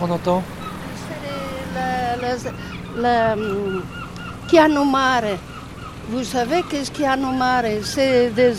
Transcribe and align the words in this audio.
qu'on 0.00 0.10
entend 0.10 0.42
C'est 1.08 2.22
le, 2.96 3.02
le, 3.02 3.76
le 3.76 3.82
piano 4.48 4.84
mare. 4.84 5.36
Vous 6.10 6.24
savez 6.24 6.62
qu'est-ce 6.68 6.90
piano 6.90 7.30
mare 7.32 7.64
C'est 7.84 8.30
des... 8.30 8.54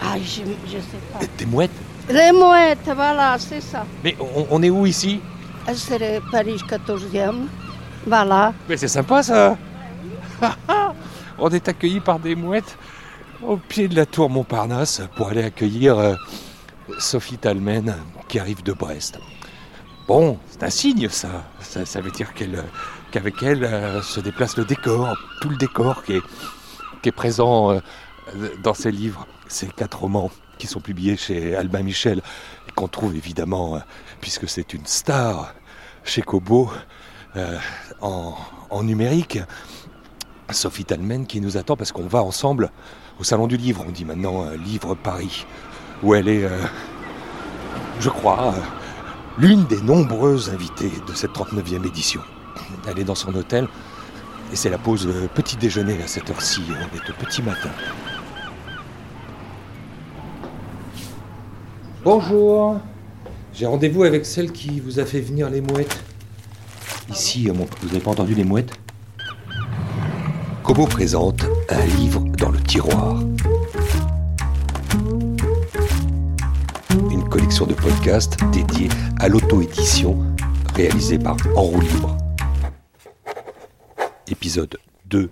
Ah, 0.00 0.14
je 0.16 0.42
ne 0.42 0.80
sais 0.80 1.02
pas. 1.12 1.18
Des 1.36 1.46
mouettes 1.46 1.70
Les 2.08 2.32
mouettes, 2.32 2.90
voilà, 2.94 3.36
c'est 3.38 3.60
ça. 3.60 3.84
Mais 4.04 4.16
on, 4.20 4.46
on 4.50 4.62
est 4.62 4.70
où 4.70 4.86
ici? 4.86 5.20
C'est 5.74 5.98
le 5.98 6.20
Paris 6.30 6.60
14e. 6.68 7.46
Voilà. 8.06 8.52
Mais 8.68 8.76
c'est 8.76 8.88
sympa 8.88 9.22
ça 9.22 9.56
On 11.38 11.50
est 11.50 11.68
accueillis 11.68 12.00
par 12.00 12.18
des 12.18 12.34
mouettes 12.36 12.78
au 13.42 13.56
pied 13.56 13.88
de 13.88 13.96
la 13.96 14.06
tour 14.06 14.30
Montparnasse 14.30 15.02
pour 15.16 15.28
aller 15.28 15.42
accueillir 15.44 15.98
euh, 15.98 16.14
Sophie 16.98 17.36
Talmen 17.38 17.94
qui 18.28 18.38
arrive 18.38 18.62
de 18.62 18.72
Brest. 18.72 19.18
Bon, 20.08 20.38
c'est 20.48 20.62
un 20.62 20.70
signe 20.70 21.08
ça. 21.08 21.44
Ça, 21.60 22.00
veut 22.00 22.12
dire 22.12 22.32
qu'avec 23.10 23.42
elle 23.42 23.64
euh, 23.64 24.00
se 24.02 24.20
déplace 24.20 24.56
le 24.56 24.64
décor, 24.64 25.16
tout 25.40 25.48
le 25.48 25.56
décor 25.56 26.04
qui 26.04 26.12
est, 26.12 27.12
présent 27.12 27.72
euh, 27.72 27.80
dans 28.62 28.74
ces 28.74 28.92
livres, 28.92 29.26
ces 29.48 29.66
quatre 29.66 30.00
romans 30.00 30.30
qui 30.58 30.68
sont 30.68 30.80
publiés 30.80 31.16
chez 31.16 31.54
Albin 31.56 31.82
Michel 31.82 32.20
qu'on 32.76 32.88
trouve 32.88 33.16
évidemment, 33.16 33.76
euh, 33.76 33.78
puisque 34.20 34.48
c'est 34.48 34.74
une 34.74 34.86
star 34.86 35.54
chez 36.04 36.22
Kobo, 36.22 36.70
en, 38.00 38.82
numérique. 38.82 39.40
Sophie 40.50 40.84
Talmen 40.84 41.26
qui 41.26 41.40
nous 41.40 41.56
attend 41.56 41.76
parce 41.76 41.90
qu'on 41.90 42.06
va 42.06 42.22
ensemble 42.22 42.70
au 43.18 43.24
Salon 43.24 43.48
du 43.48 43.56
Livre. 43.56 43.84
On 43.86 43.90
dit 43.90 44.04
maintenant 44.04 44.50
Livre 44.50 44.94
Paris, 44.94 45.46
où 46.02 46.14
elle 46.14 46.28
est, 46.28 46.48
je 48.00 48.08
crois, 48.08 48.54
l'une 49.38 49.64
des 49.66 49.80
nombreuses 49.80 50.50
invitées 50.50 50.92
de 51.06 51.14
cette 51.14 51.32
39e 51.32 51.86
édition. 51.86 52.20
Elle 52.88 52.98
est 52.98 53.04
dans 53.04 53.14
son 53.14 53.34
hôtel 53.34 53.68
et 54.52 54.56
c'est 54.56 54.70
la 54.70 54.78
pause 54.78 55.06
euh, 55.06 55.28
petit 55.34 55.56
déjeuner 55.56 56.02
à 56.02 56.06
cette 56.06 56.30
heure-ci. 56.30 56.62
On 56.70 56.96
est 56.96 57.10
au 57.10 57.12
petit 57.14 57.42
matin. 57.42 57.70
Bonjour. 62.04 62.80
J'ai 63.52 63.66
rendez-vous 63.66 64.04
avec 64.04 64.24
celle 64.24 64.52
qui 64.52 64.80
vous 64.80 65.00
a 65.00 65.04
fait 65.04 65.20
venir 65.20 65.50
les 65.50 65.60
mouettes. 65.60 66.02
Ici, 67.10 67.48
mon... 67.48 67.66
vous 67.82 67.88
n'avez 67.88 68.00
pas 68.00 68.10
entendu 68.10 68.34
les 68.34 68.44
mouettes? 68.44 68.72
Kobo 70.62 70.86
présente 70.86 71.44
un 71.68 71.84
livre 71.96 72.24
dans 72.38 72.50
le 72.50 72.60
tiroir. 72.60 73.20
Collection 77.36 77.66
de 77.66 77.74
podcasts 77.74 78.38
dédiée 78.50 78.88
à 79.18 79.28
l'auto-édition 79.28 80.16
réalisée 80.74 81.18
par 81.18 81.36
En 81.54 81.64
roue 81.64 81.82
libre. 81.82 82.16
Épisode 84.26 84.78
2 85.10 85.28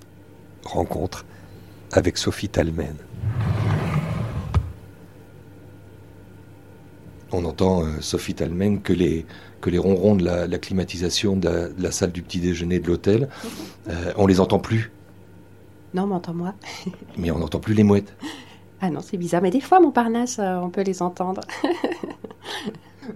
Rencontre 0.64 1.24
avec 1.92 2.18
Sophie 2.18 2.50
Talmen. 2.50 2.94
On 7.32 7.46
entend, 7.46 7.86
euh, 7.86 8.00
Sophie 8.00 8.34
Talmen, 8.34 8.82
que 8.82 8.92
les, 8.92 9.24
que 9.62 9.70
les 9.70 9.78
ronrons 9.78 10.14
de 10.14 10.26
la, 10.26 10.46
la 10.46 10.58
climatisation 10.58 11.38
de 11.38 11.48
la, 11.48 11.68
de 11.70 11.82
la 11.82 11.90
salle 11.90 12.12
du 12.12 12.20
petit 12.20 12.40
déjeuner 12.40 12.80
de 12.80 12.86
l'hôtel, 12.86 13.30
euh, 13.88 14.12
on 14.18 14.26
les 14.26 14.40
entend 14.40 14.58
plus. 14.58 14.92
Non, 15.94 16.06
mais 16.06 16.16
entends-moi. 16.16 16.52
Mais 17.16 17.30
on 17.30 17.38
n'entend 17.38 17.60
plus 17.60 17.72
les 17.72 17.82
mouettes. 17.82 18.14
Ah 18.80 18.90
non, 18.90 19.00
c'est 19.00 19.16
bizarre. 19.16 19.42
Mais 19.42 19.50
des 19.50 19.60
fois, 19.60 19.80
Montparnasse, 19.80 20.38
euh, 20.38 20.56
on 20.58 20.70
peut 20.70 20.82
les 20.82 21.02
entendre. 21.02 21.40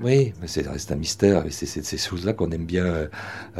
Oui, 0.00 0.34
mais 0.40 0.48
c'est 0.48 0.66
reste 0.68 0.92
un 0.92 0.96
mystère. 0.96 1.44
C'est 1.50 1.66
c'est 1.66 1.82
ces 1.82 1.96
choses-là 1.98 2.32
qu'on 2.34 2.50
aime 2.50 2.66
bien, 2.66 2.84
euh, 2.84 3.08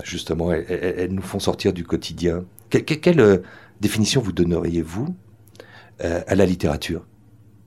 justement. 0.04 0.52
Elles, 0.52 0.66
elles- 0.68 0.94
elles 0.98 1.12
nous 1.12 1.22
font 1.22 1.38
sortir 1.40 1.72
du 1.72 1.84
quotidien. 1.84 2.44
Que- 2.70 2.78
que- 2.78 2.94
quelle 2.94 3.20
euh, 3.20 3.38
définition 3.80 4.20
vous 4.20 4.32
donneriez-vous 4.32 5.06
à 6.00 6.34
la 6.34 6.46
littérature? 6.46 7.04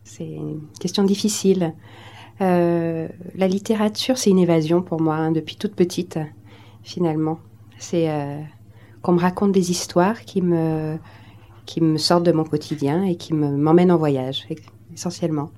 C'est 0.03 0.25
une 0.27 0.61
question 0.79 1.03
difficile. 1.03 1.73
Euh, 2.41 3.07
la 3.35 3.47
littérature, 3.47 4.17
c'est 4.17 4.29
une 4.31 4.39
évasion 4.39 4.81
pour 4.81 5.01
moi, 5.01 5.15
hein, 5.15 5.31
depuis 5.31 5.57
toute 5.57 5.75
petite, 5.75 6.19
finalement. 6.83 7.39
C'est 7.79 8.09
euh, 8.11 8.41
qu'on 9.01 9.13
me 9.13 9.19
raconte 9.19 9.51
des 9.53 9.71
histoires 9.71 10.21
qui 10.21 10.41
me, 10.41 10.97
qui 11.65 11.81
me 11.81 11.97
sortent 11.97 12.25
de 12.25 12.31
mon 12.31 12.43
quotidien 12.43 13.03
et 13.03 13.15
qui 13.15 13.33
me- 13.33 13.55
m'emmènent 13.57 13.91
en 13.91 13.97
voyage, 13.97 14.47
essentiellement. 14.93 15.51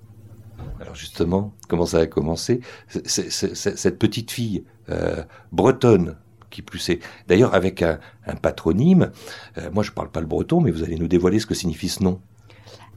Alors 0.80 0.96
justement, 0.96 1.54
comment 1.68 1.86
ça 1.86 2.00
a 2.00 2.06
commencé? 2.06 2.62
Cette 2.88 4.00
petite 4.00 4.32
fille 4.32 4.64
euh, 4.90 5.24
bretonne, 5.52 6.18
qui 6.50 6.62
plus 6.62 6.90
est, 6.90 7.00
d'ailleurs 7.28 7.56
avec 7.56 7.82
un, 7.82 8.00
un 8.28 8.36
patronyme. 8.36 9.12
euh, 9.58 9.70
moi, 9.74 9.84
je 9.84 9.92
parle 9.92 10.10
pas 10.10 10.20
le 10.20 10.28
breton, 10.28 10.62
mais 10.62 10.72
vous 10.72 10.84
allez 10.84 10.98
nous 10.98 11.08
dévoiler 11.08 11.40
ce 11.40 11.46
que 11.46 11.56
signifie 11.56 11.90
ce 11.90 12.04
nom. 12.04 12.20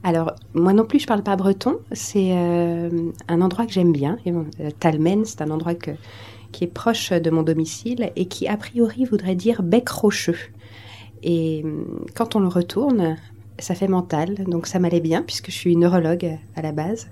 Alors, 0.03 0.33
moi 0.53 0.73
non 0.73 0.85
plus, 0.85 0.99
je 0.99 1.07
parle 1.07 1.23
pas 1.23 1.35
breton. 1.35 1.79
C'est 1.91 2.31
euh, 2.33 3.11
un 3.27 3.41
endroit 3.41 3.65
que 3.65 3.71
j'aime 3.71 3.91
bien. 3.91 4.17
Talmen, 4.79 5.25
c'est 5.25 5.41
un 5.41 5.49
endroit 5.49 5.73
que, 5.73 5.91
qui 6.51 6.65
est 6.65 6.67
proche 6.67 7.11
de 7.11 7.29
mon 7.31 7.41
domicile 7.41 8.11
et 8.15 8.27
qui, 8.27 8.47
a 8.47 8.57
priori, 8.57 9.05
voudrait 9.05 9.35
dire 9.35 9.63
bec 9.63 9.89
rocheux. 9.89 10.37
Et 11.23 11.61
hum, 11.63 12.05
quand 12.15 12.35
on 12.35 12.39
le 12.39 12.47
retourne, 12.47 13.17
ça 13.59 13.75
fait 13.75 13.87
mental. 13.87 14.35
Donc, 14.45 14.67
ça 14.67 14.79
m'allait 14.79 14.99
bien 14.99 15.21
puisque 15.21 15.47
je 15.47 15.55
suis 15.55 15.75
neurologue 15.75 16.37
à 16.55 16.61
la 16.61 16.71
base. 16.71 17.09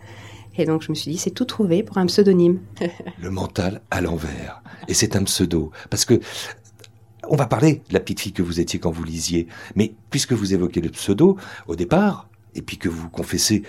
Et 0.58 0.66
donc, 0.66 0.84
je 0.84 0.90
me 0.90 0.96
suis 0.96 1.12
dit, 1.12 1.18
c'est 1.18 1.32
tout 1.32 1.46
trouvé 1.46 1.84
pour 1.84 1.98
un 1.98 2.06
pseudonyme. 2.06 2.60
Le 3.22 3.30
mental 3.30 3.82
à 3.92 4.02
l'envers. 4.02 4.62
Et 4.88 4.94
c'est 4.94 5.16
un 5.16 5.24
pseudo. 5.24 5.72
Parce 5.90 6.06
que 6.06 6.20
on 7.28 7.36
va 7.36 7.48
parler 7.48 7.82
de 7.90 7.94
la 7.94 8.00
petite 8.00 8.20
fille 8.20 8.34
que 8.34 8.44
vous 8.44 8.60
étiez 8.60 8.80
quand 8.80 8.92
vous 8.92 9.04
lisiez. 9.04 9.48
Mais 9.76 9.94
puisque 10.10 10.34
vous 10.34 10.54
évoquez 10.54 10.82
le 10.82 10.90
pseudo, 10.90 11.38
au 11.68 11.76
départ, 11.76 12.30
et 12.54 12.62
puis 12.62 12.78
que 12.78 12.88
vous 12.88 13.10
confessez 13.10 13.64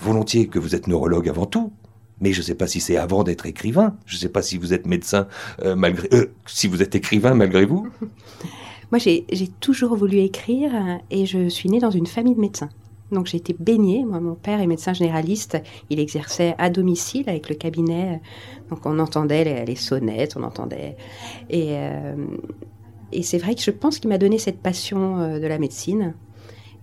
volontiers 0.00 0.48
que 0.48 0.58
vous 0.58 0.74
êtes 0.74 0.86
neurologue 0.86 1.28
avant 1.28 1.46
tout, 1.46 1.72
mais 2.20 2.32
je 2.32 2.40
ne 2.40 2.44
sais 2.44 2.54
pas 2.54 2.66
si 2.66 2.80
c'est 2.80 2.96
avant 2.96 3.24
d'être 3.24 3.46
écrivain, 3.46 3.96
je 4.06 4.16
ne 4.16 4.20
sais 4.20 4.28
pas 4.28 4.42
si 4.42 4.56
vous 4.58 4.72
êtes 4.72 4.86
médecin 4.86 5.28
euh, 5.62 5.76
malgré... 5.76 6.08
euh, 6.12 6.32
si 6.46 6.68
vous 6.68 6.82
êtes 6.82 6.94
écrivain 6.94 7.34
malgré 7.34 7.64
vous. 7.64 7.88
Moi, 8.94 9.00
j'ai 9.00 9.48
toujours 9.58 9.96
voulu 9.96 10.18
écrire 10.18 10.72
euh, 10.72 10.98
et 11.10 11.26
je 11.26 11.48
suis 11.48 11.68
née 11.68 11.80
dans 11.80 11.90
une 11.90 12.06
famille 12.06 12.36
de 12.36 12.40
médecins. 12.40 12.68
Donc 13.10 13.26
j'ai 13.26 13.38
été 13.38 13.52
baignée. 13.52 14.04
Moi, 14.04 14.20
mon 14.20 14.36
père 14.36 14.60
est 14.60 14.68
médecin 14.68 14.92
généraliste. 14.92 15.60
Il 15.90 15.98
exerçait 15.98 16.54
à 16.58 16.70
domicile 16.70 17.28
avec 17.28 17.48
le 17.48 17.56
cabinet. 17.56 18.20
Donc 18.70 18.86
on 18.86 19.00
entendait 19.00 19.64
les, 19.64 19.74
sonnettes, 19.74 20.36
on 20.36 20.44
entendait. 20.44 20.96
Et, 21.50 21.70
euh, 21.70 22.14
et 23.10 23.24
c'est 23.24 23.38
vrai 23.38 23.56
que 23.56 23.62
je 23.62 23.72
pense 23.72 23.98
qu'il 23.98 24.10
m'a 24.10 24.18
donné 24.18 24.38
cette 24.38 24.60
passion 24.60 25.18
euh, 25.18 25.40
de 25.40 25.46
la 25.48 25.58
médecine. 25.58 26.14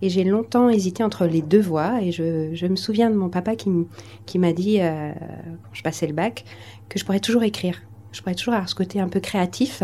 Et 0.02 0.10
j'ai 0.10 0.24
longtemps 0.24 0.68
hésité 0.68 1.02
entre 1.02 1.24
les 1.24 1.40
deux 1.40 1.62
voies. 1.62 2.02
Et 2.02 2.12
je, 2.12 2.66
me 2.66 2.76
souviens 2.76 3.08
de 3.08 3.16
mon 3.16 3.30
papa 3.30 3.56
qui, 3.56 4.38
m'a 4.38 4.52
dit, 4.52 4.80
quand 4.80 5.72
je 5.72 5.82
passais 5.82 6.06
le 6.06 6.12
bac, 6.12 6.44
que 6.90 6.98
je 6.98 7.06
pourrais 7.06 7.20
toujours 7.20 7.42
écrire. 7.42 7.80
Je 8.10 8.20
pourrais 8.20 8.34
toujours 8.34 8.52
avoir 8.52 8.68
ce 8.68 8.74
côté 8.74 9.00
un 9.00 9.08
peu 9.08 9.20
créatif. 9.20 9.82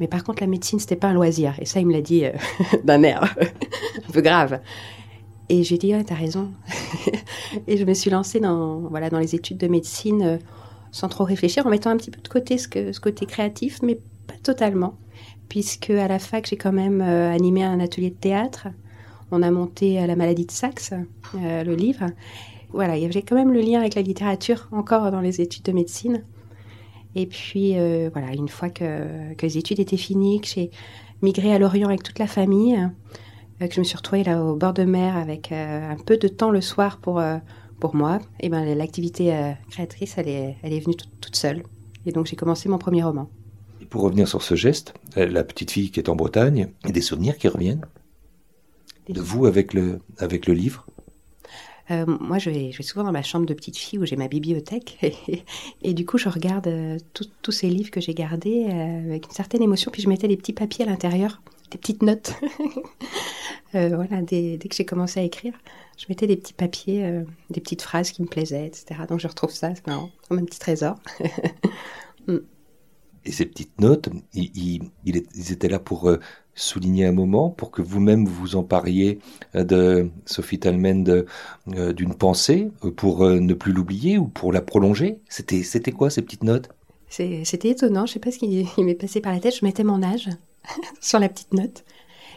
Mais 0.00 0.08
par 0.08 0.24
contre, 0.24 0.42
la 0.42 0.46
médecine, 0.46 0.78
c'était 0.78 0.96
pas 0.96 1.08
un 1.08 1.14
loisir. 1.14 1.54
Et 1.60 1.66
ça, 1.66 1.80
il 1.80 1.86
me 1.86 1.92
l'a 1.92 2.00
dit 2.00 2.24
euh, 2.24 2.32
d'un 2.84 3.02
air 3.02 3.22
un 4.08 4.12
peu 4.12 4.20
grave. 4.20 4.60
Et 5.48 5.62
j'ai 5.64 5.78
dit, 5.78 5.94
ouais, 5.94 6.04
t'as 6.04 6.14
raison. 6.14 6.50
et 7.66 7.76
je 7.76 7.84
me 7.84 7.94
suis 7.94 8.10
lancée 8.10 8.40
dans, 8.40 8.80
voilà, 8.80 9.08
dans 9.10 9.18
les 9.18 9.34
études 9.34 9.58
de 9.58 9.68
médecine 9.68 10.22
euh, 10.22 10.38
sans 10.90 11.08
trop 11.08 11.24
réfléchir, 11.24 11.66
en 11.66 11.70
mettant 11.70 11.90
un 11.90 11.96
petit 11.96 12.10
peu 12.10 12.20
de 12.20 12.28
côté 12.28 12.58
ce, 12.58 12.98
côté 12.98 13.26
créatif, 13.26 13.80
mais 13.82 13.98
pas 14.26 14.34
totalement. 14.42 14.94
Puisque 15.48 15.90
à 15.90 16.08
la 16.08 16.18
fac, 16.18 16.46
j'ai 16.46 16.56
quand 16.56 16.72
même 16.72 17.00
euh, 17.00 17.32
animé 17.32 17.62
un 17.62 17.80
atelier 17.80 18.10
de 18.10 18.16
théâtre. 18.16 18.68
On 19.30 19.42
a 19.42 19.50
monté 19.50 20.00
euh, 20.00 20.06
La 20.06 20.16
maladie 20.16 20.46
de 20.46 20.50
Saxe, 20.50 20.92
euh, 21.34 21.64
le 21.64 21.74
livre. 21.74 22.06
Voilà, 22.70 22.96
il 22.96 23.02
y 23.02 23.06
avait 23.06 23.22
quand 23.22 23.34
même 23.34 23.52
le 23.52 23.60
lien 23.60 23.80
avec 23.80 23.94
la 23.94 24.02
littérature, 24.02 24.68
encore 24.72 25.10
dans 25.10 25.20
les 25.20 25.40
études 25.40 25.64
de 25.64 25.72
médecine. 25.72 26.22
Et 27.14 27.26
puis, 27.26 27.78
euh, 27.78 28.10
voilà, 28.12 28.32
une 28.32 28.48
fois 28.48 28.70
que, 28.70 29.34
que 29.34 29.46
les 29.46 29.58
études 29.58 29.80
étaient 29.80 29.96
finies, 29.96 30.40
que 30.40 30.48
j'ai 30.48 30.70
migré 31.22 31.52
à 31.52 31.58
Lorient 31.58 31.88
avec 31.88 32.02
toute 32.02 32.18
la 32.18 32.26
famille, 32.26 32.76
euh, 33.60 33.66
que 33.66 33.74
je 33.74 33.80
me 33.80 33.84
suis 33.84 33.96
retrouvée 33.96 34.24
là 34.24 34.42
au 34.42 34.56
bord 34.56 34.72
de 34.72 34.84
mer 34.84 35.16
avec 35.16 35.50
euh, 35.50 35.90
un 35.90 35.96
peu 35.96 36.16
de 36.16 36.28
temps 36.28 36.50
le 36.50 36.60
soir 36.60 36.98
pour, 36.98 37.20
pour 37.80 37.96
moi, 37.96 38.20
et 38.40 38.48
ben 38.48 38.64
l'activité 38.76 39.54
créatrice, 39.70 40.14
elle 40.18 40.28
est, 40.28 40.56
elle 40.62 40.72
est 40.72 40.80
venue 40.80 40.96
toute, 40.96 41.20
toute 41.20 41.36
seule. 41.36 41.62
Et 42.06 42.12
donc, 42.12 42.26
j'ai 42.26 42.36
commencé 42.36 42.68
mon 42.68 42.78
premier 42.78 43.02
roman. 43.02 43.28
Et 43.80 43.86
pour 43.86 44.02
revenir 44.02 44.28
sur 44.28 44.42
ce 44.42 44.54
geste, 44.54 44.94
la 45.16 45.44
petite 45.44 45.70
fille 45.70 45.90
qui 45.90 46.00
est 46.00 46.08
en 46.08 46.16
Bretagne, 46.16 46.68
et 46.86 46.92
des 46.92 47.00
souvenirs 47.00 47.36
qui 47.36 47.48
reviennent? 47.48 47.84
De 49.08 49.20
vous 49.20 49.46
avec 49.46 49.72
le, 49.72 50.00
avec 50.18 50.46
le 50.46 50.54
livre? 50.54 50.86
Euh, 51.90 52.04
moi, 52.06 52.38
je 52.38 52.50
vais, 52.50 52.72
souvent 52.82 53.04
dans 53.04 53.12
ma 53.12 53.22
chambre 53.22 53.46
de 53.46 53.54
petite 53.54 53.76
fille 53.76 53.98
où 53.98 54.04
j'ai 54.04 54.16
ma 54.16 54.28
bibliothèque. 54.28 54.98
Et, 55.82 55.94
du 55.94 56.04
coup, 56.04 56.18
je 56.18 56.28
regarde 56.28 56.66
euh, 56.66 56.98
tous 57.42 57.52
ces 57.52 57.68
livres 57.68 57.90
que 57.90 58.00
j'ai 58.00 58.14
gardés 58.14 58.66
euh, 58.68 59.10
avec 59.10 59.26
une 59.26 59.32
certaine 59.32 59.62
émotion. 59.62 59.90
Puis 59.90 60.02
je 60.02 60.08
mettais 60.08 60.28
des 60.28 60.36
petits 60.36 60.52
papiers 60.52 60.84
à 60.84 60.88
l'intérieur, 60.88 61.40
des 61.70 61.78
petites 61.78 62.02
notes. 62.02 62.34
Voilà, 63.74 64.22
dès, 64.22 64.58
que 64.58 64.74
j'ai 64.74 64.86
commencé 64.86 65.20
à 65.20 65.22
écrire, 65.22 65.52
je 65.98 66.06
mettais 66.08 66.26
des 66.26 66.38
petits 66.38 66.54
papiers, 66.54 67.22
des 67.50 67.60
petites 67.60 67.82
phrases 67.82 68.12
qui 68.12 68.22
me 68.22 68.26
plaisaient, 68.26 68.66
etc. 68.66 69.02
Donc 69.06 69.20
je 69.20 69.28
retrouve 69.28 69.50
ça, 69.50 69.74
c'est 69.74 69.86
marrant, 69.86 70.10
comme 70.26 70.38
un 70.38 70.44
petit 70.46 70.58
trésor. 70.58 70.96
Et 71.20 72.32
Et 73.26 73.30
ces 73.30 73.44
petites 73.44 73.78
notes, 73.78 74.08
ils, 74.32 74.90
étaient 75.52 75.68
là 75.68 75.78
pour 75.78 76.10
souligner 76.58 77.06
un 77.06 77.12
moment, 77.12 77.50
pour 77.50 77.70
que 77.70 77.82
vous-même 77.82 78.26
vous 78.26 78.56
empariez 78.56 79.18
euh, 79.54 79.64
de 79.64 80.10
Sophie 80.26 80.58
Talmen 80.58 81.24
euh, 81.74 81.92
d'une 81.92 82.14
pensée, 82.14 82.70
pour 82.96 83.24
ne 83.24 83.54
plus 83.54 83.72
l'oublier 83.72 84.18
ou 84.18 84.26
pour 84.26 84.52
la 84.52 84.60
prolonger. 84.60 85.18
C'était, 85.28 85.62
c'était 85.62 85.92
quoi 85.92 86.10
ces 86.10 86.22
petites 86.22 86.44
notes? 86.44 86.68
C'était 87.08 87.70
étonnant, 87.70 88.04
je 88.04 88.14
sais 88.14 88.18
pas 88.18 88.30
ce 88.30 88.38
qui 88.38 88.66
m'est 88.78 88.94
passé 88.94 89.20
par 89.20 89.32
la 89.32 89.40
tête. 89.40 89.56
Je 89.56 89.64
mettais 89.64 89.84
mon 89.84 90.02
âge 90.02 90.28
sur 91.00 91.18
la 91.18 91.28
petite 91.28 91.54
note. 91.54 91.84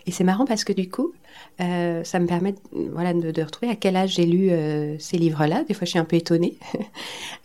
Et 0.07 0.12
c'est 0.12 0.23
marrant 0.23 0.45
parce 0.45 0.63
que 0.63 0.73
du 0.73 0.89
coup, 0.89 1.13
euh, 1.59 2.03
ça 2.03 2.19
me 2.19 2.25
permet 2.25 2.56
voilà, 2.71 3.13
de, 3.13 3.41
retrouver 3.41 3.71
à 3.71 3.75
quel 3.75 3.95
âge 3.95 4.15
j'ai 4.15 4.25
lu 4.25 4.50
euh, 4.50 4.97
ces 5.00 5.18
livres-là. 5.18 5.63
Des 5.63 5.73
fois, 5.73 5.85
je 5.85 5.91
suis 5.91 6.00
un 6.00 6.06
peu 6.06 6.15
étonnée. 6.15 6.57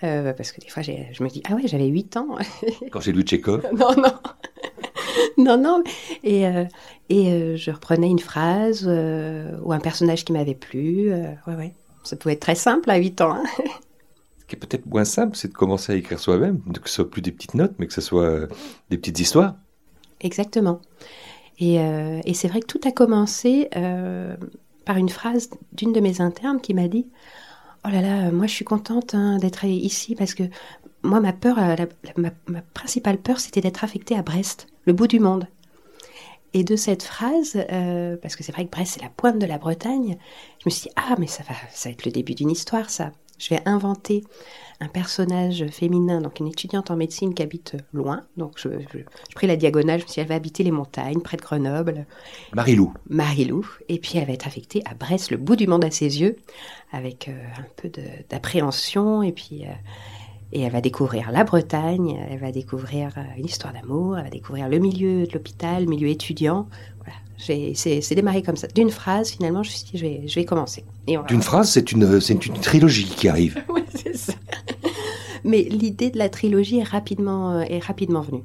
Euh, 0.04 0.34
parce 0.34 0.52
que 0.52 0.60
des 0.60 0.68
fois, 0.68 0.82
je 0.82 0.92
me 1.22 1.28
dis, 1.30 1.42
ah 1.48 1.54
ouais, 1.54 1.62
j'avais 1.64 1.86
8 1.86 2.18
ans. 2.18 2.36
Quand 2.90 3.00
j'ai 3.00 3.12
lu 3.12 3.22
Tchékov 3.22 3.66
Non, 3.72 3.96
non. 3.96 4.12
non, 5.38 5.56
non. 5.56 5.82
Et, 6.24 6.44
et 7.08 7.56
je 7.56 7.70
reprenais 7.70 8.08
une 8.08 8.18
phrase 8.18 8.86
ou 8.86 9.72
un 9.72 9.80
personnage 9.80 10.24
qui 10.24 10.32
m'avait 10.32 10.54
plu. 10.54 11.12
ouais, 11.12 11.54
ouais. 11.54 11.74
Ça 12.02 12.14
pouvait 12.14 12.34
être 12.34 12.40
très 12.40 12.54
simple 12.54 12.88
à 12.90 12.96
8 12.96 13.20
ans. 13.20 13.34
Hein. 13.34 13.44
Ce 14.38 14.44
qui 14.46 14.54
est 14.54 14.58
peut-être 14.58 14.86
moins 14.86 15.04
simple, 15.04 15.36
c'est 15.36 15.48
de 15.48 15.54
commencer 15.54 15.92
à 15.92 15.96
écrire 15.96 16.20
soi-même, 16.20 16.60
que 16.80 16.88
ce 16.88 16.96
soit 16.96 17.10
plus 17.10 17.20
des 17.20 17.32
petites 17.32 17.54
notes, 17.54 17.74
mais 17.78 17.88
que 17.88 17.92
ce 17.92 18.00
soit 18.00 18.46
des 18.90 18.96
petites 18.96 19.18
histoires. 19.18 19.56
Exactement. 20.20 20.80
Euh, 21.62 22.20
et, 22.24 22.34
c'est 22.34 22.48
vrai 22.48 22.60
que 22.60 22.66
tout 22.66 22.80
a 22.84 22.92
commencé 22.92 23.68
euh, 23.76 24.36
par 24.84 24.96
une 24.96 25.08
phrase 25.08 25.50
d'une 25.72 25.92
de 25.92 26.00
mes 26.00 26.20
internes 26.20 26.60
qui 26.60 26.74
m'a 26.74 26.88
dit 26.88 27.06
Oh 27.84 27.88
là 27.88 28.00
là, 28.00 28.30
moi 28.30 28.46
je 28.46 28.52
suis 28.52 28.64
contente 28.64 29.14
hein, 29.14 29.38
d'être 29.38 29.64
ici 29.64 30.14
parce 30.14 30.34
que 30.34 30.42
moi 31.06 31.20
ma 31.20 31.32
peur, 31.32 31.58
euh, 31.58 31.76
ma, 32.16 32.60
principale 32.74 33.18
peur 33.18 33.40
c'était 33.40 33.60
d'être 33.60 33.84
affectée 33.84 34.16
à 34.16 34.22
Brest, 34.22 34.66
le 34.84 34.92
bout 34.92 35.06
du 35.06 35.20
monde. 35.20 35.46
Et 36.52 36.64
de 36.64 36.76
cette 36.76 37.02
phrase, 37.02 37.58
parce 38.22 38.34
que 38.34 38.42
c'est 38.42 38.52
vrai 38.52 38.64
que 38.64 38.70
Brest 38.70 38.94
c'est 38.94 39.02
la 39.02 39.10
pointe 39.10 39.38
de 39.38 39.46
la 39.46 39.58
Bretagne, 39.58 40.16
je 40.58 40.62
me 40.64 40.70
suis 40.70 40.84
dit 40.84 40.94
Ah, 40.96 41.14
mais 41.18 41.26
ça 41.26 41.42
va, 41.42 41.54
ça 41.70 41.88
va 41.88 41.92
être 41.92 42.06
le 42.06 42.12
début 42.12 42.34
d'une 42.34 42.50
histoire 42.50 42.88
ça. 42.88 43.12
Je 43.38 43.50
vais 43.50 43.60
inventer 43.66 44.24
un 44.80 44.88
personnage 44.88 45.66
féminin, 45.68 46.20
donc 46.20 46.40
une 46.40 46.48
étudiante 46.48 46.90
en 46.90 46.96
médecine 46.96 47.34
qui 47.34 47.42
habite 47.42 47.76
loin. 47.92 48.22
Donc 48.36 48.54
je, 48.56 48.68
je, 48.92 48.98
pris 49.34 49.46
la 49.46 49.56
diagonale, 49.56 50.00
je 50.00 50.04
me 50.04 50.08
suis 50.08 50.14
dit, 50.14 50.20
elle 50.20 50.28
va 50.28 50.34
habiter 50.34 50.62
les 50.62 50.70
montagnes, 50.70 51.20
près 51.20 51.36
de 51.36 51.42
Grenoble. 51.42 52.06
Marilou. 52.54 52.92
Marilou. 53.08 53.66
Et 53.88 53.98
puis 53.98 54.18
elle 54.18 54.26
va 54.26 54.32
être 54.32 54.46
affectée 54.46 54.82
à 54.84 54.94
Brest, 54.94 55.30
le 55.30 55.36
bout 55.36 55.56
du 55.56 55.66
monde 55.66 55.84
à 55.84 55.90
ses 55.90 56.20
yeux, 56.20 56.36
avec 56.92 57.28
euh, 57.28 57.32
un 57.58 57.66
peu 57.76 57.90
d'appréhension. 58.30 59.22
Et 59.22 59.32
puis. 59.32 59.64
Euh, 59.64 59.72
et 60.52 60.62
elle 60.62 60.72
va 60.72 60.80
découvrir 60.80 61.32
la 61.32 61.44
Bretagne, 61.44 62.18
elle 62.30 62.38
va 62.38 62.52
découvrir 62.52 63.10
euh, 63.16 63.22
une 63.36 63.46
histoire 63.46 63.72
d'amour, 63.72 64.16
elle 64.18 64.24
va 64.24 64.30
découvrir 64.30 64.68
le 64.68 64.78
milieu 64.78 65.26
de 65.26 65.32
l'hôpital, 65.32 65.84
le 65.84 65.90
milieu 65.90 66.08
étudiant. 66.08 66.68
Voilà. 67.04 67.18
C'est 67.38 68.14
démarré 68.14 68.42
comme 68.42 68.56
ça. 68.56 68.68
D'une 68.68 68.90
phrase, 68.90 69.30
finalement, 69.30 69.62
je 69.62 69.70
me 69.70 69.74
suis 69.74 69.84
dit, 69.90 69.98
je 69.98 70.06
vais, 70.06 70.22
je 70.26 70.34
vais 70.36 70.44
commencer. 70.44 70.84
D'une 71.28 71.42
phrase, 71.42 71.70
c'est 71.70 71.92
une, 71.92 72.02
une 72.02 72.60
trilogie 72.60 73.04
qui 73.04 73.28
arrive. 73.28 73.62
oui, 73.68 73.82
c'est 73.94 74.16
ça. 74.16 74.32
Mais 75.44 75.62
l'idée 75.62 76.10
de 76.10 76.18
la 76.18 76.28
trilogie 76.28 76.78
est 76.78 76.88
rapidement, 76.88 77.52
euh, 77.52 77.60
est 77.68 77.84
rapidement 77.84 78.20
venue. 78.20 78.42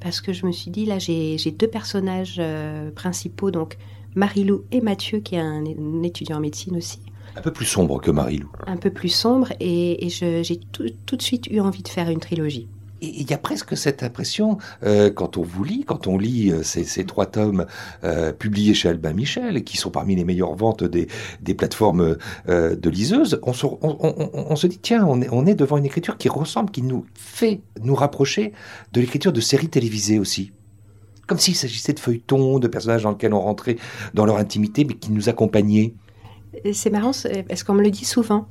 Parce 0.00 0.20
que 0.20 0.32
je 0.32 0.46
me 0.46 0.52
suis 0.52 0.70
dit, 0.70 0.84
là, 0.84 0.98
j'ai 0.98 1.38
deux 1.50 1.68
personnages 1.68 2.36
euh, 2.38 2.90
principaux, 2.90 3.50
donc 3.50 3.76
Marilou 4.14 4.64
et 4.72 4.80
Mathieu, 4.80 5.20
qui 5.20 5.36
est 5.36 5.40
un, 5.40 5.64
étudiant 6.02 6.36
en 6.38 6.40
médecine 6.40 6.76
aussi. 6.76 6.98
Un 7.36 7.40
peu 7.40 7.52
plus 7.52 7.66
sombre 7.66 8.00
que 8.00 8.10
Marilou. 8.10 8.50
Un 8.66 8.76
peu 8.76 8.90
plus 8.90 9.08
sombre, 9.08 9.52
et, 9.60 10.08
j'ai 10.10 10.60
tout 10.72 11.16
de 11.16 11.22
suite 11.22 11.46
eu 11.50 11.60
envie 11.60 11.82
de 11.82 11.88
faire 11.88 12.10
une 12.10 12.20
trilogie 12.20 12.68
il 13.02 13.28
y 13.28 13.34
a 13.34 13.38
presque 13.38 13.76
cette 13.76 14.02
impression, 14.02 14.58
euh, 14.84 15.10
quand 15.10 15.36
on 15.36 15.42
vous 15.42 15.64
lit, 15.64 15.84
quand 15.84 16.06
on 16.06 16.16
lit 16.16 16.52
euh, 16.52 16.62
ces, 16.62 17.04
trois 17.04 17.26
tomes 17.26 17.66
euh, 18.04 18.32
publiés 18.32 18.74
chez 18.74 18.88
Albin 18.88 19.12
Michel, 19.12 19.64
qui 19.64 19.76
sont 19.76 19.90
parmi 19.90 20.14
les 20.14 20.24
meilleures 20.24 20.54
ventes 20.54 20.84
des, 20.84 21.08
plateformes 21.54 22.16
de 22.48 22.90
liseuses, 22.90 23.40
on 23.42 23.52
se, 23.52 24.66
dit, 24.66 24.78
tiens, 24.78 25.04
on 25.06 25.20
est, 25.20 25.28
on 25.30 25.44
est 25.46 25.54
devant 25.54 25.76
une 25.76 25.84
écriture 25.84 26.16
qui 26.16 26.28
ressemble, 26.28 26.70
qui 26.70 26.82
nous 26.82 27.04
fait 27.14 27.60
nous 27.82 27.94
rapprocher 27.94 28.52
de 28.92 29.00
l'écriture 29.00 29.32
de 29.32 29.40
séries 29.40 29.68
télévisées 29.68 30.18
aussi. 30.18 30.52
Comme 31.26 31.38
s'il 31.38 31.54
s'agissait 31.54 31.92
de 31.92 32.00
feuilletons, 32.00 32.58
de 32.58 32.68
personnages 32.68 33.02
dans 33.02 33.10
lesquels 33.10 33.34
on 33.34 33.40
rentrait 33.40 33.76
dans 34.14 34.24
leur 34.24 34.38
intimité, 34.38 34.84
mais 34.84 34.94
qui 34.94 35.12
nous 35.12 35.28
accompagnaient. 35.28 35.94
C'est 36.72 36.90
marrant, 36.90 37.12
parce 37.48 37.62
qu'on 37.64 37.74
me 37.74 37.82
le 37.82 37.90
dit 37.90 38.04
souvent. 38.04 38.46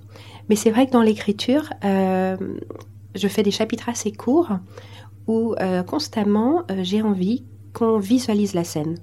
Mais 0.49 0.55
c'est 0.55 0.71
vrai 0.71 0.87
que 0.87 0.91
dans 0.91 1.03
l'écriture, 1.03 1.69
je 1.83 3.27
fais 3.27 3.43
des 3.43 3.51
chapitres 3.51 3.89
assez 3.89 4.11
courts 4.11 4.57
où 5.27 5.55
euh, 5.59 5.83
constamment 5.83 6.63
euh, 6.71 6.83
j'ai 6.83 7.01
envie 7.01 7.43
qu'on 7.73 7.99
visualise 7.99 8.53
la 8.53 8.63
scène. 8.63 8.97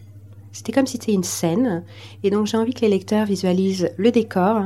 C'était 0.52 0.72
comme 0.72 0.86
si 0.86 0.92
c'était 0.92 1.12
une 1.12 1.24
scène, 1.24 1.84
et 2.22 2.30
donc 2.30 2.46
j'ai 2.46 2.56
envie 2.56 2.74
que 2.74 2.80
les 2.80 2.88
lecteurs 2.88 3.26
visualisent 3.26 3.90
le 3.96 4.10
décor, 4.10 4.64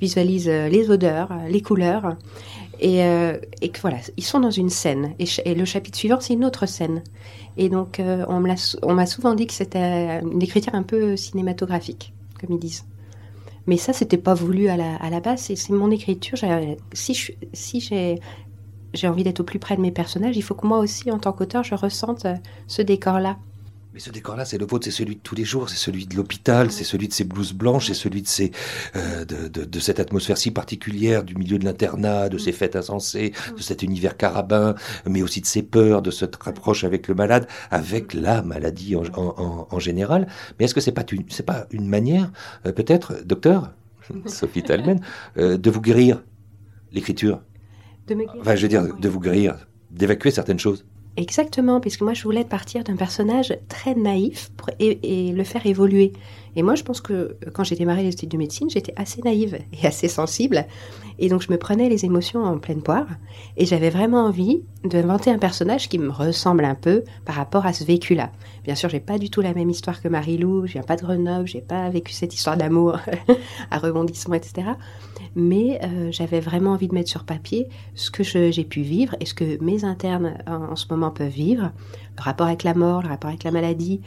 visualisent 0.00 0.48
euh, 0.48 0.68
les 0.68 0.90
odeurs, 0.90 1.30
les 1.48 1.60
couleurs, 1.62 2.16
et, 2.80 2.98
et 2.98 3.72
voilà, 3.80 3.98
ils 4.16 4.24
sont 4.24 4.40
dans 4.40 4.50
une 4.50 4.68
scène. 4.68 5.14
Et, 5.20 5.54
le 5.54 5.64
chapitre 5.64 5.96
suivant, 5.96 6.18
c'est 6.18 6.32
une 6.32 6.44
autre 6.44 6.66
scène. 6.66 7.04
Et 7.56 7.68
donc 7.68 8.02
on 8.26 8.40
m'a 8.40 9.06
souvent 9.06 9.34
dit 9.36 9.46
que 9.46 9.52
c'était 9.52 10.20
une 10.20 10.42
écriture 10.42 10.74
un 10.74 10.82
peu 10.82 11.16
cinématographique, 11.16 12.12
comme 12.40 12.56
ils 12.56 12.58
disent. 12.58 12.84
Mais 13.66 13.76
ça, 13.76 13.92
c'était 13.92 14.18
pas 14.18 14.34
voulu 14.34 14.68
à 14.68 14.76
la, 14.76 14.96
à 14.96 15.10
la 15.10 15.20
base, 15.20 15.40
c'est 15.42 15.70
mon 15.70 15.90
écriture. 15.90 16.36
Si, 16.92 17.34
si 17.52 17.80
j'ai 18.92 19.08
envie 19.08 19.24
d'être 19.24 19.40
au 19.40 19.44
plus 19.44 19.58
près 19.58 19.76
de 19.76 19.80
mes 19.80 19.92
personnages, 19.92 20.36
il 20.36 20.42
faut 20.42 20.54
que 20.54 20.66
moi 20.66 20.78
aussi, 20.78 21.10
en 21.10 21.18
tant 21.18 21.32
qu'auteur, 21.32 21.62
je 21.64 21.74
ressente 21.74 22.24
euh, 22.24 22.34
ce 22.66 22.82
décor-là. 22.82 23.38
Mais 23.94 24.00
ce 24.00 24.08
décor-là, 24.08 24.46
c'est 24.46 24.56
le 24.56 24.64
vôtre, 24.64 24.86
c'est 24.86 24.90
celui 24.90 25.16
de 25.16 25.20
tous 25.20 25.34
les 25.34 25.44
jours, 25.44 25.68
c'est 25.68 25.76
celui 25.76 26.06
de 26.06 26.16
l'hôpital, 26.16 26.72
c'est 26.72 26.82
celui 26.84 27.08
de 27.08 27.12
ces 27.12 27.24
blouses 27.24 27.52
blanches, 27.52 27.88
c'est 27.88 27.94
celui 27.94 28.22
de, 28.22 28.26
ces, 28.26 28.50
euh, 28.96 29.26
de, 29.26 29.48
de, 29.48 29.80
cette 29.80 30.00
atmosphère 30.00 30.38
si 30.38 30.50
particulière 30.50 31.24
du 31.24 31.34
milieu 31.34 31.58
de 31.58 31.66
l'internat, 31.66 32.30
de 32.30 32.38
ces 32.38 32.52
fêtes 32.52 32.74
insensées, 32.74 33.34
de 33.54 33.60
cet 33.60 33.82
univers 33.82 34.16
carabin, 34.16 34.76
mais 35.06 35.20
aussi 35.20 35.42
de 35.42 35.46
ses 35.46 35.62
peurs, 35.62 36.00
de 36.00 36.10
cette 36.10 36.36
rapproche 36.36 36.84
avec 36.84 37.06
le 37.06 37.14
malade, 37.14 37.46
avec 37.70 38.14
la 38.14 38.40
maladie 38.40 38.96
en, 38.96 39.02
en, 39.14 39.68
en 39.70 39.78
général. 39.78 40.26
Mais 40.58 40.64
est-ce 40.64 40.74
que 40.74 40.80
c'est 40.80 40.92
pas 40.92 41.04
une, 41.12 41.24
c'est 41.28 41.44
pas 41.44 41.66
une 41.70 41.86
manière, 41.86 42.32
euh, 42.64 42.72
peut-être, 42.72 43.22
docteur 43.26 43.74
Sophie 44.26 44.62
Talmen, 44.62 45.00
de 45.36 45.70
vous 45.70 45.82
guérir 45.82 46.22
l'écriture? 46.92 47.42
De 48.08 48.16
Enfin, 48.40 48.56
je 48.56 48.62
veux 48.62 48.68
dire, 48.68 48.96
de 48.96 49.08
vous 49.10 49.20
guérir, 49.20 49.66
d'évacuer 49.90 50.30
certaines 50.30 50.58
choses. 50.58 50.86
Exactement, 51.16 51.78
puisque 51.80 52.00
moi 52.00 52.14
je 52.14 52.22
voulais 52.22 52.44
partir 52.44 52.84
d'un 52.84 52.96
personnage 52.96 53.54
très 53.68 53.94
naïf 53.94 54.50
pour 54.56 54.70
et, 54.78 55.32
le 55.32 55.44
faire 55.44 55.66
évoluer. 55.66 56.12
Et 56.56 56.62
moi 56.62 56.74
je 56.74 56.82
pense 56.82 57.00
que 57.00 57.36
quand 57.52 57.64
j'ai 57.64 57.76
démarré 57.76 58.02
les 58.02 58.10
études 58.10 58.30
de 58.30 58.36
médecine, 58.36 58.70
j'étais 58.70 58.94
assez 58.96 59.22
naïve 59.22 59.58
et 59.82 59.86
assez 59.86 60.08
sensible. 60.08 60.66
Et 61.18 61.28
donc 61.28 61.42
je 61.42 61.52
me 61.52 61.58
prenais 61.58 61.88
les 61.88 62.04
émotions 62.04 62.42
en 62.44 62.58
pleine 62.58 62.82
poire. 62.82 63.06
Et 63.56 63.66
j'avais 63.66 63.90
vraiment 63.90 64.24
envie 64.24 64.62
d'inventer 64.84 65.30
un 65.30 65.38
personnage 65.38 65.88
qui 65.88 65.98
me 65.98 66.10
ressemble 66.10 66.64
un 66.64 66.74
peu 66.74 67.04
par 67.24 67.36
rapport 67.36 67.66
à 67.66 67.72
ce 67.72 67.84
vécu-là. 67.84 68.30
Bien 68.64 68.74
sûr, 68.74 68.88
j'ai 68.88 69.00
pas 69.00 69.18
du 69.18 69.30
tout 69.30 69.40
la 69.40 69.54
même 69.54 69.70
histoire 69.70 70.00
que 70.00 70.08
Marie-Lou, 70.08 70.66
je 70.66 70.72
viens 70.72 70.82
pas 70.82 70.96
de 70.96 71.02
Grenoble, 71.02 71.46
j'ai 71.46 71.60
pas 71.60 71.88
vécu 71.90 72.12
cette 72.12 72.34
histoire 72.34 72.56
d'amour 72.56 72.98
à 73.70 73.78
rebondissement, 73.78 74.34
etc. 74.34 74.72
Mais 75.34 75.80
euh, 75.82 76.10
j'avais 76.10 76.40
vraiment 76.40 76.72
envie 76.72 76.88
de 76.88 76.94
mettre 76.94 77.10
sur 77.10 77.24
papier 77.24 77.68
ce 77.94 78.10
que 78.10 78.22
j'ai 78.22 78.64
pu 78.64 78.82
vivre 78.82 79.16
et 79.20 79.26
ce 79.26 79.34
que 79.34 79.62
mes 79.62 79.84
internes 79.84 80.38
en, 80.46 80.76
ce 80.76 80.86
moment 80.90 81.10
peuvent 81.10 81.28
vivre. 81.28 81.72
Le 82.18 82.22
rapport 82.22 82.46
avec 82.46 82.62
la 82.62 82.74
mort, 82.74 83.02
le 83.02 83.08
rapport 83.08 83.28
avec 83.28 83.44
la 83.44 83.50
maladie, 83.50 84.00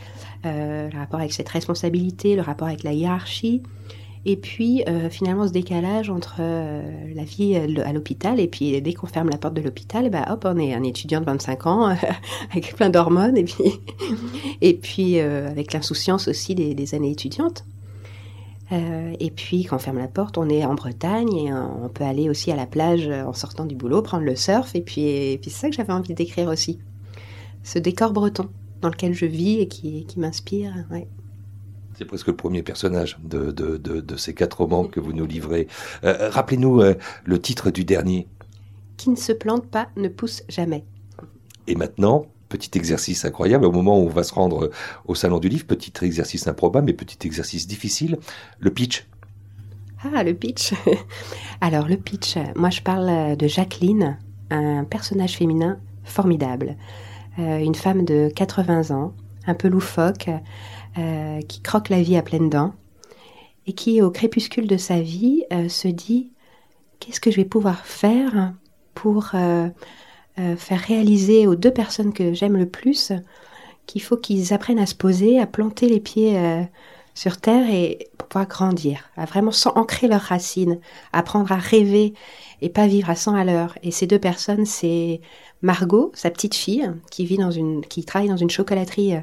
euh, 0.45 0.89
le 0.91 0.97
rapport 0.97 1.19
avec 1.19 1.33
cette 1.33 1.49
responsabilité, 1.49 2.35
le 2.35 2.41
rapport 2.41 2.67
avec 2.67 2.83
la 2.83 2.93
hiérarchie. 2.93 3.63
Et 4.27 4.37
puis 4.37 4.83
euh, 4.87 5.09
finalement 5.09 5.47
ce 5.47 5.51
décalage 5.51 6.09
entre 6.09 6.37
euh, 6.39 6.81
la 7.13 7.23
vie 7.23 7.55
à 7.55 7.93
l'hôpital 7.93 8.39
et 8.39 8.47
puis 8.47 8.81
dès 8.81 8.93
qu'on 8.93 9.05
ferme 9.05 9.29
la 9.29 9.37
porte 9.37 9.53
de 9.53 9.61
l'hôpital, 9.61 10.09
bah 10.09 10.25
hop, 10.31 10.47
on 10.49 10.57
est 10.57 10.73
un 10.73 10.81
étudiant 10.81 11.19
de 11.19 11.25
25 11.25 11.67
ans 11.67 11.95
avec 12.51 12.75
plein 12.75 12.89
d'hormones 12.89 13.37
et 14.61 14.73
puis 14.73 15.19
avec 15.19 15.73
l'insouciance 15.73 16.27
aussi 16.27 16.55
des, 16.55 16.95
années 16.95 17.11
étudiantes. 17.11 17.65
et 18.71 19.29
puis 19.29 19.65
quand 19.65 19.75
on 19.75 19.79
ferme 19.79 19.99
la 19.99 20.07
porte, 20.07 20.39
on 20.39 20.49
est 20.49 20.65
en 20.65 20.73
Bretagne 20.73 21.31
et 21.37 21.53
on 21.53 21.89
peut 21.89 22.03
aller 22.03 22.27
aussi 22.27 22.51
à 22.51 22.55
la 22.55 22.65
plage 22.65 23.07
en 23.07 23.33
sortant 23.33 23.65
du 23.65 23.75
boulot, 23.75 24.01
prendre 24.01 24.23
le 24.23 24.35
surf 24.35 24.73
et 24.73 24.81
puis, 24.81 25.03
et 25.03 25.37
puis 25.39 25.51
c'est 25.51 25.59
ça 25.59 25.69
que 25.69 25.75
j'avais 25.75 25.93
envie 25.93 26.15
d'écrire 26.15 26.49
aussi. 26.49 26.79
Ce 27.65 27.79
décor 27.79 28.13
breton 28.13 28.47
dans 28.81 28.89
lequel 28.89 29.13
je 29.13 29.25
vis 29.25 29.59
et 29.59 29.67
qui, 29.67 30.05
qui 30.05 30.19
m'inspire. 30.19 30.85
Ouais. 30.91 31.07
C'est 31.97 32.05
presque 32.05 32.27
le 32.27 32.35
premier 32.35 32.61
personnage 32.61 33.17
de, 33.23 33.51
de, 33.51 33.77
de, 33.77 34.15
ces 34.17 34.35
quatre 34.35 34.59
romans 34.61 34.83
que 34.83 34.99
vous 34.99 35.13
nous 35.13 35.25
livrez. 35.25 35.67
Euh, 36.03 36.29
rappelez-nous 36.29 36.81
euh, 36.81 36.93
le 37.23 37.41
titre 37.41 37.71
du 37.71 37.83
dernier. 37.83 38.27
Qui 38.97 39.09
ne 39.09 39.15
se 39.15 39.31
plante 39.31 39.65
pas 39.65 39.89
ne 39.97 40.09
pousse 40.09 40.43
jamais. 40.47 40.85
Et 41.65 41.75
maintenant, 41.75 42.27
petit 42.49 42.77
exercice 42.77 43.25
incroyable, 43.25 43.65
au 43.65 43.71
moment 43.71 43.99
où 43.99 44.03
on 44.03 44.09
va 44.09 44.23
se 44.23 44.33
rendre 44.33 44.69
au 45.05 45.15
Salon 45.15 45.39
du 45.39 45.49
Livre, 45.49 45.65
petit 45.65 45.93
exercice 46.03 46.47
improbable, 46.47 46.85
mais 46.85 46.93
petit 46.93 47.25
exercice 47.25 47.65
difficile, 47.65 48.19
le 48.59 48.69
pitch. 48.69 49.07
Ah, 50.03 50.23
le 50.23 50.35
pitch. 50.35 50.73
Alors, 51.61 51.87
le 51.87 51.97
pitch, 51.97 52.37
moi 52.55 52.69
je 52.69 52.81
parle 52.81 53.35
de 53.35 53.47
Jacqueline, 53.47 54.19
un 54.51 54.83
personnage 54.83 55.37
féminin 55.37 55.79
formidable. 56.03 56.77
Une 57.37 57.75
femme 57.75 58.05
de 58.05 58.31
80 58.35 58.91
ans, 58.95 59.13
un 59.47 59.53
peu 59.53 59.67
loufoque, 59.67 60.29
qui 61.47 61.61
croque 61.61 61.89
la 61.89 62.01
vie 62.01 62.17
à 62.17 62.21
pleines 62.21 62.49
dents 62.49 62.73
et 63.67 63.73
qui, 63.73 64.01
au 64.01 64.11
crépuscule 64.11 64.67
de 64.67 64.77
sa 64.77 65.01
vie, 65.01 65.43
se 65.67 65.87
dit 65.87 66.31
qu'est-ce 66.99 67.19
que 67.19 67.31
je 67.31 67.37
vais 67.37 67.45
pouvoir 67.45 67.85
faire 67.85 68.53
pour 68.93 69.31
faire 70.35 70.79
réaliser 70.79 71.47
aux 71.47 71.55
deux 71.55 71.71
personnes 71.71 72.13
que 72.13 72.33
j'aime 72.33 72.57
le 72.57 72.67
plus 72.67 73.11
qu'il 73.85 74.01
faut 74.01 74.17
qu'ils 74.17 74.53
apprennent 74.53 74.79
à 74.79 74.85
se 74.85 74.95
poser, 74.95 75.39
à 75.39 75.45
planter 75.45 75.87
les 75.87 75.99
pieds 75.99 76.39
sur 77.13 77.37
Terre 77.37 77.69
et 77.69 78.09
pour 78.17 78.27
pouvoir 78.27 78.47
grandir, 78.47 79.09
à 79.15 79.25
vraiment 79.25 79.51
ancrer 79.75 80.07
leurs 80.07 80.21
racines, 80.21 80.79
apprendre 81.13 81.51
à 81.51 81.55
rêver 81.55 82.13
et 82.61 82.69
pas 82.69 82.87
vivre 82.87 83.09
à 83.09 83.15
100 83.15 83.35
à 83.35 83.43
l'heure? 83.43 83.77
Et 83.83 83.91
ces 83.91 84.07
deux 84.07 84.19
personnes, 84.19 84.65
c'est 84.65 85.21
Margot, 85.61 86.11
sa 86.13 86.29
petite 86.29 86.55
fille, 86.55 86.91
qui 87.11 87.25
vit 87.25 87.37
dans 87.37 87.51
une, 87.51 87.81
qui 87.85 88.03
travaille 88.03 88.29
dans 88.29 88.37
une 88.37 88.49
chocolaterie, 88.49 89.15
euh, 89.15 89.21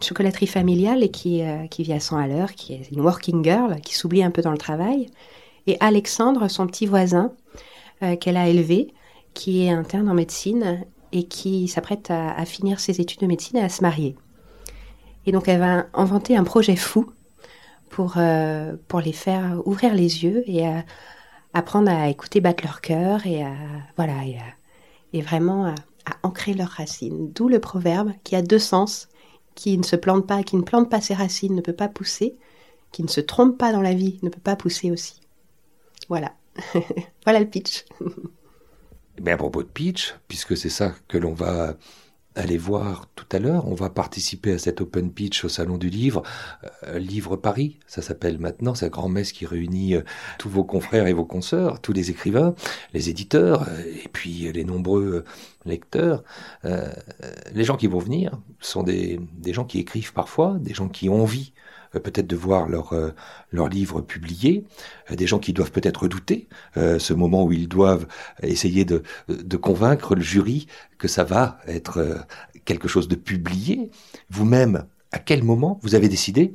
chocolaterie 0.00 0.46
familiale 0.46 1.02
et 1.02 1.10
qui, 1.10 1.42
euh, 1.42 1.66
qui 1.66 1.82
vit 1.82 1.92
à 1.92 2.00
100 2.00 2.16
à 2.16 2.26
l'heure, 2.26 2.52
qui 2.54 2.74
est 2.74 2.90
une 2.90 3.00
working 3.00 3.44
girl, 3.44 3.80
qui 3.80 3.94
s'oublie 3.94 4.22
un 4.22 4.30
peu 4.30 4.42
dans 4.42 4.52
le 4.52 4.58
travail. 4.58 5.06
Et 5.66 5.76
Alexandre, 5.80 6.48
son 6.48 6.66
petit 6.66 6.86
voisin, 6.86 7.32
euh, 8.02 8.16
qu'elle 8.16 8.36
a 8.36 8.48
élevé, 8.48 8.92
qui 9.34 9.64
est 9.64 9.70
interne 9.70 10.08
en 10.08 10.14
médecine 10.14 10.84
et 11.12 11.24
qui 11.24 11.68
s'apprête 11.68 12.10
à, 12.10 12.32
à 12.32 12.44
finir 12.44 12.80
ses 12.80 13.00
études 13.00 13.20
de 13.20 13.26
médecine 13.26 13.58
et 13.58 13.62
à 13.62 13.68
se 13.68 13.82
marier. 13.82 14.16
Et 15.26 15.32
donc 15.32 15.48
elle 15.48 15.60
va 15.60 15.86
inventer 15.92 16.36
un 16.36 16.44
projet 16.44 16.76
fou 16.76 17.10
pour, 17.90 18.16
pour 18.88 19.00
les 19.00 19.12
faire 19.12 19.60
ouvrir 19.64 19.94
les 19.94 20.24
yeux 20.24 20.44
et 20.46 20.64
apprendre 21.54 21.90
à 21.90 22.08
écouter 22.08 22.40
battre 22.40 22.64
leur 22.64 22.80
cœur 22.80 23.26
et 23.26 23.42
à, 23.42 23.52
voilà, 23.96 24.24
et, 24.24 24.36
vraiment 25.22 25.66
à, 25.66 25.74
ancrer 26.22 26.54
leurs 26.54 26.70
racines. 26.70 27.32
D'où 27.32 27.48
le 27.48 27.58
proverbe 27.58 28.12
qui 28.22 28.36
a 28.36 28.42
deux 28.42 28.60
sens, 28.60 29.08
qui 29.54 29.76
ne 29.76 29.82
se 29.82 29.96
plante 29.96 30.26
pas, 30.26 30.42
qui 30.42 30.56
ne 30.56 30.62
plante 30.62 30.88
pas 30.88 31.00
ses 31.00 31.14
racines 31.14 31.54
ne 31.54 31.60
peut 31.60 31.72
pas 31.72 31.88
pousser, 31.88 32.36
qui 32.92 33.02
ne 33.02 33.08
se 33.08 33.20
trompe 33.20 33.58
pas 33.58 33.72
dans 33.72 33.82
la 33.82 33.94
vie 33.94 34.18
ne 34.22 34.28
peut 34.28 34.40
pas 34.40 34.56
pousser 34.56 34.90
aussi. 34.90 35.20
Voilà. 36.08 36.32
voilà 37.24 37.40
le 37.40 37.46
pitch. 37.46 37.84
Mais 39.20 39.32
à 39.32 39.36
propos 39.36 39.62
de 39.62 39.68
pitch, 39.68 40.14
puisque 40.28 40.56
c'est 40.56 40.70
ça 40.70 40.94
que 41.08 41.18
l'on 41.18 41.32
va 41.32 41.76
allez 42.36 42.58
voir 42.58 43.06
tout 43.14 43.26
à 43.32 43.38
l'heure. 43.38 43.66
On 43.66 43.74
va 43.74 43.90
participer 43.90 44.52
à 44.52 44.58
cet 44.58 44.80
open 44.80 45.10
pitch 45.10 45.44
au 45.44 45.48
Salon 45.48 45.78
du 45.78 45.88
Livre. 45.88 46.22
Euh, 46.86 46.98
livre 46.98 47.36
Paris, 47.36 47.78
ça 47.86 48.02
s'appelle 48.02 48.38
maintenant. 48.38 48.74
C'est 48.74 48.86
un 48.86 48.90
grand 48.90 49.08
messe 49.08 49.32
qui 49.32 49.46
réunit 49.46 49.94
euh, 49.94 50.02
tous 50.38 50.48
vos 50.48 50.64
confrères 50.64 51.06
et 51.06 51.12
vos 51.12 51.24
consoeurs, 51.24 51.80
tous 51.80 51.92
les 51.92 52.10
écrivains, 52.10 52.54
les 52.92 53.08
éditeurs, 53.08 53.66
euh, 53.68 53.82
et 54.04 54.08
puis 54.12 54.52
les 54.52 54.64
nombreux 54.64 55.24
lecteurs. 55.64 56.22
les 56.62 57.64
gens 57.64 57.76
qui 57.76 57.88
vont 57.88 57.98
venir 57.98 58.38
sont 58.60 58.82
des, 58.82 59.18
des 59.36 59.52
gens 59.52 59.64
qui 59.64 59.78
écrivent 59.80 60.12
parfois, 60.12 60.56
des 60.60 60.74
gens 60.74 60.88
qui 60.88 61.08
ont 61.08 61.22
envie 61.22 61.52
euh, 61.56 61.65
peut-être 62.00 62.26
de 62.26 62.36
voir 62.36 62.68
leur, 62.68 62.92
euh, 62.92 63.10
leur 63.50 63.68
livre 63.68 64.00
publié, 64.00 64.64
euh, 65.10 65.16
des 65.16 65.26
gens 65.26 65.38
qui 65.38 65.52
doivent 65.52 65.72
peut-être 65.72 66.02
redouter 66.02 66.48
ce 66.76 67.14
moment 67.14 67.44
où 67.44 67.52
ils 67.52 67.68
doivent 67.68 68.06
essayer 68.42 68.84
de, 68.84 69.02
convaincre 69.56 70.14
le 70.14 70.20
jury 70.20 70.66
que 70.98 71.08
ça 71.08 71.24
va 71.24 71.58
être 71.66 72.26
quelque 72.64 72.88
chose 72.88 73.08
de 73.08 73.14
publié. 73.14 73.90
Vous-même, 74.30 74.86
à 75.12 75.18
quel 75.18 75.42
moment 75.42 75.78
vous 75.82 75.94
avez 75.94 76.08
décidé 76.08 76.54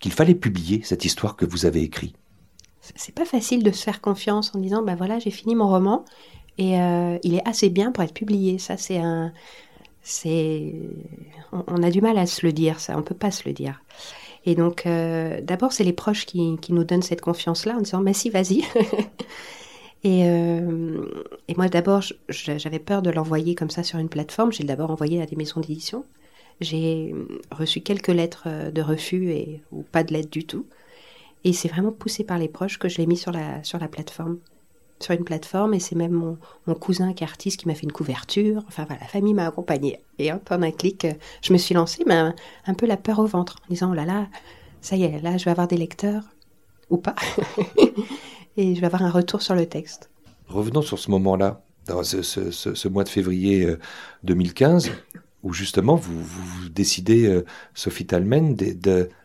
qu'il 0.00 0.12
fallait 0.12 0.34
publier 0.34 0.82
cette 0.84 1.04
histoire 1.04 1.36
que 1.36 1.44
vous 1.44 1.66
avez 1.66 1.82
écrite? 1.82 2.16
C'est 2.80 3.14
pas 3.14 3.24
facile 3.24 3.62
de 3.62 3.70
se 3.70 3.82
faire 3.82 4.00
confiance 4.00 4.52
en 4.54 4.58
disant 4.58 4.82
ben 4.82 4.96
voilà 4.96 5.18
j'ai 5.20 5.30
fini 5.30 5.54
mon 5.54 5.68
roman 5.68 6.04
et 6.58 6.72
il 7.22 7.34
est 7.34 7.48
assez 7.48 7.70
bien 7.70 7.92
pour 7.92 8.02
être 8.02 8.14
publié. 8.14 8.58
Ça 8.58 8.76
c'est 8.76 8.98
un 8.98 9.32
c'est 10.02 10.74
on, 11.52 11.82
a 11.82 11.90
du 11.90 12.00
mal 12.00 12.18
à 12.18 12.26
se 12.26 12.44
le 12.44 12.52
dire 12.52 12.80
ça 12.80 12.96
on 12.98 13.02
peut 13.02 13.14
pas 13.14 13.30
se 13.30 13.48
le 13.48 13.52
dire 13.52 13.82
et 14.44 14.54
donc, 14.54 14.86
euh, 14.86 15.40
d'abord, 15.40 15.72
c'est 15.72 15.84
les 15.84 15.92
proches 15.92 16.26
qui, 16.26 16.58
nous 16.68 16.84
donnent 16.84 17.02
cette 17.02 17.20
confiance-là 17.20 17.76
en 17.76 17.80
disant, 17.80 18.00
mais 18.00 18.12
si, 18.12 18.30
vas-y. 18.30 18.62
et, 20.04 20.28
euh, 20.28 21.04
et, 21.48 21.54
moi, 21.54 21.68
d'abord, 21.68 22.02
j'avais 22.28 22.78
peur 22.78 23.02
de 23.02 23.10
l'envoyer 23.10 23.54
comme 23.54 23.70
ça 23.70 23.82
sur 23.82 23.98
une 23.98 24.08
plateforme. 24.08 24.52
J'ai 24.52 24.64
d'abord 24.64 24.90
envoyé 24.90 25.22
à 25.22 25.26
des 25.26 25.36
maisons 25.36 25.60
d'édition. 25.60 26.04
J'ai 26.60 27.14
reçu 27.50 27.80
quelques 27.80 28.08
lettres 28.08 28.70
de 28.70 28.82
refus 28.82 29.30
et, 29.30 29.62
ou 29.70 29.82
pas 29.82 30.04
de 30.04 30.12
lettres 30.12 30.30
du 30.30 30.44
tout. 30.44 30.66
Et 31.44 31.52
c'est 31.52 31.68
vraiment 31.68 31.92
poussé 31.92 32.24
par 32.24 32.38
les 32.38 32.48
proches 32.48 32.78
que 32.78 32.88
je 32.88 32.98
l'ai 32.98 33.06
mis 33.06 33.16
sur 33.16 33.32
la, 33.32 33.62
sur 33.64 33.78
la 33.78 33.88
plateforme 33.88 34.38
sur 35.02 35.14
une 35.14 35.24
plateforme 35.24 35.74
et 35.74 35.80
c'est 35.80 35.94
même 35.94 36.12
mon, 36.12 36.74
cousin 36.74 37.12
qui 37.12 37.24
artiste 37.24 37.60
qui 37.60 37.68
m'a 37.68 37.74
fait 37.74 37.82
une 37.82 37.92
couverture. 37.92 38.62
Enfin 38.68 38.84
voilà, 38.86 39.02
la 39.02 39.08
famille 39.08 39.34
m'a 39.34 39.46
accompagnée. 39.46 40.00
Et 40.18 40.32
hop, 40.32 40.48
en 40.50 40.62
un 40.62 40.70
clic, 40.70 41.06
je 41.42 41.52
me 41.52 41.58
suis 41.58 41.74
lancée, 41.74 42.04
mais 42.06 42.32
un, 42.66 42.74
peu 42.74 42.86
la 42.86 42.96
peur 42.96 43.18
au 43.18 43.26
ventre, 43.26 43.56
en 43.64 43.72
disant, 43.72 43.90
oh 43.92 43.94
là 43.94 44.04
là, 44.04 44.28
ça 44.80 44.96
y 44.96 45.04
est, 45.04 45.20
là 45.20 45.36
je 45.36 45.44
vais 45.44 45.50
avoir 45.50 45.68
des 45.68 45.76
lecteurs, 45.76 46.24
ou 46.90 46.98
pas. 46.98 47.14
et 48.56 48.74
je 48.74 48.80
vais 48.80 48.86
avoir 48.86 49.02
un 49.02 49.10
retour 49.10 49.42
sur 49.42 49.54
le 49.54 49.66
texte. 49.66 50.10
Revenons 50.48 50.82
sur 50.82 50.98
ce 50.98 51.10
moment-là, 51.10 51.62
dans 51.86 52.02
ce, 52.02 52.88
mois 52.88 53.04
de 53.04 53.08
février 53.08 53.68
2015, 54.24 54.88
euh, 54.88 55.18
où 55.42 55.52
justement 55.52 55.96
vous, 55.96 56.68
décidez, 56.68 57.26
euh, 57.26 57.44
Sophie 57.74 58.06
Talmen, 58.06 58.56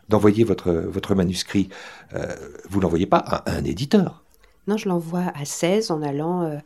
d'envoyer 0.08 0.44
votre, 0.44 0.72
votre 0.72 1.14
manuscrit. 1.14 1.68
Euh, 2.14 2.34
vous 2.68 2.80
l'envoyez 2.80 3.06
pas 3.06 3.18
à 3.18 3.52
un 3.52 3.64
éditeur 3.64 4.24
non, 4.68 4.76
je 4.76 4.88
l'envoie 4.88 5.32
à 5.34 5.46
16 5.46 5.90
en 5.90 6.02
allant 6.02 6.42
euh, 6.42 6.58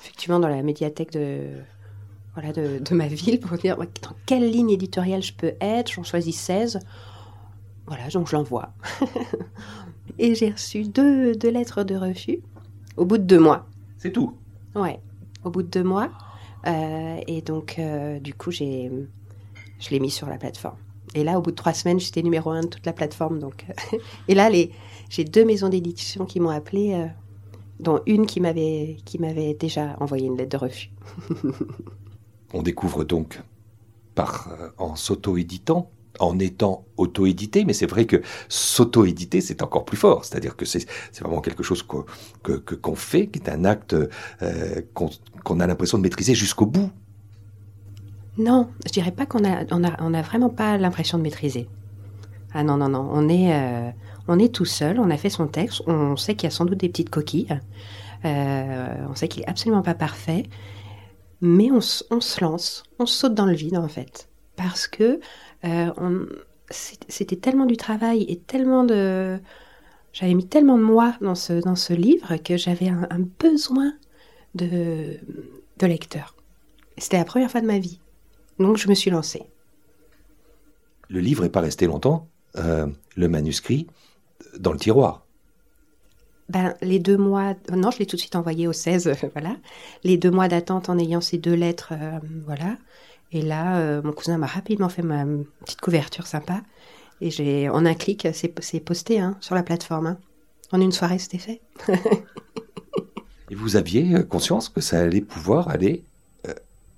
effectivement 0.00 0.38
dans 0.38 0.48
la 0.48 0.62
médiathèque 0.62 1.10
de, 1.10 1.48
voilà, 2.34 2.52
de, 2.52 2.94
ma 2.94 3.08
ville 3.08 3.40
pour 3.40 3.58
dire 3.58 3.76
dans 3.76 4.14
quelle 4.26 4.48
ligne 4.48 4.70
éditoriale 4.70 5.22
je 5.22 5.32
peux 5.32 5.54
être? 5.60 5.92
J'en 5.92 6.04
choisis 6.04 6.38
16. 6.38 6.78
Voilà, 7.86 8.08
donc 8.10 8.28
je 8.28 8.36
l'envoie. 8.36 8.70
et 10.20 10.36
j'ai 10.36 10.50
reçu 10.50 10.84
deux, 10.84 11.32
lettres 11.32 11.82
de 11.82 11.96
refus 11.96 12.38
au 12.96 13.04
bout 13.04 13.18
de 13.18 13.24
deux 13.24 13.40
mois. 13.40 13.66
C'est 13.98 14.12
tout? 14.12 14.34
Ouais, 14.76 15.00
au 15.42 15.50
bout 15.50 15.62
de 15.62 15.68
deux 15.68 15.82
mois. 15.82 16.10
Euh, 16.66 17.20
et 17.26 17.42
donc, 17.42 17.76
euh, 17.80 18.20
du 18.20 18.34
coup, 18.34 18.52
j'ai, 18.52 18.90
je 19.80 19.90
l'ai 19.90 19.98
mis 19.98 20.10
sur 20.10 20.28
la 20.28 20.38
plateforme. 20.38 20.76
Et 21.14 21.24
là, 21.24 21.38
au 21.38 21.42
bout 21.42 21.50
de 21.50 21.56
trois 21.56 21.72
semaines, 21.72 21.98
j'étais 21.98 22.22
numéro 22.22 22.50
un 22.50 22.60
de 22.60 22.66
toute 22.68 22.86
la 22.86 22.92
plateforme. 22.92 23.40
Donc, 23.40 23.66
et 24.28 24.34
là, 24.36 24.48
les, 24.48 24.70
j'ai 25.08 25.24
deux 25.24 25.44
maisons 25.44 25.68
d'édition 25.68 26.24
qui 26.24 26.38
m'ont 26.38 26.50
appelé 26.50 27.08
dont 27.80 28.00
une 28.06 28.26
qui 28.26 28.40
m'avait 28.40 28.96
qui 29.04 29.18
m'avait 29.18 29.54
déjà 29.54 29.96
envoyé 30.00 30.26
une 30.26 30.36
lettre 30.36 30.58
de 30.58 30.64
refus. 30.64 30.90
On 32.54 32.62
découvre 32.62 33.04
donc 33.04 33.40
par 34.14 34.48
euh, 34.50 34.68
en 34.78 34.96
s'auto-éditant, 34.96 35.90
en 36.18 36.38
étant 36.38 36.84
auto-édité, 36.96 37.64
mais 37.64 37.72
c'est 37.72 37.86
vrai 37.86 38.06
que 38.06 38.22
s'auto-éditer, 38.48 39.40
c'est 39.40 39.62
encore 39.62 39.84
plus 39.84 39.96
fort. 39.96 40.24
C'est-à-dire 40.24 40.56
que 40.56 40.64
c'est 40.64 40.86
vraiment 41.20 41.40
quelque 41.40 41.62
chose 41.62 41.82
qu'on 41.82 42.04
que, 42.42 42.60
fait, 42.96 43.28
qui 43.28 43.38
est 43.38 43.48
un 43.48 43.64
acte 43.64 43.94
euh, 44.42 44.80
qu'on 44.94 45.60
a 45.60 45.66
l'impression 45.66 45.98
de 45.98 46.02
maîtriser 46.02 46.34
jusqu'au 46.34 46.66
bout. 46.66 46.90
Non, 48.38 48.68
je 48.86 48.92
dirais 48.92 49.12
pas 49.12 49.26
qu'on 49.26 49.44
a, 49.44 49.64
on 49.72 49.84
a, 49.84 49.96
on 50.00 50.14
a 50.14 50.22
vraiment 50.22 50.48
pas 50.48 50.78
l'impression 50.78 51.18
de 51.18 51.22
maîtriser. 51.24 51.68
Ah 52.54 52.62
non, 52.62 52.76
non, 52.76 52.88
non, 52.88 53.08
on 53.12 53.28
est, 53.28 53.52
euh, 53.52 53.90
on 54.28 54.38
est 54.38 54.54
tout 54.54 54.66
seul, 54.66 55.00
on 55.00 55.10
a 55.10 55.16
fait 55.16 55.30
son 55.30 55.48
texte, 55.48 55.82
on 55.86 56.16
sait 56.16 56.34
qu'il 56.34 56.44
y 56.44 56.52
a 56.52 56.54
sans 56.54 56.66
doute 56.66 56.78
des 56.78 56.88
petites 56.88 57.10
coquilles, 57.10 57.58
euh, 58.24 59.06
on 59.08 59.14
sait 59.14 59.26
qu'il 59.26 59.42
est 59.42 59.48
absolument 59.48 59.82
pas 59.82 59.94
parfait, 59.94 60.44
mais 61.40 61.70
on, 61.70 61.80
se 61.80 62.40
lance, 62.40 62.82
on 62.98 63.06
saute 63.06 63.34
dans 63.34 63.46
le 63.46 63.54
vide 63.54 63.78
en 63.78 63.88
fait, 63.88 64.28
parce 64.56 64.86
que 64.86 65.20
euh, 65.64 66.26
c'était 66.70 67.36
tellement 67.36 67.64
du 67.64 67.76
travail 67.76 68.24
et 68.28 68.38
tellement 68.38 68.84
de, 68.84 69.38
j'avais 70.12 70.34
mis 70.34 70.46
tellement 70.46 70.76
de 70.76 70.82
moi 70.82 71.14
dans 71.20 71.34
ce 71.34 71.54
dans 71.54 71.76
ce 71.76 71.94
livre 71.94 72.36
que 72.36 72.56
j'avais 72.56 72.88
un, 72.88 73.08
besoin 73.38 73.94
de 74.54 75.16
de 75.78 75.86
lecteur. 75.86 76.34
C'était 76.98 77.18
la 77.18 77.24
première 77.24 77.50
fois 77.50 77.60
de 77.60 77.66
ma 77.66 77.78
vie, 77.78 78.00
donc 78.58 78.76
je 78.76 78.88
me 78.88 78.94
suis 78.94 79.10
lancée. 79.10 79.44
Le 81.08 81.20
livre 81.20 81.44
n'est 81.44 81.48
pas 81.48 81.60
resté 81.60 81.86
longtemps. 81.86 82.28
Euh, 82.56 82.86
le 83.16 83.28
manuscrit 83.28 83.86
dans 84.58 84.72
le 84.72 84.78
tiroir. 84.78 85.24
Ben, 86.48 86.74
les 86.80 86.98
deux 86.98 87.18
mois, 87.18 87.54
non, 87.70 87.90
je 87.90 87.98
l'ai 87.98 88.06
tout 88.06 88.16
de 88.16 88.20
suite 88.20 88.36
envoyé 88.36 88.66
au 88.66 88.72
16, 88.72 89.12
voilà. 89.34 89.56
Les 90.02 90.16
deux 90.16 90.30
mois 90.30 90.48
d'attente 90.48 90.88
en 90.88 90.98
ayant 90.98 91.20
ces 91.20 91.38
deux 91.38 91.54
lettres, 91.54 91.92
euh, 91.92 92.18
voilà. 92.46 92.76
Et 93.32 93.42
là, 93.42 93.78
euh, 93.78 94.00
mon 94.02 94.12
cousin 94.12 94.38
m'a 94.38 94.46
rapidement 94.46 94.88
fait 94.88 95.02
ma 95.02 95.26
petite 95.64 95.80
couverture 95.80 96.26
sympa. 96.26 96.62
Et 97.20 97.30
j'ai, 97.30 97.68
en 97.68 97.84
un 97.84 97.94
clic, 97.94 98.26
c'est 98.32 98.80
posté 98.80 99.20
hein, 99.20 99.36
sur 99.40 99.54
la 99.54 99.62
plateforme. 99.62 100.06
Hein. 100.06 100.18
En 100.72 100.80
une 100.80 100.92
soirée, 100.92 101.18
c'était 101.18 101.38
fait. 101.38 101.60
et 103.50 103.54
vous 103.54 103.76
aviez 103.76 104.14
euh, 104.14 104.22
conscience 104.22 104.70
que 104.70 104.80
ça 104.80 105.00
allait 105.00 105.20
pouvoir 105.20 105.68
aller 105.68 106.04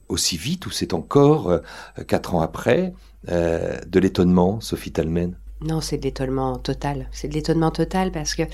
aussi 0.09 0.37
vite, 0.37 0.67
ou 0.67 0.71
c'est 0.73 0.93
encore, 0.93 1.61
quatre 2.09 2.35
ans 2.35 2.41
après, 2.41 2.93
de 3.29 4.01
l'étonnement, 4.01 4.61
Sophie 4.61 4.91
Talmen? 4.91 5.37
Non, 5.63 5.83
c'est 5.83 5.99
de 5.99 6.05
l'étonnement 6.05 6.57
total. 6.57 7.07
C'est 7.13 7.29
de 7.29 7.35
l'étonnement 7.35 7.71
total 7.71 8.11
parce 8.13 8.35
que 8.35 8.45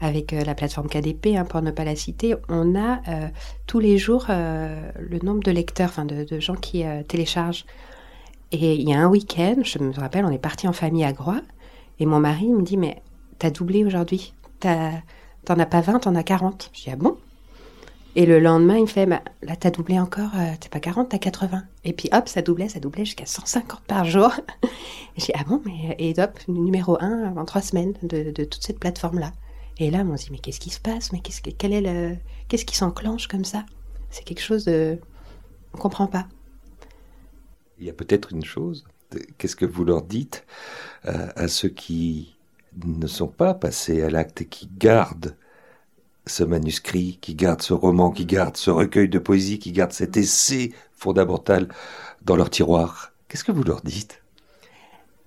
avec 0.00 0.32
euh, 0.32 0.44
la 0.44 0.54
plateforme 0.54 0.88
KDP, 0.88 1.36
hein, 1.36 1.44
pour 1.44 1.60
ne 1.60 1.72
pas 1.72 1.84
la 1.84 1.96
citer, 1.96 2.36
on 2.48 2.76
a 2.76 3.00
euh, 3.08 3.28
tous 3.66 3.80
les 3.80 3.98
jours 3.98 4.26
euh, 4.30 4.90
le 4.98 5.18
nombre 5.20 5.42
de 5.42 5.50
lecteurs, 5.50 5.88
enfin 5.88 6.04
de, 6.04 6.38
gens 6.38 6.54
qui 6.54 6.84
téléchargent. 7.08 7.66
Et 8.52 8.74
il 8.74 8.88
y 8.88 8.94
a 8.94 9.00
un 9.00 9.08
week-end, 9.08 9.56
je 9.64 9.78
me 9.78 9.92
rappelle, 9.92 10.24
on 10.24 10.30
est 10.30 10.38
parti 10.38 10.68
en 10.68 10.72
famille 10.72 11.04
à 11.04 11.12
Groix. 11.12 11.40
Et 11.98 12.06
mon 12.06 12.20
mari 12.20 12.48
me 12.48 12.62
dit, 12.62 12.76
mais 12.76 13.02
t'as 13.38 13.50
doublé 13.50 13.84
aujourd'hui. 13.84 14.34
T'en 14.60 15.58
as 15.58 15.66
pas 15.66 15.80
20, 15.80 16.00
t'en 16.00 16.14
as 16.14 16.22
40. 16.22 16.70
Je 16.72 16.82
dis, 16.82 16.90
ah 16.92 16.96
bon? 16.96 17.16
Et 18.14 18.26
le 18.26 18.40
lendemain, 18.40 18.76
il 18.76 18.82
me 18.82 18.86
fait, 18.86 19.06
bah, 19.06 19.22
là, 19.42 19.56
t'as 19.56 19.70
doublé 19.70 19.98
encore, 19.98 20.30
euh, 20.36 20.52
t'es 20.60 20.68
pas 20.68 20.80
40, 20.80 21.08
t'as 21.08 21.18
80. 21.18 21.64
Et 21.84 21.94
puis 21.94 22.10
hop, 22.12 22.28
ça 22.28 22.42
doublait, 22.42 22.68
ça 22.68 22.78
doublait 22.78 23.06
jusqu'à 23.06 23.24
150 23.24 23.80
par 23.86 24.04
jour. 24.04 24.30
je 25.16 25.24
dis, 25.24 25.32
ah 25.34 25.44
bon 25.44 25.62
mais, 25.64 25.96
Et 25.98 26.12
hop, 26.20 26.38
numéro 26.46 26.98
1 27.00 27.36
en 27.36 27.44
trois 27.46 27.62
semaines 27.62 27.94
de, 28.02 28.30
de 28.30 28.44
toute 28.44 28.62
cette 28.62 28.78
plateforme-là. 28.78 29.32
Et 29.78 29.90
là, 29.90 30.04
on 30.06 30.16
se 30.18 30.26
dit, 30.26 30.32
mais 30.32 30.38
qu'est-ce 30.38 30.60
qui 30.60 30.68
se 30.68 30.80
passe? 30.80 31.12
Mais 31.12 31.20
qu'est-ce, 31.20 31.40
quel 31.40 31.72
est 31.72 31.80
le, 31.80 32.16
qu'est-ce 32.48 32.66
qui 32.66 32.76
s'enclenche 32.76 33.28
comme 33.28 33.44
ça? 33.44 33.64
C'est 34.10 34.24
quelque 34.24 34.42
chose 34.42 34.66
de... 34.66 34.98
On 35.72 35.78
comprend 35.78 36.06
pas. 36.06 36.26
Il 37.78 37.86
y 37.86 37.90
a 37.90 37.94
peut-être 37.94 38.32
une 38.32 38.44
chose. 38.44 38.84
Qu'est-ce 39.38 39.56
que 39.56 39.64
vous 39.64 39.84
leur 39.84 40.02
dites 40.02 40.44
euh, 41.06 41.28
à 41.34 41.48
ceux 41.48 41.70
qui 41.70 42.36
ne 42.84 43.06
sont 43.06 43.28
pas 43.28 43.54
passés 43.54 44.02
à 44.02 44.10
l'acte 44.10 44.42
et 44.42 44.46
qui 44.46 44.68
gardent 44.78 45.34
ce 46.26 46.44
manuscrit, 46.44 47.18
qui 47.20 47.34
gardent 47.34 47.62
ce 47.62 47.72
roman, 47.72 48.10
qui 48.10 48.26
gardent 48.26 48.56
ce 48.56 48.70
recueil 48.70 49.08
de 49.08 49.18
poésie, 49.18 49.58
qui 49.58 49.72
gardent 49.72 49.92
cet 49.92 50.16
essai 50.16 50.72
fondamental 50.92 51.68
dans 52.24 52.36
leur 52.36 52.50
tiroir 52.50 53.12
Qu'est-ce 53.28 53.44
que 53.44 53.52
vous 53.52 53.64
leur 53.64 53.80
dites? 53.80 54.22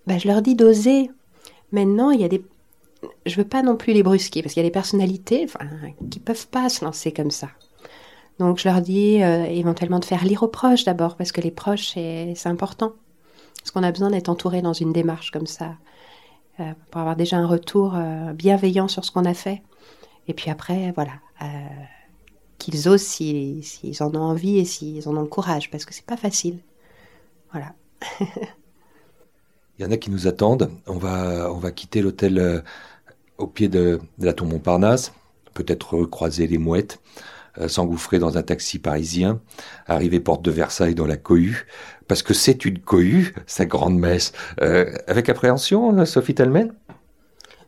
Ben, 0.06 0.20
Je 0.20 0.28
leur 0.28 0.44
dis 0.44 0.54
d'oser. 0.54 1.10
Maintenant, 1.72 2.12
il 2.12 2.22
y 2.22 2.24
a 2.24 2.28
des... 2.28 2.46
Je 3.26 3.36
veux 3.36 3.48
pas 3.48 3.64
non 3.64 3.76
plus 3.76 3.94
les 3.94 4.04
brusquer, 4.04 4.44
parce 4.44 4.54
qu'il 4.54 4.62
y 4.62 4.66
a 4.66 4.70
des 4.70 4.72
personnalités 4.72 5.44
enfin, 5.46 5.66
qui 6.12 6.20
peuvent 6.20 6.48
pas 6.48 6.70
se 6.70 6.86
lancer 6.86 7.12
comme 7.12 7.32
ça. 7.32 7.50
Donc 8.38 8.60
je 8.60 8.68
leur 8.68 8.82
dis 8.82 9.24
euh, 9.24 9.46
éventuellement 9.46 10.00
de 10.00 10.06
faire 10.06 10.24
lire 10.24 10.44
aux 10.44 10.48
proches 10.48 10.84
d'abord, 10.84 11.16
parce 11.16 11.32
que 11.32 11.42
les 11.42 11.50
proches, 11.50 11.94
c'est 11.94 12.36
important. 12.46 12.94
Parce 13.60 13.72
qu'on 13.72 13.84
a 13.84 13.92
besoin 13.92 14.12
d'être 14.12 14.30
entouré 14.30 14.62
dans 14.62 14.74
une 14.74 14.94
démarche 14.94 15.32
comme 15.32 15.48
ça, 15.48 15.76
euh, 16.60 16.74
pour 16.92 17.02
avoir 17.02 17.16
déjà 17.16 17.38
un 17.38 17.48
retour 17.48 17.96
euh, 17.96 18.34
bienveillant 18.34 18.88
sur 18.88 19.04
ce 19.04 19.10
qu'on 19.10 19.26
a 19.26 19.34
fait. 19.34 19.64
Et 20.28 20.34
puis 20.34 20.50
après, 20.50 20.92
voilà, 20.94 21.14
qu'ils 22.58 22.90
osent 22.90 23.02
s'ils 23.02 23.64
en 24.02 24.14
ont 24.16 24.22
envie 24.22 24.58
et 24.58 24.66
s'ils 24.66 25.08
en 25.08 25.16
ont 25.16 25.22
le 25.22 25.28
courage, 25.28 25.70
parce 25.70 25.86
que 25.86 25.94
c'est 25.94 26.06
pas 26.06 26.18
facile. 26.18 26.60
Voilà. 27.52 27.74
Il 29.78 29.84
y 29.84 29.86
en 29.86 29.92
a 29.92 29.98
qui 29.98 30.10
nous 30.10 30.28
attendent. 30.28 30.72
On 30.88 30.98
va, 30.98 31.52
on 31.52 31.58
va 31.58 31.72
quitter 31.72 32.02
l'hôtel 32.02 32.64
au 33.38 33.48
pied 33.48 33.68
de, 33.68 34.00
la 34.20 34.34
tour 34.34 34.48
Montparnasse, 34.48 35.14
peut-être 35.54 36.06
croiser 36.06 36.48
les 36.48 36.58
mouettes. 36.58 37.00
Euh, 37.58 37.70
s'engouffrer 37.70 38.20
dans 38.20 38.38
un 38.38 38.44
taxi 38.44 38.80
parisien, 38.80 39.40
arriver 39.88 40.20
porte 40.20 40.42
de 40.42 40.52
Versailles 40.52 40.94
dans 40.94 41.06
la 41.06 41.16
cohue, 41.16 41.68
parce 42.06 42.22
que 42.22 42.34
c'est 42.34 42.66
une 42.66 42.80
cohue, 42.80 43.34
sa 43.48 43.66
grande 43.66 43.98
messe. 43.98 44.34
Euh, 44.62 44.94
avec 45.08 45.30
appréhension, 45.30 45.98
euh, 45.98 46.06
Sophie 46.06 46.36
Talmen? 46.36 46.74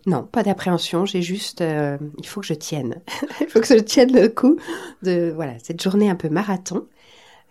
Non, 0.08 0.24
pas 0.24 0.42
d'appréhension. 0.42 1.06
J'ai 1.06 1.22
juste, 1.22 1.62
il 1.62 2.28
faut 2.28 2.42
que 2.42 2.48
je 2.48 2.54
tienne. 2.54 3.02
il 3.42 3.48
faut 3.48 3.60
que 3.60 3.68
je 3.68 3.76
tienne 3.76 4.14
le 4.14 4.30
coup 4.30 4.58
de 5.04 5.32
voilà 5.36 5.54
cette 5.60 5.82
journée 5.82 6.10
un 6.10 6.16
peu 6.16 6.30
marathon. 6.30 6.88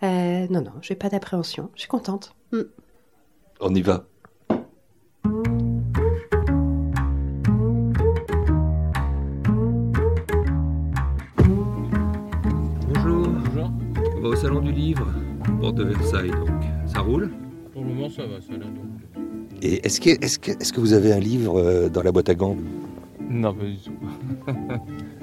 non, 0.01 0.47
non, 0.49 0.73
j'ai 0.81 0.95
pas 0.95 1.09
d'appréhension. 1.09 1.69
Je 1.75 1.81
suis 1.81 1.89
contente. 1.89 2.35
Mm. 2.51 2.61
On 3.61 3.73
y 3.73 3.81
va. 3.81 4.05
au 14.27 14.35
Salon 14.35 14.59
du 14.59 14.71
Livre, 14.71 15.07
porte 15.61 15.75
de 15.75 15.85
Versailles, 15.85 16.31
donc. 16.31 16.63
Ça 16.85 16.99
roule? 16.99 17.31
Pour 17.71 17.83
le 17.83 17.89
moment, 17.89 18.09
ça 18.09 18.25
va, 18.25 18.41
ça 18.41 18.53
a 18.53 18.57
l'air 18.57 18.67
Et 19.61 19.85
est-ce 19.85 19.99
que, 19.99 20.09
est 20.09 20.37
que, 20.39 20.51
est 20.51 20.71
que 20.71 20.79
vous 20.79 20.93
avez 20.93 21.13
un 21.13 21.19
livre 21.19 21.59
euh, 21.59 21.89
dans 21.89 22.03
la 22.03 22.11
boîte 22.11 22.29
à 22.29 22.35
gants? 22.35 22.55
Non, 23.29 23.53
pas 23.53 23.65
du 23.65 23.77
tout. 23.77 23.91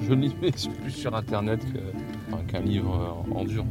Je 0.07 0.13
lis 0.13 0.35
plus 0.81 0.91
sur 0.91 1.15
Internet 1.15 1.61
qu'un 2.47 2.59
livre 2.59 3.25
en 3.31 3.43
dur. 3.43 3.65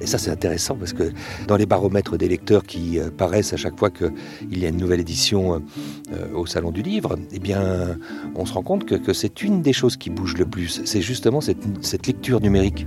Et 0.00 0.06
ça, 0.06 0.16
c'est 0.18 0.30
intéressant 0.30 0.76
parce 0.76 0.92
que 0.92 1.12
dans 1.46 1.56
les 1.56 1.66
baromètres 1.66 2.16
des 2.16 2.28
lecteurs 2.28 2.62
qui 2.62 2.98
euh, 2.98 3.10
paraissent 3.10 3.52
à 3.52 3.56
chaque 3.56 3.78
fois 3.78 3.90
qu'il 3.90 4.58
y 4.58 4.64
a 4.64 4.68
une 4.68 4.78
nouvelle 4.78 5.00
édition 5.00 5.62
euh, 6.12 6.32
au 6.34 6.46
Salon 6.46 6.70
du 6.70 6.82
Livre, 6.82 7.18
eh 7.32 7.38
bien, 7.38 7.98
on 8.34 8.46
se 8.46 8.52
rend 8.54 8.62
compte 8.62 8.84
que, 8.84 8.94
que 8.94 9.12
c'est 9.12 9.42
une 9.42 9.62
des 9.62 9.72
choses 9.72 9.96
qui 9.96 10.10
bouge 10.10 10.36
le 10.36 10.46
plus. 10.46 10.82
C'est 10.84 11.02
justement 11.02 11.40
cette, 11.40 11.64
cette 11.82 12.06
lecture 12.06 12.40
numérique. 12.40 12.86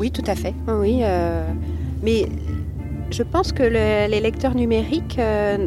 Oui, 0.00 0.10
tout 0.10 0.24
à 0.26 0.34
fait. 0.34 0.54
Oui, 0.66 1.00
euh, 1.02 1.46
mais 2.02 2.26
je 3.10 3.22
pense 3.22 3.52
que 3.52 3.62
les 3.62 4.20
lecteurs 4.20 4.54
numériques 4.54 5.18
euh, 5.18 5.58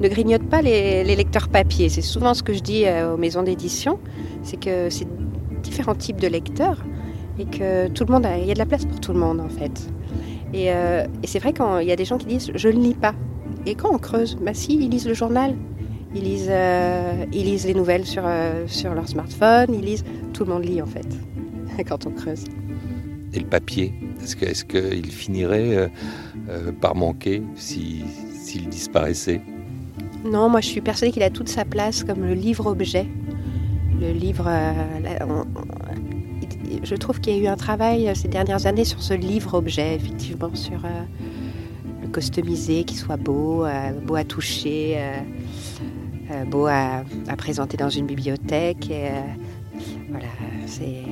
ne 0.00 0.08
grignotent 0.08 0.48
pas 0.48 0.62
les, 0.62 1.04
lecteurs 1.04 1.48
papier. 1.48 1.88
C'est 1.88 2.02
souvent 2.02 2.34
ce 2.34 2.42
que 2.42 2.52
je 2.52 2.60
dis 2.60 2.86
euh, 2.86 3.14
aux 3.14 3.16
maisons 3.16 3.42
d'édition, 3.42 3.98
c'est 4.42 4.58
que 4.58 4.90
c'est 4.90 5.06
différents 5.62 5.94
types 5.94 6.20
de 6.20 6.28
lecteurs 6.28 6.84
et 7.38 7.44
que 7.44 7.88
tout 7.88 8.04
le 8.04 8.12
monde, 8.12 8.26
il 8.38 8.46
y 8.46 8.50
a 8.50 8.54
de 8.54 8.58
la 8.58 8.66
place 8.66 8.84
pour 8.84 9.00
tout 9.00 9.12
le 9.12 9.18
monde 9.18 9.40
en 9.40 9.48
fait. 9.48 9.90
Et, 10.52 10.70
c'est 11.24 11.38
vrai 11.38 11.52
qu'il 11.52 11.86
y 11.86 11.92
a 11.92 11.96
des 11.96 12.04
gens 12.04 12.18
qui 12.18 12.26
disent 12.26 12.50
je 12.54 12.68
ne 12.68 12.80
lis 12.80 12.94
pas. 12.94 13.14
Et 13.66 13.74
quand 13.74 13.90
on 13.92 13.98
creuse, 13.98 14.36
bah 14.40 14.54
si, 14.54 14.74
ils 14.74 14.90
lisent 14.90 15.06
le 15.06 15.14
journal, 15.14 15.54
ils 16.14 16.24
lisent, 16.24 16.52
ils 17.32 17.44
lisent 17.44 17.66
les 17.66 17.74
nouvelles 17.74 18.06
sur, 18.06 18.24
sur 18.66 18.94
leur 18.94 19.08
smartphone, 19.08 19.72
ils 19.72 19.84
lisent, 19.84 20.04
tout 20.32 20.44
le 20.44 20.52
monde 20.52 20.64
lit 20.64 20.82
en 20.82 20.86
fait, 20.86 21.06
quand 21.86 22.06
on 22.06 22.10
creuse 22.10 22.44
et 23.32 23.40
le 23.40 23.46
papier 23.46 23.94
Est-ce 24.22 24.64
qu'il 24.64 25.10
finirait 25.10 25.76
euh, 25.76 25.88
euh, 26.48 26.72
par 26.72 26.94
manquer 26.94 27.42
s'il 27.54 28.04
disparaissait? 28.68 29.40
Non, 30.24 30.48
moi 30.48 30.60
je 30.60 30.66
suis 30.66 30.80
persuadée 30.80 31.12
qu'il 31.12 31.22
a 31.22 31.30
toute 31.30 31.48
sa 31.48 31.64
place 31.64 32.04
comme 32.04 32.24
le 32.24 32.34
livre-objet. 32.34 33.06
Le 34.00 34.12
livre. 34.12 34.46
Euh, 34.48 35.44
je 36.82 36.94
trouve 36.94 37.20
qu'il 37.20 37.34
y 37.34 37.40
a 37.40 37.42
eu 37.42 37.46
un 37.46 37.56
travail 37.56 38.10
ces 38.14 38.28
dernières 38.28 38.66
années 38.66 38.84
sur 38.84 39.02
ce 39.02 39.12
livre-objet, 39.12 39.94
effectivement, 39.96 40.54
sur 40.54 40.80
le 42.00 42.08
customisé, 42.08 42.84
qui 42.84 42.94
soit 42.94 43.16
beau, 43.16 43.66
beau 44.06 44.14
à 44.14 44.24
toucher, 44.24 44.98
beau 46.46 46.66
à, 46.66 47.02
présenter 47.36 47.76
dans 47.76 47.90
une 47.90 48.06
bibliothèque. 48.06 48.90
Voilà, 50.10 50.28
c'est 50.66 51.02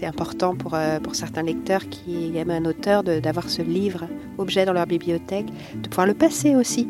c'est 0.00 0.06
important 0.06 0.56
pour, 0.56 0.72
euh, 0.74 0.98
pour 0.98 1.14
certains 1.14 1.42
lecteurs 1.42 1.86
qui 1.90 2.34
aiment 2.34 2.50
un 2.50 2.64
auteur 2.64 3.02
d'avoir 3.02 3.50
ce 3.50 3.60
livre, 3.60 4.06
objet 4.38 4.64
dans 4.64 4.72
leur 4.72 4.86
bibliothèque, 4.86 5.46
de 5.74 5.88
pouvoir 5.88 6.06
le 6.06 6.14
passer 6.14 6.56
aussi. 6.56 6.88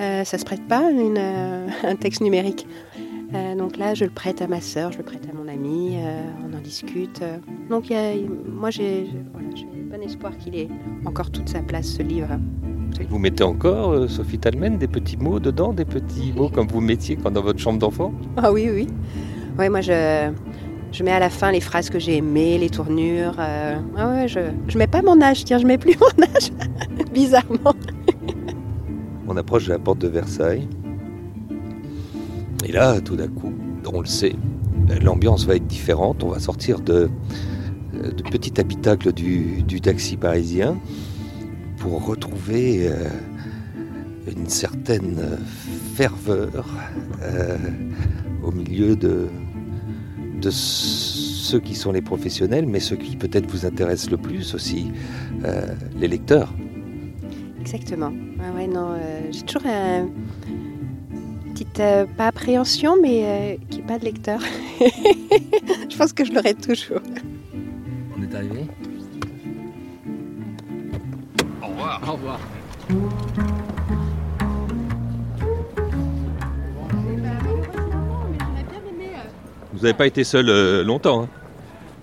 Euh, 0.00 0.22
ça 0.22 0.38
se 0.38 0.44
prête 0.44 0.66
pas 0.68 0.86
à 0.86 0.90
euh, 0.90 1.68
un 1.82 1.96
texte 1.96 2.20
numérique. 2.20 2.64
Euh, 3.34 3.56
donc 3.56 3.76
là, 3.76 3.94
je 3.94 4.04
le 4.04 4.10
prête 4.10 4.40
à 4.40 4.46
ma 4.46 4.60
sœur, 4.60 4.92
je 4.92 4.98
le 4.98 5.04
prête 5.04 5.28
à 5.28 5.36
mon 5.36 5.48
ami, 5.48 5.96
on 6.48 6.56
en 6.56 6.60
discute. 6.60 7.20
Donc 7.68 7.90
y 7.90 7.94
a, 7.94 8.14
moi, 8.46 8.70
j'ai 8.70 9.08
bon 9.90 10.00
espoir 10.00 10.36
qu'il 10.38 10.54
ait 10.54 10.68
encore 11.06 11.32
toute 11.32 11.48
sa 11.48 11.60
place, 11.60 11.86
ce 11.86 12.02
livre. 12.02 12.38
Vous 13.10 13.18
mettez 13.18 13.42
encore, 13.42 14.08
Sophie 14.08 14.38
Talmen, 14.38 14.78
des 14.78 14.88
petits 14.88 15.16
mots 15.16 15.40
dedans, 15.40 15.72
des 15.72 15.84
petits 15.84 16.32
mots 16.32 16.48
comme 16.48 16.68
vous 16.68 16.80
mettiez 16.80 17.16
quand 17.16 17.32
dans 17.32 17.42
votre 17.42 17.58
chambre 17.58 17.80
d'enfant? 17.80 18.12
Ah 18.36 18.52
oui, 18.52 18.68
oui. 18.72 18.86
Oui, 19.58 19.68
moi, 19.68 19.80
je, 19.80 20.30
je 20.92 21.02
mets 21.02 21.12
à 21.12 21.18
la 21.18 21.30
fin 21.30 21.52
les 21.52 21.60
phrases 21.60 21.90
que 21.90 21.98
j'ai 21.98 22.16
aimées, 22.16 22.58
les 22.58 22.70
tournures. 22.70 23.36
Euh, 23.38 23.76
ah 23.96 24.10
ouais, 24.10 24.28
je, 24.28 24.40
je 24.68 24.78
mets 24.78 24.86
pas 24.86 25.02
mon 25.02 25.20
âge, 25.20 25.44
tiens, 25.44 25.58
je 25.58 25.66
mets 25.66 25.78
plus 25.78 25.96
mon 25.98 26.24
âge, 26.36 26.50
bizarrement. 27.12 27.74
On 29.26 29.36
approche 29.36 29.66
de 29.66 29.72
la 29.72 29.78
porte 29.78 29.98
de 29.98 30.08
Versailles. 30.08 30.66
Et 32.64 32.72
là, 32.72 33.00
tout 33.00 33.16
d'un 33.16 33.28
coup, 33.28 33.52
on 33.92 34.00
le 34.00 34.06
sait, 34.06 34.34
l'ambiance 35.02 35.46
va 35.46 35.56
être 35.56 35.66
différente. 35.66 36.22
On 36.24 36.28
va 36.28 36.38
sortir 36.38 36.80
de, 36.80 37.10
de 37.92 38.22
petit 38.30 38.60
habitacle 38.60 39.12
du, 39.12 39.62
du, 39.62 39.80
taxi 39.80 40.16
parisien 40.16 40.78
pour 41.78 42.06
retrouver 42.06 42.88
euh, 42.88 43.08
une 44.26 44.48
certaine 44.48 45.38
ferveur 45.94 46.66
euh, 47.22 47.56
au 48.42 48.50
milieu 48.50 48.96
de, 48.96 49.28
de 50.40 50.50
ceux 50.50 51.60
qui 51.60 51.74
sont 51.74 51.92
les 51.92 52.02
professionnels, 52.02 52.66
mais 52.66 52.80
ceux 52.80 52.96
qui 52.96 53.16
peut-être 53.16 53.50
vous 53.50 53.66
intéressent 53.66 54.10
le 54.10 54.18
plus 54.18 54.54
aussi, 54.54 54.90
euh, 55.44 55.66
les 55.98 56.08
lecteurs. 56.08 56.52
Exactement. 57.60 58.12
Ouais, 58.54 58.66
non, 58.66 58.90
euh, 58.92 59.20
j'ai 59.30 59.42
toujours 59.42 59.66
une 59.66 60.10
petite, 61.52 61.80
euh, 61.80 62.06
pas 62.16 62.28
appréhension, 62.28 62.96
mais 63.00 63.58
qui 63.70 63.78
n'est 63.78 63.86
pas 63.86 63.98
de 63.98 64.04
lecteur. 64.04 64.40
je 64.80 65.96
pense 65.96 66.12
que 66.12 66.24
je 66.24 66.32
l'aurai 66.32 66.54
toujours. 66.54 67.00
On 68.16 68.22
est 68.22 68.34
arrivé? 68.34 68.66
Au 71.62 71.66
revoir. 71.66 72.00
Au 72.06 72.12
revoir. 72.12 72.40
Vous 79.78 79.84
n'avez 79.84 79.96
pas 79.96 80.06
été 80.08 80.24
seul 80.24 80.48
euh, 80.48 80.82
longtemps. 80.82 81.22
Hein 81.22 81.28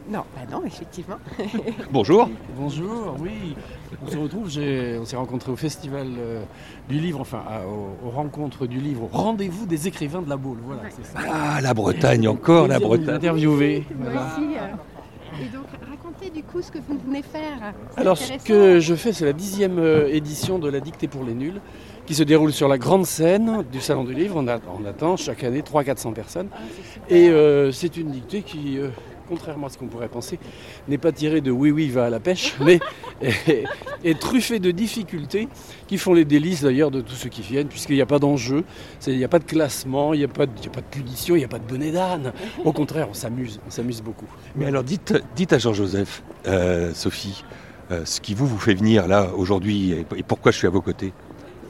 Non, 0.10 0.24
bah 0.34 0.44
non, 0.50 0.64
effectivement. 0.66 1.18
Bonjour. 1.92 2.30
Bonjour, 2.58 3.18
oui. 3.20 3.54
On 4.06 4.10
se 4.10 4.18
retrouve, 4.18 4.46
on 5.02 5.06
s'est 5.06 5.16
rencontrés 5.18 5.52
au 5.52 5.58
festival 5.58 6.08
euh, 6.18 6.42
du 6.88 7.00
livre, 7.00 7.20
enfin 7.20 7.42
à- 7.48 7.66
aux 7.68 8.10
rencontres 8.12 8.66
du 8.66 8.80
livre, 8.80 9.04
au 9.04 9.18
rendez-vous 9.18 9.66
des 9.66 9.88
écrivains 9.90 10.22
de 10.22 10.30
la 10.30 10.38
Baule. 10.38 10.60
Voilà, 10.66 10.84
c'est 10.90 11.06
ça. 11.06 11.20
Ah, 11.30 11.60
la 11.62 11.74
Bretagne, 11.74 12.28
encore 12.30 12.68
la 12.70 12.80
Bretagne. 12.80 13.16
interviewer. 13.16 13.84
Moi 13.98 14.10
Voilà. 14.12 14.28
aussi. 14.38 14.44
euh, 14.56 15.42
Et 15.44 15.50
donc, 15.50 15.66
racontez 15.90 16.30
du 16.30 16.44
coup 16.44 16.62
ce 16.62 16.72
que 16.72 16.78
vous 16.88 16.98
venez 17.06 17.22
faire. 17.24 17.74
Alors, 17.98 18.18
ce 18.18 18.34
que 18.42 18.80
je 18.80 18.96
fais, 18.96 19.12
c'est 19.12 19.26
la 19.26 19.34
dixième 19.34 19.80
euh, 19.80 20.08
édition 20.08 20.60
de 20.60 20.70
la 20.70 20.80
dictée 20.80 21.08
pour 21.10 21.26
les 21.26 21.34
nuls, 21.34 21.60
qui 22.06 22.14
se 22.16 22.24
déroule 22.24 22.54
sur 22.54 22.68
la 22.68 22.78
grande 22.78 23.06
scène 23.06 23.64
du 23.72 23.82
Salon 23.82 24.04
du 24.04 24.14
Livre. 24.14 24.36
On, 24.38 24.48
a- 24.48 24.60
on 24.80 24.86
attend 24.86 25.18
chaque 25.18 25.44
année 25.44 25.62
300-400 25.62 26.14
personnes. 26.14 26.50
Et 27.10 27.30
euh, 27.30 27.72
c'est 27.72 27.98
une 27.98 28.12
dictée 28.12 28.44
qui, 28.44 28.78
euh, 28.78 28.90
contrairement 29.28 29.68
à 29.68 29.70
ce 29.72 29.78
qu'on 29.80 29.88
pourrait 29.88 30.08
penser, 30.08 30.38
n'est 30.88 31.00
pas 31.00 31.12
tirée 31.12 31.42
de 31.42 31.50
oui, 31.50 31.72
oui, 31.72 31.90
va 31.90 32.06
à 32.06 32.10
la 32.12 32.20
pêche, 32.20 32.54
mais 32.62 32.80
est, 33.22 33.64
est 34.04 34.20
truffée 34.20 34.60
de 34.60 34.70
difficultés 34.70 35.48
qui 35.88 35.98
font 35.98 36.14
les 36.14 36.26
délices 36.26 36.62
d'ailleurs 36.62 36.92
de 36.92 37.02
tous 37.02 37.16
ceux 37.16 37.30
qui 37.30 37.42
viennent, 37.42 37.68
puisqu'il 37.68 37.96
n'y 37.96 38.02
a 38.02 38.06
pas 38.06 38.20
d'enjeu, 38.20 38.64
il 39.08 39.18
n'y 39.18 39.24
a 39.24 39.28
pas 39.28 39.40
de 39.40 39.46
classement, 39.46 40.14
il 40.14 40.20
n'y 40.20 40.26
a, 40.26 40.28
pas 40.28 40.46
de- 40.46 40.52
il 40.60 40.66
y 40.66 40.68
a 40.68 40.72
pas 40.72 40.82
de 40.82 40.86
punition, 40.92 41.36
il 41.36 41.40
n'y 41.40 41.46
a 41.46 41.50
pas 41.50 41.60
de 41.60 41.68
bonnet 41.68 41.92
d'âne. 41.92 42.34
Au 42.64 42.72
contraire, 42.72 43.08
on 43.10 43.14
s'amuse, 43.16 43.60
on 43.68 43.72
s'amuse 43.72 44.02
beaucoup. 44.04 44.28
Mais 44.56 44.68
alors 44.68 44.84
dites, 44.84 45.14
dites 45.36 45.54
à 45.54 45.58
Jean-Joseph, 45.58 46.22
euh, 46.48 46.94
Sophie, 46.94 47.44
euh, 47.92 48.02
ce 48.06 48.20
qui 48.22 48.34
vous 48.36 48.48
vous 48.48 48.58
fait 48.60 48.74
venir 48.76 49.08
là 49.08 49.30
aujourd'hui 49.36 49.92
et, 49.92 50.06
et 50.18 50.24
pourquoi 50.24 50.52
je 50.52 50.58
suis 50.58 50.68
à 50.68 50.72
vos 50.72 50.82
côtés? 50.82 51.14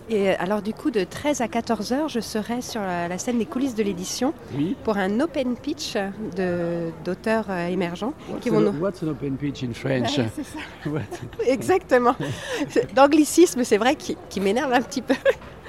Et 0.09 0.29
euh, 0.29 0.33
alors, 0.39 0.61
du 0.61 0.73
coup, 0.73 0.91
de 0.91 1.03
13 1.03 1.41
à 1.41 1.47
14 1.47 1.91
heures, 1.93 2.09
je 2.09 2.19
serai 2.19 2.61
sur 2.61 2.81
la, 2.81 3.07
la 3.07 3.17
scène 3.17 3.37
des 3.39 3.45
coulisses 3.45 3.75
de 3.75 3.83
l'édition 3.83 4.33
Oui. 4.55 4.75
pour 4.83 4.97
un 4.97 5.19
open 5.19 5.55
pitch 5.57 5.95
d'auteurs 7.03 7.45
euh, 7.49 7.67
émergents. 7.67 8.13
What's, 8.29 8.41
Qui 8.43 8.49
vont 8.49 8.57
an, 8.57 8.71
nous- 8.71 8.79
what's 8.79 9.01
an 9.03 9.07
open 9.07 9.35
pitch 9.37 9.63
in 9.63 9.73
French? 9.73 10.17
Ouais, 10.85 11.01
ça. 11.11 11.19
Exactement. 11.47 12.15
D'anglicisme, 12.95 13.63
c'est 13.63 13.77
vrai, 13.77 13.95
qui, 13.95 14.15
qui 14.29 14.39
m'énerve 14.41 14.71
un 14.73 14.81
petit 14.81 15.01
peu. 15.01 15.15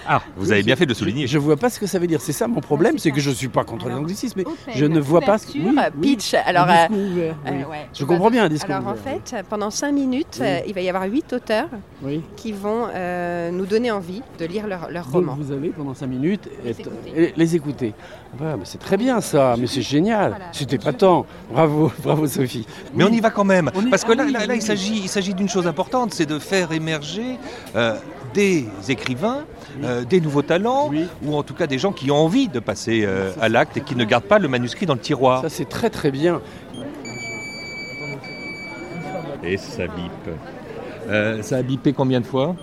Ah, 0.08 0.22
vous 0.36 0.52
avez 0.52 0.62
bien 0.62 0.76
fait 0.76 0.84
de 0.86 0.90
le 0.90 0.94
souligner. 0.94 1.26
Je 1.26 1.38
vois 1.38 1.56
pas 1.56 1.70
ce 1.70 1.78
que 1.80 1.86
ça 1.86 1.98
veut 1.98 2.06
dire. 2.06 2.20
C'est 2.20 2.32
ça 2.32 2.46
mon 2.48 2.60
problème, 2.60 2.98
c'est 2.98 3.10
que 3.10 3.20
je 3.20 3.30
suis 3.30 3.48
pas 3.48 3.64
contre 3.64 3.86
Alors, 3.86 3.98
l'anglicisme, 3.98 4.34
mais 4.38 4.46
Open, 4.46 4.74
je 4.74 4.84
ne 4.84 5.00
vois 5.00 5.20
pas 5.20 5.38
ce 5.38 5.46
oui, 5.52 5.64
oui. 5.66 6.00
pitch. 6.00 6.34
Alors, 6.34 6.66
euh, 6.68 6.86
discours 6.88 6.96
ouvert, 7.12 7.36
oui. 7.44 7.50
euh, 7.52 7.70
ouais. 7.70 7.86
Je 7.92 8.04
comprends 8.04 8.30
bien 8.30 8.44
un 8.44 8.48
discours 8.48 8.74
Alors 8.74 8.88
en 8.88 8.92
ouvert, 8.92 9.18
fait, 9.24 9.36
pendant 9.48 9.70
5 9.70 9.92
minutes, 9.92 10.38
Oui. 10.40 10.46
euh, 10.46 10.60
il 10.66 10.74
va 10.74 10.80
y 10.80 10.88
avoir 10.88 11.04
8 11.04 11.32
auteurs 11.32 11.68
Oui. 12.02 12.22
qui 12.36 12.52
vont 12.52 12.86
euh, 12.94 13.50
nous 13.50 13.66
donner 13.66 13.90
envie 13.90 14.22
de 14.38 14.44
lire 14.46 14.66
leur, 14.66 14.90
leur 14.90 15.10
roman. 15.10 15.36
vous 15.38 15.52
allez 15.52 15.70
pendant 15.70 15.94
5 15.94 16.06
minutes 16.06 16.48
Les 16.64 16.70
être- 16.70 16.80
écouter. 16.80 17.32
les. 17.36 17.56
Ouais, 18.40 18.54
mais 18.58 18.64
c'est 18.64 18.78
très 18.78 18.96
bien 18.96 19.20
ça, 19.20 19.54
mais 19.58 19.66
c'est 19.66 19.82
génial. 19.82 20.30
Voilà. 20.30 20.44
C'était 20.52 20.78
pas 20.78 20.92
tant. 20.92 21.24
Bravo, 21.50 21.90
bravo 22.02 22.26
Sophie. 22.26 22.66
Mais 22.94 23.04
on 23.04 23.08
y 23.08 23.20
va 23.20 23.30
quand 23.30 23.44
même. 23.44 23.70
Parce 23.90 24.04
que 24.04 24.12
ah 24.12 24.24
là, 24.30 24.46
là, 24.46 24.54
il 24.54 24.62
s'agit 24.62 24.98
il 24.98 25.08
s'agit 25.08 25.32
d'une 25.34 25.48
chose 25.48 25.66
importante, 25.66 26.12
c'est 26.12 26.26
de 26.26 26.38
faire 26.38 26.72
émerger 26.72 27.38
euh, 27.76 27.96
des 28.36 28.66
écrivains, 28.88 29.44
euh, 29.82 30.04
des 30.04 30.20
nouveaux 30.20 30.42
talents, 30.42 30.88
Oui. 30.90 31.06
ou 31.24 31.34
en 31.36 31.42
tout 31.42 31.54
cas 31.54 31.66
des 31.66 31.78
gens 31.78 31.90
qui 31.92 32.10
ont 32.10 32.16
envie 32.16 32.48
de 32.48 32.60
passer 32.60 33.02
euh, 33.04 33.32
à 33.40 33.48
l'acte 33.48 33.76
et 33.78 33.80
qui 33.80 33.96
ne 33.96 34.04
gardent 34.04 34.24
pas 34.24 34.38
le 34.38 34.46
manuscrit 34.46 34.84
dans 34.86 34.94
le 34.94 35.00
tiroir. 35.00 35.40
Ça 35.42 35.48
c'est 35.48 35.68
très 35.68 35.88
très 35.90 36.10
bien. 36.10 36.40
Et 39.42 39.56
ça 39.56 39.84
bip. 39.86 40.12
Euh, 41.08 41.42
ça 41.42 41.56
a 41.56 41.62
bipé 41.62 41.92
combien 41.92 42.20
de 42.20 42.26
fois? 42.26 42.54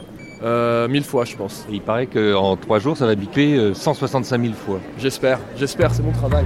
Euh, 0.44 0.88
mille 0.90 1.04
fois, 1.06 1.24
je 1.26 1.36
pense. 1.36 1.66
Il 1.72 1.82
paraît 1.82 2.08
qu'en 2.08 2.58
trois 2.58 2.80
jours, 2.80 2.98
ça 2.98 3.06
va 3.06 3.16
biper 3.16 3.56
euh, 3.56 3.74
165 3.74 4.42
000 4.42 4.54
fois. 4.54 4.80
J'espère, 5.00 5.40
j'espère, 5.58 5.94
c'est 5.94 6.04
mon 6.04 6.12
travail. 6.12 6.44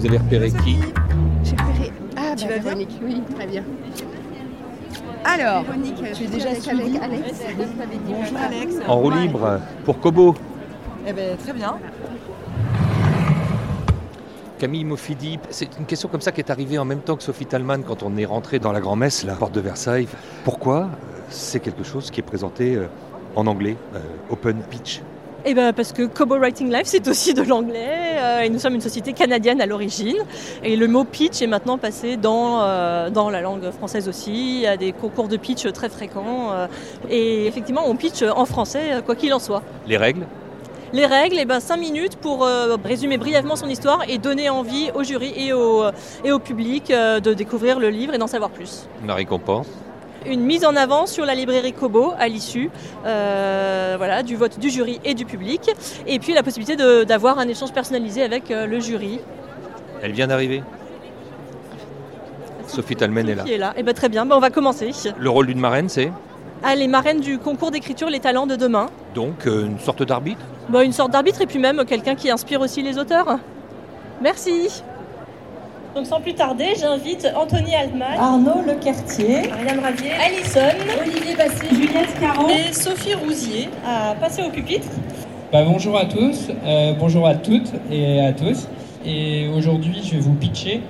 Vous 0.00 0.06
avez 0.06 0.16
repéré 0.16 0.50
qui 0.50 0.78
J'ai 1.44 1.50
repéré. 1.50 1.92
Ah, 2.16 2.34
Tu 2.34 2.46
bah, 2.46 2.52
vas 2.52 2.58
bien 2.58 2.62
Véronique, 2.62 3.00
oui, 3.04 3.22
très 3.36 3.46
bien. 3.46 3.62
Alors, 5.26 5.62
Véronique, 5.64 6.02
tu 6.14 6.24
es 6.24 6.26
déjà 6.26 6.48
avec, 6.48 6.66
avec 6.66 7.02
Alex. 7.02 7.42
bonjour 8.06 8.38
Alex. 8.38 8.74
En 8.88 8.96
roue 8.96 9.10
libre 9.10 9.60
pour 9.84 10.00
Kobo. 10.00 10.34
Eh 11.06 11.12
ben, 11.12 11.36
très 11.36 11.52
bien. 11.52 11.76
Camille 14.58 14.84
Mofidi, 14.84 15.38
c'est 15.50 15.68
une 15.78 15.84
question 15.84 16.08
comme 16.08 16.22
ça 16.22 16.32
qui 16.32 16.40
est 16.40 16.50
arrivée 16.50 16.78
en 16.78 16.86
même 16.86 17.02
temps 17.02 17.16
que 17.16 17.22
Sophie 17.22 17.44
Talman 17.44 17.82
quand 17.86 18.02
on 18.02 18.16
est 18.16 18.24
rentré 18.24 18.58
dans 18.58 18.72
la 18.72 18.80
grand-messe, 18.80 19.24
la 19.24 19.34
porte 19.34 19.54
de 19.54 19.60
Versailles. 19.60 20.08
Pourquoi 20.44 20.84
euh, 20.84 21.18
c'est 21.28 21.60
quelque 21.60 21.84
chose 21.84 22.10
qui 22.10 22.20
est 22.20 22.22
présenté 22.22 22.74
euh, 22.74 22.86
en 23.36 23.46
anglais, 23.46 23.76
euh, 23.94 23.98
open 24.30 24.62
pitch? 24.70 25.02
Eh 25.46 25.54
ben 25.54 25.72
parce 25.72 25.92
que 25.92 26.02
Kobo 26.02 26.36
Writing 26.36 26.70
Life, 26.70 26.84
c'est 26.86 27.08
aussi 27.08 27.32
de 27.32 27.42
l'anglais 27.42 28.18
euh, 28.18 28.40
et 28.40 28.50
nous 28.50 28.58
sommes 28.58 28.74
une 28.74 28.80
société 28.82 29.14
canadienne 29.14 29.60
à 29.60 29.66
l'origine. 29.66 30.18
Et 30.62 30.76
le 30.76 30.86
mot 30.86 31.04
pitch 31.04 31.40
est 31.40 31.46
maintenant 31.46 31.78
passé 31.78 32.18
dans, 32.18 32.60
euh, 32.62 33.08
dans 33.08 33.30
la 33.30 33.40
langue 33.40 33.70
française 33.70 34.06
aussi. 34.08 34.32
Il 34.56 34.60
y 34.60 34.66
a 34.66 34.76
des 34.76 34.92
concours 34.92 35.28
de 35.28 35.38
pitch 35.38 35.70
très 35.72 35.88
fréquents. 35.88 36.52
euh, 36.52 36.66
et 37.08 37.46
effectivement, 37.46 37.82
on 37.86 37.96
pitch 37.96 38.22
en 38.22 38.44
français, 38.44 39.02
quoi 39.06 39.16
qu'il 39.16 39.32
en 39.32 39.38
soit. 39.38 39.62
Les 39.86 39.96
règles? 39.96 40.26
Les 40.92 41.06
règles, 41.06 41.36
eh 41.38 41.44
ben 41.44 41.60
5 41.60 41.76
minutes 41.76 42.16
pour 42.16 42.44
euh, 42.44 42.76
résumer 42.84 43.16
brièvement 43.16 43.54
son 43.54 43.68
histoire 43.68 44.00
et 44.08 44.18
donner 44.18 44.50
envie 44.50 44.90
au 44.94 45.04
jury 45.04 45.32
et 45.36 45.52
au, 45.52 45.84
et 46.24 46.32
au 46.32 46.40
public 46.40 46.90
euh, 46.90 47.20
de 47.20 47.32
découvrir 47.32 47.78
le 47.78 47.90
livre 47.90 48.12
et 48.12 48.18
d'en 48.18 48.26
savoir 48.26 48.50
plus. 48.50 48.88
La 49.06 49.14
récompense 49.14 49.68
Une 50.26 50.40
mise 50.42 50.64
en 50.66 50.76
avant 50.76 51.06
sur 51.06 51.24
la 51.24 51.34
librairie 51.34 51.72
Kobo 51.72 52.12
à 52.18 52.28
l'issue 52.28 52.70
euh, 53.06 53.94
voilà, 53.96 54.22
du 54.22 54.36
vote 54.36 54.58
du 54.58 54.68
jury 54.68 55.00
et 55.04 55.14
du 55.14 55.24
public. 55.24 55.70
Et 56.06 56.18
puis 56.18 56.34
la 56.34 56.42
possibilité 56.42 56.76
d'avoir 57.06 57.38
un 57.38 57.48
échange 57.48 57.72
personnalisé 57.72 58.22
avec 58.22 58.50
euh, 58.50 58.66
le 58.66 58.80
jury. 58.80 59.20
Elle 60.02 60.12
vient 60.12 60.26
d'arriver 60.26 60.62
Sophie 62.66 62.96
Talman 62.96 63.28
est 63.28 63.34
là. 63.34 63.42
Qui 63.44 63.54
est 63.54 63.58
là. 63.58 63.72
Et 63.76 63.82
ben 63.82 63.94
très 63.94 64.08
bien, 64.08 64.24
Ben, 64.26 64.36
on 64.36 64.40
va 64.40 64.50
commencer. 64.50 64.90
Le 65.18 65.30
rôle 65.30 65.46
d'une 65.46 65.58
marraine, 65.58 65.88
c'est 65.88 66.12
Ah, 66.62 66.74
les 66.76 66.86
marraines 66.86 67.20
du 67.20 67.38
concours 67.38 67.70
d'écriture 67.70 68.08
Les 68.10 68.20
Talents 68.20 68.46
de 68.46 68.56
demain. 68.56 68.86
donc 69.14 69.46
euh, 69.46 69.66
une 69.66 69.78
sorte 69.80 70.02
d'arbitre? 70.04 70.42
Ben, 70.68 70.82
une 70.82 70.92
sorte 70.92 71.10
d'arbitre 71.10 71.40
et 71.40 71.46
puis 71.46 71.58
même 71.58 71.84
quelqu'un 71.84 72.14
qui 72.14 72.30
inspire 72.30 72.60
aussi 72.60 72.82
les 72.82 72.96
auteurs. 72.98 73.38
Merci. 74.22 74.82
Donc 75.94 76.06
sans 76.06 76.20
plus 76.20 76.34
tarder, 76.34 76.68
j'invite 76.78 77.26
Anthony 77.34 77.74
Altman, 77.74 78.16
Arnaud 78.16 78.62
Lecartier, 78.64 79.48
Marianne 79.48 79.80
Ravier, 79.80 80.12
Alison, 80.12 80.76
Olivier 81.00 81.34
Basset, 81.34 81.74
Juliette 81.74 82.20
Caron. 82.20 82.48
et 82.48 82.72
Sophie 82.72 83.14
Rousier 83.14 83.68
à 83.84 84.14
passer 84.14 84.42
au 84.42 84.50
pupitre. 84.50 84.86
Bah, 85.52 85.64
bonjour 85.64 85.98
à 85.98 86.04
tous, 86.04 86.48
euh, 86.64 86.92
bonjour 86.96 87.26
à 87.26 87.34
toutes 87.34 87.72
et 87.90 88.20
à 88.20 88.32
tous. 88.32 88.68
Et 89.04 89.48
aujourd'hui, 89.48 90.00
je 90.04 90.12
vais 90.12 90.20
vous 90.20 90.34
pitcher, 90.34 90.80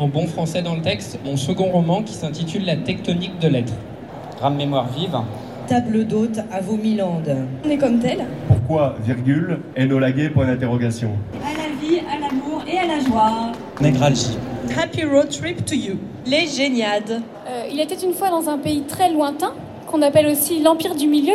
en 0.00 0.08
bon 0.08 0.26
français 0.26 0.62
dans 0.62 0.74
le 0.74 0.82
texte, 0.82 1.20
mon 1.24 1.36
second 1.36 1.70
roman 1.70 2.02
qui 2.02 2.14
s'intitule 2.14 2.64
La 2.64 2.76
tectonique 2.76 3.38
de 3.38 3.46
l'être. 3.46 3.74
Rame 4.40 4.56
mémoire 4.56 4.88
vive. 4.88 5.16
Table 5.68 6.06
d'hôte 6.06 6.40
à 6.52 6.60
Vaumilandes. 6.60 7.36
On 7.64 7.70
est 7.70 7.78
comme 7.78 8.00
tel. 8.00 8.26
Pourquoi, 8.48 8.96
virgule, 9.04 9.60
Enola 9.78 10.08
point 10.34 10.46
d'interrogation 10.46 11.10
À 11.40 11.52
la 11.56 11.68
vie, 11.80 12.00
à 12.00 12.18
l'amour 12.18 12.64
et 12.66 12.78
à 12.78 12.86
la 12.86 12.98
joie. 12.98 13.52
Négralgie. 13.80 14.38
Happy 14.76 15.04
road 15.04 15.30
trip 15.30 15.64
to 15.64 15.74
you. 15.74 15.96
Les 16.26 16.46
géniades. 16.46 17.22
Euh, 17.48 17.64
il 17.70 17.80
était 17.80 17.96
une 17.96 18.14
fois 18.14 18.30
dans 18.30 18.48
un 18.48 18.56
pays 18.56 18.82
très 18.82 19.10
lointain, 19.10 19.52
qu'on 19.88 20.00
appelle 20.00 20.26
aussi 20.28 20.60
l'Empire 20.60 20.94
du 20.94 21.08
Milieu. 21.08 21.34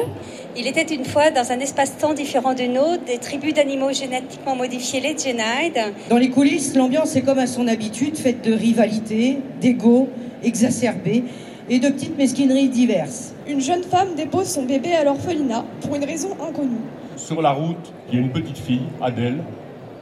Il 0.55 0.65
était 0.65 0.95
une 0.95 1.03
fois 1.03 1.31
dans 1.31 1.51
un 1.51 1.59
espace-temps 1.59 2.13
différent 2.13 2.53
du 2.53 2.69
nôtre, 2.69 3.03
des 3.05 3.17
tribus 3.17 3.53
d'animaux 3.53 3.91
génétiquement 3.91 4.55
modifiés, 4.55 5.01
les 5.01 5.17
Genide. 5.17 5.93
Dans 6.09 6.17
les 6.17 6.29
coulisses, 6.29 6.75
l'ambiance 6.75 7.15
est 7.17 7.21
comme 7.21 7.39
à 7.39 7.47
son 7.47 7.67
habitude, 7.67 8.17
faite 8.17 8.41
de 8.43 8.53
rivalité, 8.53 9.39
d'ego 9.59 10.07
exacerbés 10.41 11.25
et 11.69 11.79
de 11.79 11.89
petites 11.89 12.17
mesquineries 12.17 12.69
diverses. 12.69 13.33
Une 13.47 13.59
jeune 13.59 13.83
femme 13.83 14.15
dépose 14.15 14.47
son 14.47 14.63
bébé 14.63 14.93
à 14.93 15.03
l'orphelinat 15.03 15.65
pour 15.81 15.95
une 15.95 16.05
raison 16.05 16.29
inconnue. 16.41 16.79
Sur 17.17 17.41
la 17.41 17.51
route, 17.51 17.93
il 18.09 18.15
y 18.15 18.21
a 18.21 18.21
une 18.21 18.31
petite 18.31 18.57
fille, 18.57 18.83
Adèle. 19.01 19.43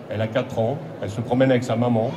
Elle 0.10 0.22
a 0.22 0.28
4 0.28 0.60
ans, 0.60 0.78
elle 1.02 1.10
se 1.10 1.22
promène 1.22 1.52
avec 1.52 1.63
sa 1.63 1.76
maman. 1.76 2.12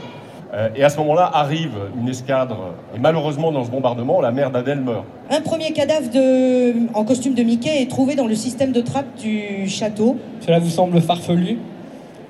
Euh, 0.53 0.68
et 0.74 0.83
à 0.83 0.88
ce 0.90 0.98
moment-là 0.98 1.31
arrive 1.33 1.72
une 2.00 2.09
escadre. 2.09 2.74
Et 2.94 2.98
malheureusement, 2.98 3.53
dans 3.53 3.64
ce 3.64 3.70
bombardement, 3.70 4.20
la 4.20 4.33
mère 4.33 4.50
d'Adèle 4.50 4.81
meurt. 4.81 5.05
Un 5.31 5.40
premier 5.40 5.72
cadavre 5.72 6.11
de... 6.11 6.74
en 6.94 7.05
costume 7.05 7.35
de 7.35 7.42
Mickey 7.44 7.83
est 7.83 7.88
trouvé 7.90 8.16
dans 8.16 8.26
le 8.26 8.35
système 8.35 8.72
de 8.72 8.81
trappe 8.81 9.14
du 9.16 9.68
château. 9.68 10.16
Cela 10.40 10.59
vous 10.59 10.70
semble 10.70 11.00
farfelu? 11.00 11.59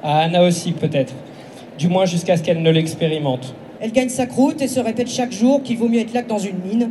À 0.03 0.21
Anna 0.21 0.43
aussi 0.43 0.73
peut-être. 0.73 1.15
Du 1.79 1.89
moins 1.89 2.05
jusqu'à 2.05 2.37
ce 2.37 2.43
qu'elle 2.43 2.61
ne 2.63 2.71
l'expérimente. 2.71 3.55
Elle 3.81 3.93
gagne 3.93 4.11
sa 4.11 4.27
croûte 4.27 4.61
et 4.61 4.69
se 4.69 4.81
répète 4.81 5.09
chaque 5.09 5.33
jour 5.33 5.63
qu'il 5.63 5.79
vaut 5.79 5.89
mieux 5.89 6.01
être 6.01 6.13
là 6.13 6.23
que 6.23 6.29
dans 6.29 6.39
une 6.39 6.59
mine. 6.59 6.91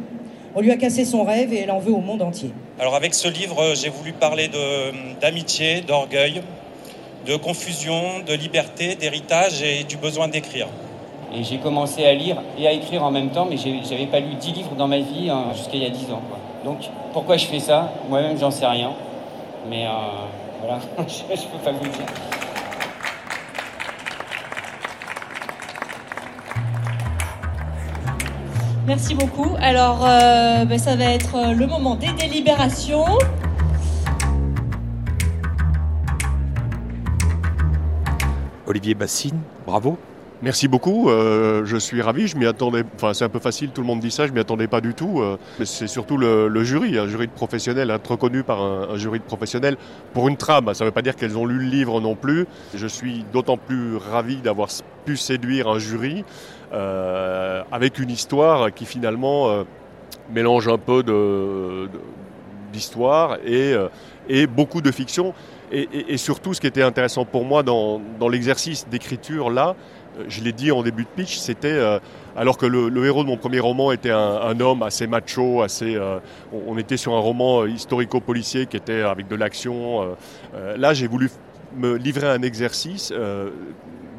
On 0.56 0.62
lui 0.62 0.72
a 0.72 0.78
cassé 0.78 1.06
son 1.06 1.24
rêve 1.24 1.54
et 1.54 1.60
elle 1.60 1.70
en 1.72 1.78
veut 1.78 1.94
au 1.94 2.02
monde 2.02 2.24
entier. 2.24 2.50
Alors 2.80 2.96
avec 2.96 3.14
ce 3.14 3.28
livre, 3.28 3.62
j'ai 3.76 3.90
voulu 3.90 4.14
parler 4.14 4.48
de- 4.48 5.20
d'amitié, 5.22 5.82
d'orgueil, 5.82 6.42
de 7.26 7.36
confusion, 7.36 8.20
de 8.26 8.34
liberté, 8.34 8.96
d'héritage 8.96 9.62
et 9.62 9.84
du 9.84 9.98
besoin 9.98 10.28
d'écrire. 10.28 10.68
Et 11.34 11.44
j'ai 11.44 11.58
commencé 11.58 12.06
à 12.06 12.14
lire 12.14 12.42
et 12.58 12.68
à 12.68 12.72
écrire 12.72 13.04
en 13.04 13.12
même 13.12 13.30
temps, 13.30 13.48
mais 13.50 13.58
j'avais 13.58 14.08
pas 14.08 14.20
lu 14.20 14.34
10 14.40 14.52
livres 14.54 14.76
dans 14.76 14.88
ma 14.88 15.00
vie 15.00 15.30
hein, 15.30 15.46
jusqu'à 15.56 15.76
il 15.76 15.84
y 15.84 15.86
a 15.86 15.90
10 15.90 16.12
ans. 16.12 16.22
quoi. 16.28 16.40
Donc 16.66 16.80
pourquoi 17.14 17.38
je 17.38 17.46
fais 17.46 17.60
ça? 17.60 17.94
Moi-même, 18.10 18.38
j'en 18.38 18.52
sais 18.52 18.66
rien. 18.66 18.92
Mais 19.70 19.86
euh, 19.86 19.90
voilà, 20.60 20.80
je 21.08 21.32
ne 21.32 21.52
peux 21.52 21.64
pas 21.64 21.72
vous 21.72 21.84
le 21.84 21.90
dire. 21.90 22.06
Merci 28.90 29.14
beaucoup. 29.14 29.56
Alors, 29.62 30.04
euh, 30.04 30.66
ben, 30.66 30.80
ça 30.80 30.96
va 30.96 31.14
être 31.14 31.36
euh, 31.36 31.54
le 31.54 31.68
moment 31.68 31.94
des 31.94 32.12
délibérations. 32.14 33.06
Olivier 38.70 38.94
Bassine, 38.94 39.40
bravo. 39.66 39.98
Merci 40.44 40.68
beaucoup, 40.68 41.10
euh, 41.10 41.66
je 41.66 41.76
suis 41.76 42.04
ravi, 42.04 42.28
je 42.28 42.38
m'y 42.38 42.46
attendais, 42.46 42.84
enfin 42.96 43.14
c'est 43.16 43.26
un 43.26 43.30
peu 43.30 43.40
facile, 43.40 43.72
tout 43.72 43.82
le 43.82 43.88
monde 43.88 44.00
dit 44.00 44.12
ça, 44.12 44.28
je 44.28 44.32
m'y 44.32 44.40
attendais 44.40 44.68
pas 44.68 44.80
du 44.80 44.94
tout. 44.94 45.22
euh, 45.22 45.38
c'est 45.66 45.88
surtout 45.88 46.18
le, 46.18 46.64
jury, 46.64 46.98
un 47.00 47.08
jury 47.08 47.26
de 47.26 47.32
professionnels, 47.32 47.90
être 47.90 48.12
reconnu 48.12 48.44
par 48.44 48.62
un, 48.62 48.96
jury 48.96 49.20
de 49.20 49.24
professionnels 49.24 49.76
pour 50.14 50.30
une 50.30 50.38
trame. 50.38 50.72
Ça 50.76 50.86
ne 50.86 50.90
veut 50.90 50.94
pas 50.94 51.02
dire 51.02 51.16
qu'elles 51.16 51.36
ont 51.36 51.48
lu 51.48 51.58
le 51.58 51.66
livre 51.66 52.00
non 52.00 52.16
plus. 52.16 52.46
Je 52.76 52.86
suis 52.86 53.26
d'autant 53.34 53.58
plus 53.58 53.98
ravi 53.98 54.38
d'avoir 54.38 54.70
pu 55.04 55.18
séduire 55.18 55.68
un 55.68 55.80
jury 55.80 56.24
euh, 56.72 57.64
avec 57.72 57.98
une 57.98 58.12
histoire 58.12 58.72
qui 58.72 58.86
finalement 58.86 59.66
mélange 60.32 60.68
un 60.68 60.78
peu 60.78 61.04
d'histoire 62.72 63.40
et 63.44 64.48
beaucoup 64.48 64.82
de 64.82 64.92
fiction. 64.92 65.34
Et, 65.72 66.18
surtout, 66.18 66.54
ce 66.54 66.62
qui 66.62 66.68
était 66.68 66.82
intéressant 66.82 67.26
pour 67.26 67.46
moi 67.46 67.62
dans, 67.62 68.02
l'exercice 68.30 68.88
d'écriture 68.88 69.50
là, 69.50 69.76
euh, 70.18 70.26
je 70.28 70.42
l'ai 70.42 70.52
dit 70.52 70.72
en 70.72 70.82
début 70.82 71.04
de 71.04 71.10
pitch, 71.10 71.38
c'était 71.38 71.68
euh, 71.68 72.00
alors 72.36 72.58
que 72.58 72.66
le, 72.66 73.06
héros 73.06 73.24
de 73.24 73.30
mon 73.30 73.38
premier 73.38 73.60
roman 73.60 73.92
était 73.92 74.10
un, 74.10 74.60
homme 74.60 74.82
assez 74.82 75.06
macho, 75.06 75.62
assez, 75.62 75.96
euh, 75.96 76.20
on, 76.52 76.78
était 76.78 76.98
sur 76.98 77.14
un 77.14 77.20
roman 77.20 77.66
historico-policier 77.66 78.66
qui 78.66 78.78
était 78.78 79.02
avec 79.02 79.28
de 79.28 79.36
l'action. 79.36 80.16
là, 80.78 80.94
j'ai 80.94 81.08
voulu 81.08 81.30
me 81.78 81.98
livrer 81.98 82.28
à 82.28 82.32
un 82.32 82.42
exercice. 82.42 83.14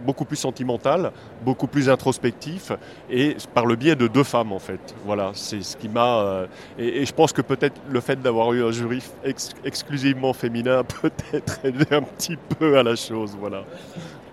Beaucoup 0.01 0.25
plus 0.25 0.37
sentimental, 0.37 1.13
beaucoup 1.43 1.67
plus 1.67 1.89
introspectif, 1.89 2.73
et 3.11 3.37
par 3.55 3.67
le 3.67 3.77
biais 3.77 3.97
de 3.97 4.07
deux 4.07 4.25
femmes 4.25 4.53
en 4.53 4.59
fait. 4.59 4.81
Voilà, 5.05 5.31
c'est 5.35 5.63
ce 5.63 5.77
qui 5.77 5.89
m'a. 5.89 6.21
euh, 6.21 6.47
et, 6.79 7.03
et 7.03 7.07
je 7.07 7.13
pense 7.13 7.33
que 7.33 7.43
peut-être 7.43 7.81
le 7.89 8.01
fait 8.01 8.21
d'avoir 8.21 8.53
eu 8.53 8.65
un 8.65 8.71
jury 8.71 9.03
ex- 9.25 9.51
exclusivement 9.65 10.33
féminin 10.33 10.79
a 10.81 10.85
peut-être 11.01 11.65
aidé 11.65 11.87
un 11.91 12.03
petit 12.03 12.37
peu 12.37 12.79
à 12.79 12.83
la 12.83 12.97
chose. 12.97 13.37
Voilà. 13.39 13.65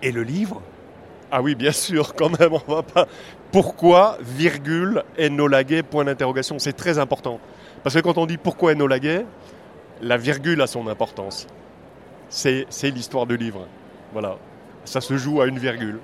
Et 0.02 0.12
le 0.12 0.22
livre? 0.22 0.60
Ah 1.30 1.42
oui, 1.42 1.54
bien 1.54 1.72
sûr, 1.72 2.14
quand 2.14 2.38
même, 2.40 2.52
on 2.66 2.72
va 2.74 2.82
pas. 2.82 3.06
Pourquoi, 3.52 4.16
virgule, 4.22 5.02
Enola 5.18 5.62
point 5.90 6.04
d'interrogation 6.04 6.58
C'est 6.58 6.72
très 6.72 6.98
important. 6.98 7.38
Parce 7.82 7.94
que 7.94 8.00
quand 8.00 8.18
on 8.18 8.26
dit 8.26 8.38
pourquoi 8.38 8.72
Enola 8.72 8.96
la 10.00 10.16
virgule 10.16 10.60
a 10.62 10.66
son 10.66 10.86
importance. 10.88 11.46
C'est 12.28 12.66
l'histoire 12.84 13.26
du 13.26 13.36
livre. 13.36 13.66
Voilà. 14.12 14.36
Ça 14.88 15.00
se 15.02 15.16
joue 15.18 15.40
à 15.42 15.46
une 15.46 15.58
virgule. 15.58 15.98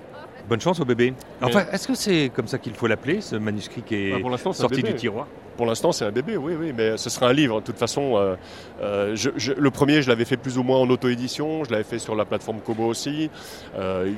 Bonne 0.49 0.61
chance 0.61 0.79
au 0.79 0.85
bébé. 0.85 1.15
Enfin, 1.41 1.65
Mais- 1.67 1.75
est-ce 1.75 1.89
que 1.89 1.95
c'est 1.95 2.31
comme 2.35 2.47
ça 2.49 2.59
qu'il 2.59 2.75
faut 2.75 2.87
l'appeler, 2.87 3.23
ce 3.23 3.37
manuscrit 3.37 3.81
qui 3.81 3.95
est 3.95 4.23
Bah, 4.23 4.53
sorti 4.53 4.83
du 4.83 4.95
tiroir? 4.95 5.27
Pour 5.57 5.65
l'instant, 5.65 5.91
c'est 5.93 6.05
un 6.05 6.11
bébé, 6.11 6.37
oui, 6.37 6.53
oui, 6.61 6.75
mais 6.77 6.99
ce 6.99 7.09
sera 7.09 7.29
un 7.29 7.33
livre. 7.33 7.61
De 7.61 7.65
toute 7.65 7.79
façon, 7.79 8.17
euh, 8.19 8.35
euh, 8.83 9.13
je- 9.17 9.31
je- 9.37 9.53
le 9.55 9.71
premier, 9.71 10.03
je 10.03 10.09
l'avais 10.11 10.27
fait 10.27 10.37
plus 10.37 10.59
ou 10.59 10.63
moins 10.63 10.79
en 10.81 10.91
auto-édition. 10.91 11.65
Je 11.65 11.71
l'avais 11.71 11.85
fait 11.85 11.99
sur 11.99 12.15
la 12.15 12.27
plateforme 12.27 12.61
Kobo 12.61 12.85
aussi. 12.85 13.31
Euh, 13.79 14.11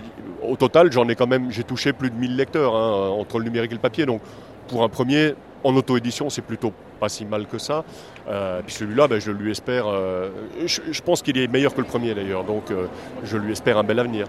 au 0.43 0.57
total, 0.57 0.91
j'en 0.91 1.07
ai 1.09 1.15
quand 1.15 1.27
même, 1.29 1.53
j'ai 1.53 1.63
touché 1.63 1.93
plus 1.93 2.11
de 2.11 2.17
1000 2.17 2.35
lecteurs 2.37 2.75
hein, 2.75 3.11
entre 3.11 3.39
le 3.39 3.45
numérique 3.45 3.71
et 3.71 3.75
le 3.77 3.81
papier. 3.81 4.05
Donc, 4.07 4.21
pour 4.67 4.83
un 4.83 4.89
premier, 4.89 5.35
en 5.63 5.77
auto-édition, 5.77 6.29
c'est 6.31 6.43
plutôt 6.43 6.73
pas 6.99 7.09
si 7.09 7.25
mal 7.25 7.47
que 7.47 7.59
ça. 7.59 7.85
Euh, 8.29 8.63
puis 8.67 8.75
celui-là, 8.75 9.07
ben, 9.07 9.21
je 9.21 9.31
lui 9.31 9.51
espère. 9.53 9.85
euh, 9.87 10.31
je, 10.65 10.81
je 10.91 11.03
pense 11.03 11.23
qu'il 11.23 11.39
est 11.39 11.47
meilleur 11.47 11.73
que 11.75 11.81
le 11.83 11.87
premier 11.87 12.15
d'ailleurs. 12.15 12.43
Donc, 12.43 12.71
euh, 12.73 12.87
je 13.23 13.37
lui 13.37 13.53
espère 13.53 13.79
un 13.79 13.85
bel 13.85 14.01
avenir. 14.01 14.27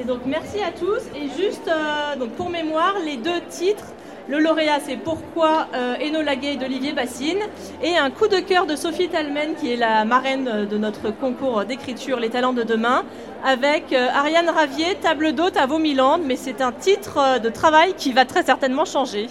Et 0.00 0.04
donc 0.04 0.20
merci 0.26 0.62
à 0.62 0.70
tous. 0.70 1.02
Et 1.14 1.28
juste 1.42 1.68
euh, 1.68 2.16
donc 2.16 2.30
pour 2.32 2.50
mémoire, 2.50 2.94
les 3.04 3.16
deux 3.16 3.40
titres. 3.48 3.86
Le 4.28 4.38
lauréat, 4.38 4.78
c'est 4.86 4.96
Pourquoi 4.96 5.66
euh, 5.74 5.96
Enola 6.00 6.36
Gay 6.36 6.56
d'Olivier 6.56 6.92
Bassine. 6.92 7.40
Et 7.82 7.96
un 7.96 8.10
coup 8.10 8.28
de 8.28 8.38
cœur 8.38 8.66
de 8.66 8.76
Sophie 8.76 9.08
Talmen, 9.08 9.56
qui 9.56 9.72
est 9.72 9.76
la 9.76 10.04
marraine 10.04 10.66
de 10.70 10.78
notre 10.78 11.10
concours 11.10 11.64
d'écriture 11.64 12.20
Les 12.20 12.30
Talents 12.30 12.52
de 12.52 12.62
demain, 12.62 13.04
avec 13.44 13.92
euh, 13.92 14.06
Ariane 14.14 14.48
Ravier, 14.48 14.94
Table 14.94 15.32
d'hôte 15.32 15.56
à 15.56 15.66
Vaumiland. 15.66 16.18
Mais 16.18 16.36
c'est 16.36 16.60
un 16.60 16.70
titre 16.70 17.18
euh, 17.18 17.38
de 17.40 17.48
travail 17.48 17.94
qui 17.94 18.12
va 18.12 18.24
très 18.24 18.44
certainement 18.44 18.84
changer. 18.84 19.26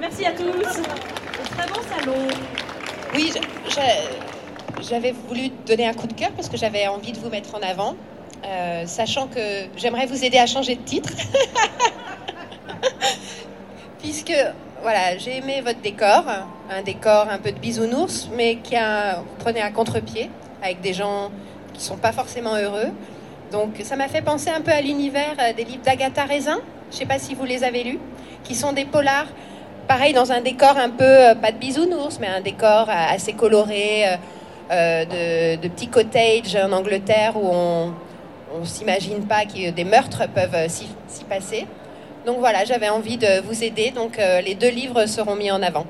Merci 0.00 0.26
à 0.26 0.32
tous. 0.32 0.42
Très 0.42 1.68
bon 1.68 1.80
salon. 1.96 2.16
Oui, 3.14 3.32
j'avais 4.80 5.12
voulu 5.28 5.50
donner 5.66 5.86
un 5.86 5.92
coup 5.92 6.08
de 6.08 6.12
cœur 6.14 6.30
parce 6.32 6.48
que 6.48 6.56
j'avais 6.56 6.88
envie 6.88 7.12
de 7.12 7.18
vous 7.18 7.28
mettre 7.28 7.54
en 7.54 7.60
avant, 7.60 7.94
euh, 8.44 8.86
sachant 8.86 9.26
que 9.26 9.66
j'aimerais 9.76 10.06
vous 10.06 10.24
aider 10.24 10.38
à 10.38 10.46
changer 10.46 10.76
de 10.76 10.82
titre. 10.82 11.12
Puisque, 13.98 14.32
voilà, 14.82 15.18
j'ai 15.18 15.36
aimé 15.36 15.60
votre 15.62 15.80
décor, 15.80 16.24
un 16.70 16.82
décor 16.82 17.28
un 17.30 17.38
peu 17.38 17.52
de 17.52 17.58
bisounours, 17.58 18.30
mais 18.34 18.56
qui 18.56 18.76
a, 18.76 19.16
vous 19.16 19.24
prenez 19.38 19.60
un 19.60 19.70
contre-pied 19.70 20.30
avec 20.62 20.80
des 20.80 20.94
gens 20.94 21.30
qui 21.74 21.82
sont 21.82 21.98
pas 21.98 22.12
forcément 22.12 22.56
heureux. 22.56 22.88
Donc 23.52 23.74
ça 23.82 23.96
m'a 23.96 24.08
fait 24.08 24.22
penser 24.22 24.48
un 24.48 24.62
peu 24.62 24.70
à 24.70 24.80
l'univers 24.80 25.36
euh, 25.38 25.52
des 25.52 25.64
livres 25.64 25.82
d'Agatha 25.82 26.24
Raisin, 26.24 26.60
je 26.90 26.96
sais 26.96 27.06
pas 27.06 27.18
si 27.18 27.34
vous 27.34 27.44
les 27.44 27.62
avez 27.62 27.84
lus, 27.84 27.98
qui 28.44 28.54
sont 28.54 28.72
des 28.72 28.86
polars 28.86 29.26
pareil 29.86 30.12
dans 30.14 30.32
un 30.32 30.40
décor 30.40 30.78
un 30.78 30.90
peu, 30.90 31.04
euh, 31.04 31.34
pas 31.34 31.52
de 31.52 31.58
bisounours, 31.58 32.18
mais 32.20 32.28
un 32.28 32.40
décor 32.40 32.88
assez 32.88 33.34
coloré, 33.34 34.04
de, 34.70 35.56
de 35.56 35.68
petits 35.68 35.88
cottages 35.88 36.54
en 36.54 36.70
Angleterre 36.70 37.32
où 37.34 37.50
on 37.52 37.92
ne 38.58 38.64
s'imagine 38.64 39.26
pas 39.26 39.44
que 39.44 39.70
des 39.70 39.84
meurtres 39.84 40.28
peuvent 40.34 40.54
euh, 40.54 40.68
s'y 40.68 40.88
s'y 41.06 41.24
passer. 41.24 41.66
Donc 42.26 42.38
voilà, 42.38 42.64
j'avais 42.64 42.88
envie 42.88 43.16
de 43.16 43.40
vous 43.46 43.64
aider, 43.64 43.92
donc 43.92 44.18
euh, 44.18 44.40
les 44.40 44.54
deux 44.54 44.68
livres 44.68 45.06
seront 45.06 45.36
mis 45.36 45.50
en 45.50 45.62
avant. 45.62 45.86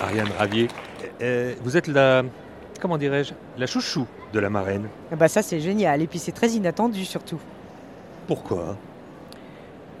Ariane 0.00 0.30
Ravier, 0.38 0.68
euh, 1.22 1.54
vous 1.62 1.76
êtes 1.76 1.86
la, 1.86 2.22
comment 2.80 2.98
dirais-je, 2.98 3.34
la 3.56 3.66
chouchou 3.66 4.06
de 4.32 4.40
la 4.40 4.50
marraine. 4.50 4.88
Ah 5.12 5.16
Bah 5.16 5.28
ça 5.28 5.42
c'est 5.42 5.60
génial 5.60 6.02
et 6.02 6.06
puis 6.06 6.18
c'est 6.18 6.32
très 6.32 6.48
inattendu 6.50 7.04
surtout. 7.04 7.40
Pourquoi? 8.26 8.76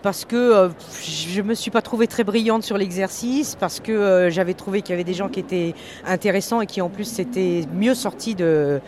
Parce 0.02 0.24
que 0.24 0.36
euh, 0.36 0.68
je 1.02 1.42
me 1.42 1.54
suis 1.54 1.70
pas 1.70 1.82
trouvée 1.82 2.06
très 2.06 2.24
brillante 2.24 2.62
sur 2.62 2.78
l'exercice, 2.78 3.56
parce 3.58 3.80
que 3.80 3.92
euh, 3.92 4.30
j'avais 4.30 4.54
trouvé 4.54 4.82
qu'il 4.82 4.92
y 4.92 4.94
avait 4.94 5.04
des 5.04 5.14
gens 5.14 5.28
qui 5.28 5.40
étaient 5.40 5.74
intéressants 6.06 6.60
et 6.60 6.66
qui 6.66 6.80
en 6.80 6.88
plus 6.88 7.04
s'étaient 7.04 7.64
mieux 7.74 7.94
sortis 7.94 8.34
de, 8.34 8.80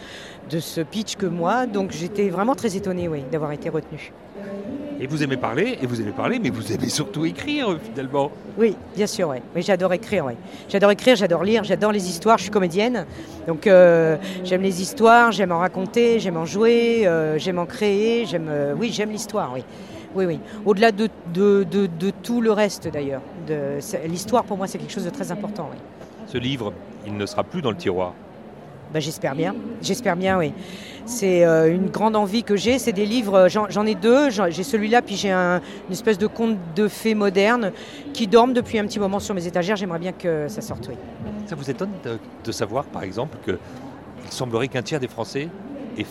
de 0.50 0.60
ce 0.60 0.80
pitch 0.80 1.16
que 1.16 1.26
moi. 1.26 1.66
Donc 1.66 1.90
j'étais 1.90 2.28
vraiment 2.28 2.54
très 2.54 2.76
étonnée 2.76 3.08
oui, 3.08 3.22
d'avoir 3.30 3.52
été 3.52 3.68
retenue. 3.68 4.12
Et 5.02 5.06
vous 5.06 5.22
aimez 5.22 5.38
parler, 5.38 5.78
et 5.80 5.86
vous 5.86 6.00
aimez 6.00 6.12
parler, 6.12 6.38
mais 6.38 6.50
vous 6.50 6.72
aimez 6.72 6.90
surtout 6.90 7.24
écrire 7.24 7.78
finalement. 7.82 8.30
Oui, 8.58 8.76
bien 8.94 9.06
sûr, 9.06 9.30
oui. 9.30 9.62
J'adore 9.62 9.94
écrire, 9.94 10.26
oui. 10.26 10.34
J'adore 10.68 10.90
écrire, 10.90 11.16
j'adore 11.16 11.42
lire, 11.42 11.64
j'adore 11.64 11.90
les 11.90 12.08
histoires. 12.08 12.36
Je 12.36 12.42
suis 12.42 12.50
comédienne, 12.50 13.06
donc 13.48 13.66
euh, 13.66 14.18
j'aime 14.44 14.60
les 14.60 14.82
histoires, 14.82 15.32
j'aime 15.32 15.52
en 15.52 15.58
raconter, 15.58 16.20
j'aime 16.20 16.36
en 16.36 16.44
jouer, 16.44 17.06
euh, 17.06 17.38
j'aime 17.38 17.58
en 17.58 17.64
créer, 17.66 18.26
j'aime, 18.26 18.48
euh, 18.50 18.74
oui, 18.78 18.90
j'aime 18.92 19.10
l'histoire, 19.10 19.52
oui. 19.54 19.64
Oui, 20.14 20.24
oui. 20.26 20.40
Au-delà 20.64 20.90
de, 20.92 21.08
de, 21.32 21.64
de, 21.64 21.86
de 21.86 22.10
tout 22.22 22.40
le 22.40 22.52
reste 22.52 22.88
d'ailleurs. 22.88 23.22
L'histoire 24.06 24.44
pour 24.44 24.56
moi 24.56 24.66
c'est 24.66 24.78
quelque 24.78 24.92
chose 24.92 25.04
de 25.04 25.10
très 25.10 25.30
important, 25.32 25.68
oui. 25.72 25.78
Ce 26.26 26.38
livre, 26.38 26.72
il 27.06 27.16
ne 27.16 27.26
sera 27.26 27.42
plus 27.44 27.62
dans 27.62 27.70
le 27.70 27.76
tiroir. 27.76 28.12
Ben, 28.92 28.98
j'espère 29.00 29.36
bien, 29.36 29.54
j'espère 29.82 30.16
bien, 30.16 30.36
oui. 30.38 30.52
C'est 31.06 31.44
euh, 31.44 31.72
une 31.72 31.88
grande 31.90 32.16
envie 32.16 32.42
que 32.42 32.56
j'ai. 32.56 32.78
C'est 32.80 32.92
des 32.92 33.06
livres, 33.06 33.34
euh, 33.34 33.48
j'en 33.48 33.86
ai 33.86 33.94
deux. 33.94 34.30
J'ai 34.30 34.64
celui-là, 34.64 35.00
puis 35.00 35.14
j'ai 35.16 35.30
un- 35.30 35.58
une 35.86 35.92
espèce 35.92 36.18
de 36.18 36.26
conte 36.26 36.56
de 36.74 36.88
fées 36.88 37.14
moderne 37.14 37.70
qui 38.12 38.26
dorment 38.26 38.52
depuis 38.52 38.78
un 38.80 38.86
petit 38.86 38.98
moment 38.98 39.20
sur 39.20 39.32
mes 39.34 39.46
étagères. 39.46 39.76
J'aimerais 39.76 40.00
bien 40.00 40.10
que 40.12 40.48
ça 40.48 40.60
sorte, 40.60 40.88
oui. 40.88 40.96
Ça 41.46 41.54
vous 41.54 41.70
étonne 41.70 41.90
de, 42.04 42.18
de 42.44 42.52
savoir, 42.52 42.84
par 42.84 43.04
exemple, 43.04 43.38
qu'il 43.44 43.58
semblerait 44.30 44.66
qu'un 44.68 44.82
tiers 44.82 44.98
des 45.00 45.08
Français 45.08 45.48
ait 45.96 46.06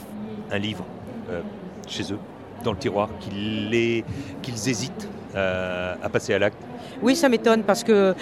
un 0.51 0.57
livre 0.57 0.85
euh, 1.29 1.41
chez 1.87 2.03
eux, 2.13 2.19
dans 2.63 2.71
le 2.71 2.77
tiroir, 2.77 3.09
qu'ils 3.19 4.03
hésitent 4.67 5.07
euh, 5.35 5.95
à 6.01 6.09
passer 6.09 6.33
à 6.33 6.39
l'acte 6.39 6.57
Oui, 7.01 7.15
ça 7.15 7.29
m'étonne 7.29 7.63
parce 7.63 7.83
que 7.83 8.15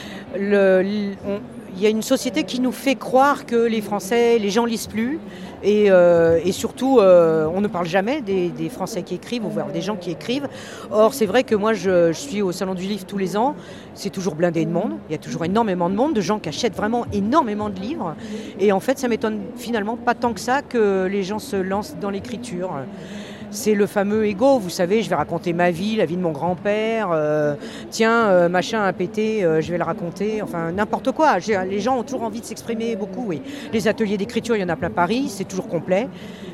il 1.77 1.83
y 1.83 1.85
a 1.85 1.89
une 1.89 2.01
société 2.01 2.43
qui 2.43 2.59
nous 2.59 2.71
fait 2.71 2.95
croire 2.95 3.45
que 3.45 3.55
les 3.55 3.81
Français, 3.81 4.39
les 4.39 4.49
gens 4.49 4.65
lisent 4.65 4.87
plus. 4.87 5.19
Et, 5.63 5.91
euh, 5.91 6.39
surtout, 6.51 6.99
euh, 6.99 7.47
on 7.53 7.61
ne 7.61 7.67
parle 7.67 7.85
jamais 7.85 8.21
des, 8.21 8.69
Français 8.69 9.03
qui 9.03 9.15
écrivent, 9.15 9.45
ou 9.45 9.49
voire 9.49 9.67
des 9.67 9.81
gens 9.81 9.95
qui 9.95 10.09
écrivent. 10.09 10.47
Or, 10.91 11.13
c'est 11.13 11.27
vrai 11.27 11.43
que 11.43 11.55
moi, 11.55 11.73
je 11.73 12.11
suis 12.13 12.41
au 12.41 12.51
Salon 12.51 12.73
du 12.73 12.83
Livre 12.83 13.05
tous 13.05 13.17
les 13.17 13.37
ans. 13.37 13.55
C'est 13.93 14.09
toujours 14.09 14.35
blindé 14.35 14.65
de 14.65 14.71
monde. 14.71 14.93
Il 15.07 15.11
y 15.11 15.15
a 15.15 15.19
toujours 15.19 15.45
énormément 15.45 15.89
de 15.89 15.95
monde, 15.95 16.13
de 16.13 16.21
gens 16.21 16.39
qui 16.39 16.49
achètent 16.49 16.75
vraiment 16.75 17.05
énormément 17.13 17.69
de 17.69 17.79
livres. 17.79 18.15
Et 18.59 18.71
en 18.71 18.79
fait, 18.79 18.97
ça 18.97 19.07
m'étonne 19.07 19.41
finalement 19.55 19.97
pas 19.97 20.15
tant 20.15 20.33
que 20.33 20.39
ça 20.39 20.63
que 20.63 21.05
les 21.05 21.23
gens 21.23 21.39
se 21.39 21.55
lancent 21.55 21.95
dans 21.99 22.09
l'écriture. 22.09 22.71
C'est 23.51 23.73
le 23.73 23.85
fameux 23.85 24.25
ego. 24.25 24.59
Vous 24.59 24.69
savez, 24.69 25.01
je 25.01 25.09
vais 25.09 25.15
raconter 25.15 25.53
ma 25.53 25.71
vie, 25.71 25.95
la 25.95 26.05
vie 26.05 26.17
de 26.17 26.21
mon 26.21 26.31
grand-père. 26.31 27.09
euh, 27.11 27.55
tiens, 27.89 28.27
euh, 28.27 28.49
machin 28.49 28.83
a 28.83 28.93
pété, 28.93 29.43
euh, 29.43 29.61
je 29.61 29.71
vais 29.71 29.77
le 29.77 29.83
raconter. 29.83 30.41
Enfin, 30.41 30.71
n'importe 30.71 31.11
quoi. 31.11 31.37
Les 31.39 31.79
gens 31.79 31.97
ont 31.99 32.03
toujours 32.03 32.23
envie 32.23 32.41
de 32.41 32.45
s'exprimer 32.45 32.95
beaucoup. 32.95 33.25
Oui. 33.27 33.41
Les 33.73 33.87
ateliers 33.87 34.17
d'écriture, 34.17 34.55
il 34.55 34.61
y 34.61 34.63
en 34.63 34.69
a 34.69 34.75
plein 34.75 34.89
Paris, 34.89 35.29
c'est 35.29 35.45
toujours 35.45 35.67
complet. 35.67 36.07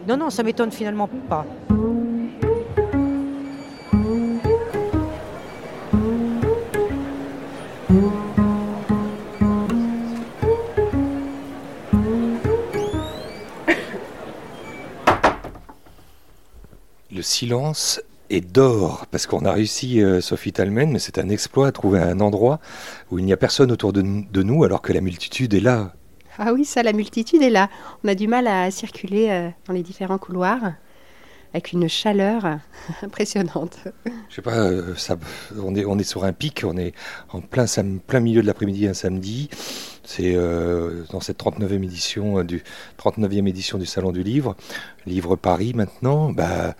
Non, 0.07 0.17
non, 0.17 0.29
ça 0.29 0.43
m'étonne 0.43 0.71
finalement 0.71 1.09
pas. 1.29 1.45
Silence 17.23 18.01
est 18.29 18.41
d'or, 18.41 19.05
parce 19.11 19.27
qu'on 19.27 19.45
a 19.45 19.51
réussi, 19.51 20.01
euh, 20.01 20.21
Sophie 20.21 20.53
Talmen, 20.53 20.91
mais 20.91 20.99
c'est 20.99 21.17
un 21.19 21.29
exploit 21.29 21.67
à 21.67 21.71
trouver 21.71 21.99
un 21.99 22.19
endroit 22.19 22.59
où 23.11 23.19
il 23.19 23.25
n'y 23.25 23.33
a 23.33 23.37
personne 23.37 23.71
autour 23.71 23.93
de, 23.93 24.01
nous, 24.01 24.63
alors 24.63 24.81
que 24.81 24.93
la 24.93 25.01
multitude 25.01 25.53
est 25.53 25.59
là. 25.59 25.93
Ah 26.39 26.53
oui, 26.53 26.65
ça, 26.65 26.81
la 26.83 26.93
multitude 26.93 27.41
est 27.43 27.49
là. 27.51 27.69
On 28.03 28.07
a 28.07 28.15
du 28.15 28.27
mal 28.27 28.47
à 28.47 28.71
circuler 28.71 29.29
euh, 29.29 29.49
dans 29.67 29.73
les 29.73 29.83
différents 29.83 30.17
couloirs 30.17 30.73
avec 31.53 31.71
une 31.71 31.87
chaleur 31.87 32.57
impressionnante. 33.03 33.77
Je 34.29 34.35
sais 34.35 34.41
pas, 34.41 34.57
euh, 34.57 34.95
ça, 34.95 35.17
on, 35.63 35.75
est, 35.75 35.85
on 35.85 35.99
est 35.99 36.03
sur 36.03 36.23
un 36.23 36.33
pic, 36.33 36.63
on 36.65 36.75
est 36.77 36.93
en 37.29 37.41
plein, 37.41 37.67
sam- 37.67 37.99
plein 37.99 38.19
milieu 38.19 38.41
de 38.41 38.47
l'après-midi 38.47 38.87
un 38.87 38.95
samedi. 38.95 39.49
C'est 40.03 40.33
euh, 40.35 41.03
dans 41.11 41.19
cette 41.21 41.39
39e 41.39 41.83
édition, 41.83 42.43
du, 42.43 42.63
39e 42.97 43.47
édition 43.47 43.77
du 43.77 43.85
Salon 43.85 44.11
du 44.11 44.23
Livre. 44.23 44.55
Livre 45.05 45.35
Paris 45.35 45.73
maintenant, 45.75 46.31
bah, 46.31 46.75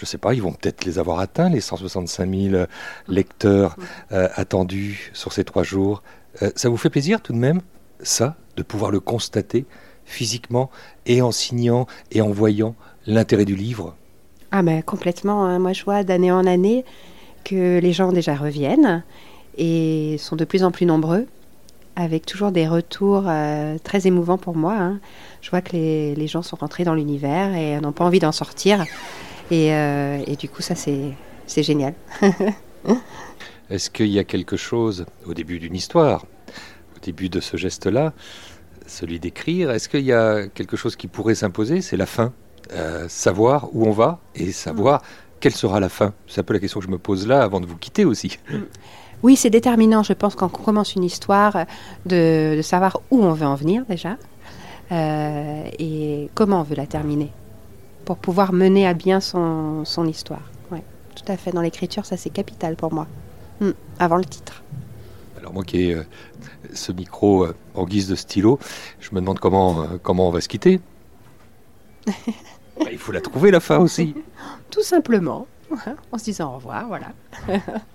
je 0.00 0.06
sais 0.06 0.16
pas, 0.18 0.32
ils 0.32 0.40
vont 0.40 0.52
peut-être 0.52 0.86
les 0.86 0.98
avoir 0.98 1.18
atteints, 1.20 1.50
les 1.50 1.60
165 1.60 2.34
000 2.34 2.64
lecteurs 3.06 3.76
euh, 4.12 4.28
attendus 4.34 5.10
sur 5.12 5.32
ces 5.34 5.44
trois 5.44 5.62
jours. 5.62 6.02
Euh, 6.42 6.50
ça 6.56 6.70
vous 6.70 6.78
fait 6.78 6.88
plaisir 6.88 7.20
tout 7.20 7.34
de 7.34 7.38
même, 7.38 7.60
ça, 8.02 8.36
de 8.56 8.62
pouvoir 8.62 8.90
le 8.90 9.00
constater 9.00 9.66
physiquement 10.06 10.70
et 11.04 11.20
en 11.20 11.32
signant 11.32 11.86
et 12.12 12.22
en 12.22 12.30
voyant 12.30 12.74
l'intérêt 13.06 13.44
du 13.44 13.54
livre? 13.56 13.94
Ah 14.52 14.62
mais 14.62 14.82
complètement. 14.82 15.44
hein. 15.44 15.58
Moi, 15.58 15.74
je 15.74 15.84
vois 15.84 16.02
d'année 16.02 16.32
en 16.32 16.46
année 16.46 16.84
que 17.44 17.78
les 17.78 17.92
gens 17.92 18.10
déjà 18.12 18.34
reviennent 18.34 19.04
et 19.58 20.16
sont 20.18 20.36
de 20.36 20.44
plus 20.46 20.64
en 20.64 20.70
plus 20.70 20.86
nombreux, 20.86 21.26
avec 21.94 22.24
toujours 22.24 22.52
des 22.52 22.66
retours 22.66 23.24
euh, 23.26 23.76
très 23.84 24.06
émouvants 24.06 24.38
pour 24.38 24.56
moi. 24.56 24.74
hein. 24.78 24.98
Je 25.42 25.50
vois 25.50 25.60
que 25.60 25.72
les, 25.72 26.14
les 26.14 26.26
gens 26.26 26.42
sont 26.42 26.56
rentrés 26.56 26.84
dans 26.84 26.94
l'univers 26.94 27.54
et 27.54 27.78
n'ont 27.80 27.92
pas 27.92 28.04
envie 28.04 28.18
d'en 28.20 28.32
sortir. 28.32 28.84
Et, 29.50 29.74
euh, 29.74 30.22
et 30.26 30.36
du 30.36 30.48
coup, 30.48 30.62
ça, 30.62 30.74
c'est 30.74 31.62
génial. 31.62 31.94
Est-ce 33.70 33.90
qu'il 33.90 34.08
y 34.08 34.18
a 34.18 34.24
quelque 34.24 34.56
chose 34.56 35.06
au 35.26 35.34
début 35.34 35.58
d'une 35.58 35.74
histoire, 35.74 36.26
au 36.96 37.00
début 37.00 37.28
de 37.28 37.40
ce 37.40 37.56
geste-là, 37.56 38.12
celui 38.86 39.20
d'écrire, 39.20 39.70
est-ce 39.70 39.88
qu'il 39.88 40.00
y 40.00 40.12
a 40.12 40.48
quelque 40.48 40.76
chose 40.76 40.96
qui 40.96 41.06
pourrait 41.06 41.36
s'imposer 41.36 41.80
C'est 41.80 41.96
la 41.96 42.06
fin. 42.06 42.32
Euh, 42.72 43.06
savoir 43.08 43.68
où 43.72 43.84
on 43.86 43.90
va 43.90 44.20
et 44.34 44.52
savoir 44.52 45.02
quelle 45.40 45.54
sera 45.54 45.80
la 45.80 45.88
fin? 45.88 46.12
C'est 46.26 46.40
un 46.40 46.44
peu 46.44 46.54
la 46.54 46.60
question 46.60 46.80
que 46.80 46.86
je 46.86 46.90
me 46.90 46.98
pose 46.98 47.26
là 47.26 47.42
avant 47.42 47.60
de 47.60 47.66
vous 47.66 47.76
quitter 47.76 48.04
aussi. 48.04 48.38
Oui, 49.22 49.36
c'est 49.36 49.50
déterminant, 49.50 50.02
je 50.02 50.14
pense, 50.14 50.34
quand 50.34 50.46
on 50.46 50.62
commence 50.62 50.94
une 50.94 51.04
histoire, 51.04 51.66
de, 52.06 52.56
de 52.56 52.62
savoir 52.62 53.02
où 53.10 53.22
on 53.22 53.34
veut 53.34 53.44
en 53.44 53.54
venir 53.54 53.84
déjà 53.86 54.16
euh, 54.92 55.62
et 55.78 56.30
comment 56.34 56.60
on 56.60 56.62
veut 56.62 56.74
la 56.74 56.86
terminer 56.86 57.30
pour 58.10 58.18
pouvoir 58.18 58.52
mener 58.52 58.88
à 58.88 58.92
bien 58.92 59.20
son, 59.20 59.84
son 59.84 60.04
histoire. 60.04 60.50
Ouais, 60.72 60.82
tout 61.14 61.22
à 61.30 61.36
fait. 61.36 61.52
Dans 61.52 61.60
l'écriture, 61.60 62.04
ça 62.04 62.16
c'est 62.16 62.30
capital 62.30 62.74
pour 62.74 62.92
moi. 62.92 63.06
Hmm, 63.60 63.70
avant 64.00 64.16
le 64.16 64.24
titre. 64.24 64.64
Alors 65.38 65.52
moi 65.52 65.62
qui 65.62 65.82
ai 65.82 65.94
euh, 65.94 66.02
ce 66.74 66.90
micro 66.90 67.44
euh, 67.44 67.54
en 67.76 67.84
guise 67.84 68.08
de 68.08 68.16
stylo, 68.16 68.58
je 68.98 69.10
me 69.12 69.20
demande 69.20 69.38
comment, 69.38 69.82
euh, 69.82 69.86
comment 70.02 70.26
on 70.26 70.32
va 70.32 70.40
se 70.40 70.48
quitter. 70.48 70.80
Bah, 72.80 72.86
il 72.90 72.98
faut 72.98 73.12
la 73.12 73.20
trouver 73.20 73.50
la 73.50 73.60
fin 73.60 73.78
aussi. 73.78 74.14
Tout 74.70 74.82
simplement, 74.82 75.46
en 76.12 76.18
se 76.18 76.24
disant 76.24 76.50
au 76.50 76.56
revoir, 76.56 76.88
voilà. 76.88 77.12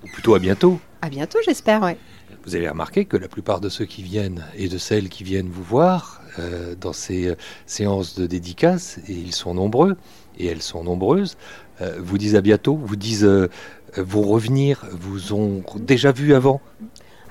Ou 0.03 0.07
plutôt 0.13 0.35
à 0.35 0.39
bientôt. 0.39 0.79
à 1.01 1.09
bientôt, 1.09 1.39
j'espère, 1.43 1.81
ouais. 1.81 1.97
Vous 2.45 2.55
avez 2.55 2.69
remarqué 2.69 3.05
que 3.05 3.17
la 3.17 3.27
plupart 3.27 3.59
de 3.59 3.69
ceux 3.69 3.85
qui 3.85 4.03
viennent 4.03 4.45
et 4.55 4.67
de 4.67 4.77
celles 4.77 5.09
qui 5.09 5.23
viennent 5.23 5.49
vous 5.49 5.63
voir 5.63 6.21
euh, 6.37 6.75
dans 6.79 6.93
ces 6.93 7.29
euh, 7.29 7.35
séances 7.65 8.15
de 8.19 8.27
dédicaces, 8.27 8.99
et 9.07 9.13
ils 9.13 9.33
sont 9.33 9.55
nombreux, 9.55 9.97
et 10.37 10.45
elles 10.45 10.61
sont 10.61 10.83
nombreuses, 10.83 11.37
euh, 11.81 11.95
vous 11.99 12.19
disent 12.19 12.35
à 12.35 12.41
bientôt, 12.41 12.75
vous 12.75 12.95
disent 12.95 13.23
euh, 13.23 13.49
vont 13.97 14.21
revenir, 14.21 14.85
vous 14.91 15.33
ont 15.33 15.63
déjà 15.77 16.11
vu 16.11 16.35
avant. 16.35 16.61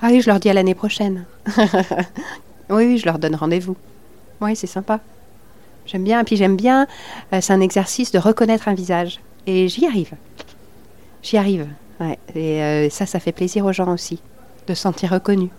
Ah 0.01 0.09
oui, 0.11 0.19
je 0.19 0.29
leur 0.29 0.41
dis 0.41 0.49
à 0.49 0.53
l'année 0.53 0.75
prochaine. 0.75 1.25
oui, 2.69 2.85
oui, 2.85 2.97
je 2.97 3.05
leur 3.05 3.17
donne 3.17 3.35
rendez-vous. 3.35 3.77
Oui, 4.41 4.53
c'est 4.57 4.67
sympa. 4.67 4.99
J'aime 5.85 6.03
bien, 6.03 6.19
et 6.19 6.23
puis 6.25 6.35
j'aime 6.35 6.57
bien, 6.57 6.87
c'est 7.31 7.53
un 7.53 7.61
exercice 7.61 8.11
de 8.11 8.19
reconnaître 8.19 8.67
un 8.67 8.73
visage. 8.73 9.21
Et 9.45 9.67
j'y 9.67 9.85
arrive. 9.85 10.13
J'y 11.21 11.37
arrive. 11.37 11.67
Et 12.33 12.89
ça, 12.89 13.05
ça 13.05 13.19
fait 13.19 13.31
plaisir 13.31 13.65
aux 13.65 13.71
gens 13.71 13.93
aussi, 13.93 14.19
de 14.67 14.73
se 14.73 14.81
sentir 14.81 15.11
reconnu. 15.11 15.49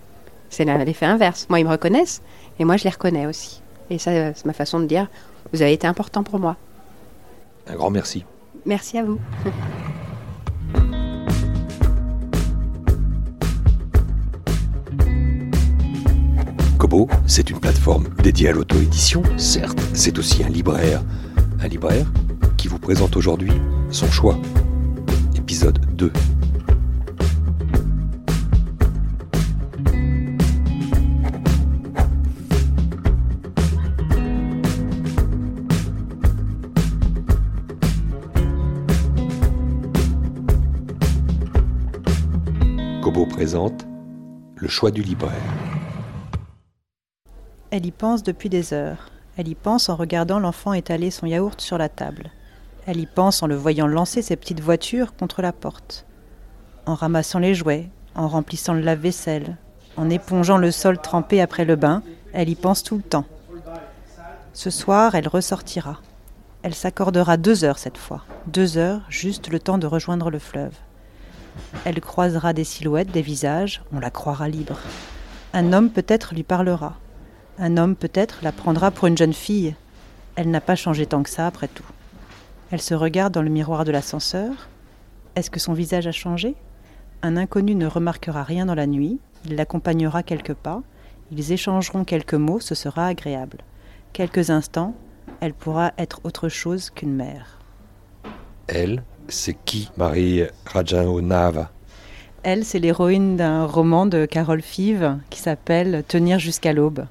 C'est 0.50 0.64
l'effet 0.64 1.06
inverse. 1.06 1.46
Moi, 1.48 1.60
ils 1.60 1.64
me 1.64 1.70
reconnaissent, 1.70 2.22
et 2.58 2.64
moi, 2.64 2.76
je 2.76 2.84
les 2.84 2.90
reconnais 2.90 3.26
aussi. 3.26 3.62
Et 3.90 3.98
ça, 3.98 4.10
euh, 4.10 4.32
c'est 4.34 4.46
ma 4.46 4.52
façon 4.52 4.80
de 4.80 4.86
dire, 4.86 5.08
vous 5.52 5.62
avez 5.62 5.72
été 5.72 5.86
important 5.86 6.22
pour 6.22 6.38
moi. 6.38 6.56
Un 7.68 7.74
grand 7.74 7.90
merci. 7.90 8.24
Merci 8.64 8.98
à 8.98 9.04
vous. 9.04 9.18
Kobo, 16.78 17.08
c'est 17.26 17.48
une 17.50 17.58
plateforme 17.58 18.08
dédiée 18.22 18.50
à 18.50 18.52
l'auto-édition, 18.52 19.22
certes, 19.36 19.80
c'est 19.94 20.18
aussi 20.18 20.44
un 20.44 20.48
libraire. 20.48 21.02
Un 21.60 21.68
libraire 21.68 22.06
qui 22.58 22.68
vous 22.68 22.78
présente 22.78 23.16
aujourd'hui 23.16 23.52
son 23.90 24.10
choix. 24.10 24.38
Épisode 25.34 25.78
2. 25.96 26.12
Le 43.54 44.68
choix 44.68 44.90
du 44.90 45.02
libraire. 45.02 45.32
Elle 47.70 47.86
y 47.86 47.92
pense 47.92 48.24
depuis 48.24 48.48
des 48.48 48.72
heures. 48.72 49.10
Elle 49.36 49.48
y 49.48 49.54
pense 49.54 49.88
en 49.88 49.94
regardant 49.94 50.40
l'enfant 50.40 50.72
étaler 50.72 51.10
son 51.10 51.26
yaourt 51.26 51.60
sur 51.60 51.78
la 51.78 51.88
table. 51.88 52.30
Elle 52.86 52.98
y 52.98 53.06
pense 53.06 53.42
en 53.42 53.46
le 53.46 53.54
voyant 53.54 53.86
lancer 53.86 54.22
ses 54.22 54.36
petites 54.36 54.60
voitures 54.60 55.14
contre 55.14 55.42
la 55.42 55.52
porte. 55.52 56.06
En 56.86 56.94
ramassant 56.94 57.38
les 57.38 57.54
jouets, 57.54 57.90
en 58.14 58.28
remplissant 58.28 58.72
le 58.72 58.80
lave-vaisselle, 58.80 59.56
en 59.96 60.10
épongeant 60.10 60.58
le 60.58 60.70
sol 60.70 60.98
trempé 60.98 61.40
après 61.40 61.64
le 61.64 61.76
bain, 61.76 62.02
elle 62.32 62.48
y 62.48 62.54
pense 62.54 62.82
tout 62.82 62.96
le 62.96 63.02
temps. 63.02 63.26
Ce 64.54 64.70
soir, 64.70 65.14
elle 65.14 65.28
ressortira. 65.28 66.00
Elle 66.62 66.74
s'accordera 66.74 67.36
deux 67.36 67.64
heures 67.64 67.78
cette 67.78 67.98
fois. 67.98 68.24
Deux 68.46 68.78
heures, 68.78 69.02
juste 69.08 69.48
le 69.48 69.60
temps 69.60 69.78
de 69.78 69.86
rejoindre 69.86 70.30
le 70.30 70.38
fleuve. 70.38 70.74
Elle 71.84 72.00
croisera 72.00 72.52
des 72.52 72.64
silhouettes, 72.64 73.10
des 73.10 73.22
visages, 73.22 73.82
on 73.92 74.00
la 74.00 74.10
croira 74.10 74.48
libre. 74.48 74.78
Un 75.52 75.72
homme 75.72 75.90
peut-être 75.90 76.34
lui 76.34 76.42
parlera. 76.42 76.96
Un 77.58 77.76
homme 77.76 77.96
peut-être 77.96 78.40
la 78.42 78.52
prendra 78.52 78.90
pour 78.90 79.06
une 79.06 79.16
jeune 79.16 79.32
fille. 79.32 79.74
Elle 80.34 80.50
n'a 80.50 80.60
pas 80.60 80.76
changé 80.76 81.06
tant 81.06 81.22
que 81.22 81.30
ça 81.30 81.46
après 81.46 81.68
tout. 81.68 81.86
Elle 82.70 82.82
se 82.82 82.94
regarde 82.94 83.32
dans 83.32 83.42
le 83.42 83.50
miroir 83.50 83.84
de 83.84 83.92
l'ascenseur. 83.92 84.68
Est-ce 85.34 85.50
que 85.50 85.60
son 85.60 85.72
visage 85.72 86.06
a 86.06 86.12
changé? 86.12 86.54
Un 87.22 87.36
inconnu 87.36 87.74
ne 87.74 87.86
remarquera 87.86 88.42
rien 88.42 88.66
dans 88.66 88.74
la 88.74 88.86
nuit. 88.86 89.18
Il 89.44 89.56
l'accompagnera 89.56 90.22
quelques 90.22 90.54
pas. 90.54 90.82
Ils 91.30 91.52
échangeront 91.52 92.04
quelques 92.04 92.34
mots, 92.34 92.60
ce 92.60 92.74
sera 92.74 93.06
agréable. 93.06 93.58
Quelques 94.12 94.50
instants, 94.50 94.94
elle 95.40 95.54
pourra 95.54 95.92
être 95.98 96.20
autre 96.24 96.48
chose 96.48 96.90
qu'une 96.90 97.14
mère. 97.14 97.58
Elle, 98.68 99.02
c'est 99.28 99.56
qui 99.64 99.90
Marie 99.96 100.44
Rajaonava 100.66 101.70
Elle, 102.42 102.64
c'est 102.64 102.78
l'héroïne 102.78 103.36
d'un 103.36 103.64
roman 103.66 104.06
de 104.06 104.24
Carole 104.26 104.62
Five 104.62 105.18
qui 105.30 105.40
s'appelle 105.40 106.04
Tenir 106.06 106.38
jusqu'à 106.38 106.72
l'aube. 106.72 107.06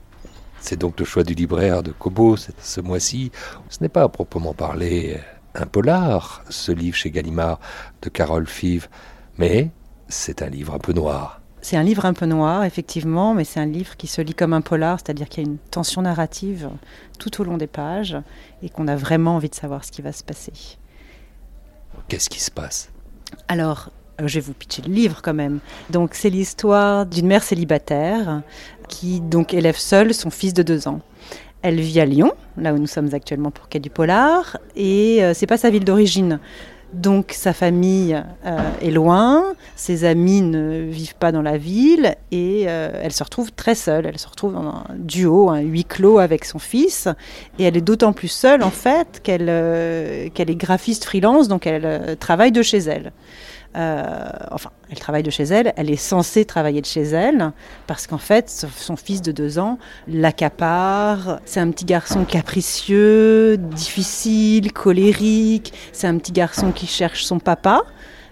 C'est 0.59 0.79
donc 0.79 0.99
le 0.99 1.05
choix 1.05 1.23
du 1.23 1.33
libraire 1.33 1.83
de 1.83 1.91
Kobo 1.91 2.37
ce- 2.37 2.51
ce 2.59 2.81
mois-ci. 2.81 3.31
Ce 3.69 3.77
n'est 3.81 3.89
pas 3.89 4.03
à 4.03 4.09
proprement 4.09 4.53
parler 4.53 5.17
un 5.53 5.65
polar, 5.67 6.43
ce 6.49 6.71
livre 6.71 6.95
chez 6.97 7.11
Gallimard 7.11 7.59
de 8.01 8.09
Carole 8.09 8.47
Five, 8.47 8.87
mais 9.37 9.69
c'est 10.07 10.41
un 10.41 10.49
livre 10.49 10.73
un 10.73 10.79
peu 10.79 10.93
noir. 10.93 11.41
C'est 11.61 11.77
un 11.77 11.83
livre 11.83 12.05
un 12.05 12.13
peu 12.13 12.25
noir, 12.27 12.63
effectivement, 12.63 13.33
mais 13.33 13.43
c'est 13.43 13.59
un 13.59 13.65
livre 13.65 13.97
qui 13.97 14.05
se 14.07 14.21
lit 14.21 14.35
comme 14.35 14.53
un 14.53 14.61
polar, 14.61 14.99
c'est-à-dire 14.99 15.27
qu'il 15.29 15.43
y 15.43 15.47
a 15.47 15.49
une 15.49 15.57
tension 15.57 16.03
narrative 16.03 16.69
tout 17.17 17.41
au 17.41 17.43
long 17.43 17.57
des 17.57 17.65
pages 17.67 18.15
et 18.61 18.69
qu'on 18.69 18.87
a 18.87 18.95
vraiment 18.95 19.35
envie 19.35 19.49
de 19.49 19.55
savoir 19.55 19.83
ce 19.83 19.91
qui 19.91 20.01
va 20.03 20.11
se 20.11 20.23
passer. 20.23 20.53
Qu'est-ce 22.07 22.29
qui 22.29 22.41
se 22.41 22.51
passe? 22.51 22.89
Alors, 23.47 23.91
euh, 24.21 24.27
je 24.27 24.35
vais 24.35 24.45
vous 24.45 24.53
pitcher 24.53 24.81
le 24.81 24.93
livre 24.93 25.21
quand 25.21 25.33
même. 25.33 25.59
Donc, 25.89 26.13
c'est 26.13 26.29
l'histoire 26.29 27.05
d'une 27.05 27.27
mère 27.27 27.43
célibataire 27.43 28.41
qui 28.87 29.21
donc 29.21 29.53
élève 29.53 29.77
seule 29.77 30.13
son 30.13 30.29
fils 30.29 30.53
de 30.53 30.63
deux 30.63 30.87
ans. 30.87 31.01
Elle 31.61 31.79
vit 31.79 31.99
à 31.99 32.05
Lyon, 32.05 32.33
là 32.57 32.73
où 32.73 32.77
nous 32.77 32.87
sommes 32.87 33.09
actuellement 33.13 33.49
pour 33.49 33.69
Quai 33.69 33.79
du 33.79 33.89
Polar, 33.89 34.57
et 34.75 35.23
euh, 35.23 35.33
c'est 35.33 35.47
pas 35.47 35.57
sa 35.57 35.71
ville 35.71 35.83
d'origine. 35.83 36.39
Donc 36.95 37.33
sa 37.33 37.51
famille 37.51 38.23
euh, 38.45 38.57
est 38.81 38.89
loin, 38.89 39.53
ses 39.75 40.05
amis 40.05 40.41
ne 40.41 40.83
vivent 40.83 41.15
pas 41.15 41.33
dans 41.33 41.41
la 41.41 41.57
ville 41.57 42.15
et 42.31 42.65
euh, 42.67 43.01
elle 43.03 43.11
se 43.11 43.23
retrouve 43.23 43.51
très 43.51 43.75
seule. 43.75 44.05
Elle 44.05 44.17
se 44.17 44.27
retrouve 44.27 44.55
en 44.55 44.65
un 44.65 44.85
duo, 44.97 45.49
un 45.49 45.59
huis 45.59 45.83
clos 45.83 46.19
avec 46.19 46.45
son 46.45 46.57
fils 46.57 47.09
et 47.59 47.63
elle 47.63 47.75
est 47.75 47.81
d'autant 47.81 48.13
plus 48.13 48.29
seule 48.29 48.63
en 48.63 48.69
fait 48.69 49.19
qu'elle 49.23 49.47
euh, 49.49 50.29
qu'elle 50.33 50.49
est 50.49 50.55
graphiste 50.55 51.03
freelance, 51.03 51.49
donc 51.49 51.67
elle 51.67 52.15
travaille 52.17 52.53
de 52.53 52.61
chez 52.61 52.77
elle. 52.77 53.11
Enfin, 53.75 54.69
elle 54.89 54.99
travaille 54.99 55.23
de 55.23 55.29
chez 55.29 55.43
elle, 55.43 55.73
elle 55.75 55.89
est 55.89 55.95
censée 55.95 56.45
travailler 56.45 56.81
de 56.81 56.85
chez 56.85 57.03
elle, 57.03 57.51
parce 57.87 58.07
qu'en 58.07 58.17
fait, 58.17 58.49
son 58.49 58.95
fils 58.95 59.21
de 59.21 59.31
deux 59.31 59.59
ans 59.59 59.77
l'accapare. 60.07 61.39
C'est 61.45 61.59
un 61.59 61.69
petit 61.71 61.85
garçon 61.85 62.25
capricieux, 62.25 63.57
difficile, 63.57 64.71
colérique. 64.71 65.73
C'est 65.91 66.07
un 66.07 66.17
petit 66.17 66.31
garçon 66.31 66.71
qui 66.71 66.87
cherche 66.87 67.25
son 67.25 67.39
papa. 67.39 67.83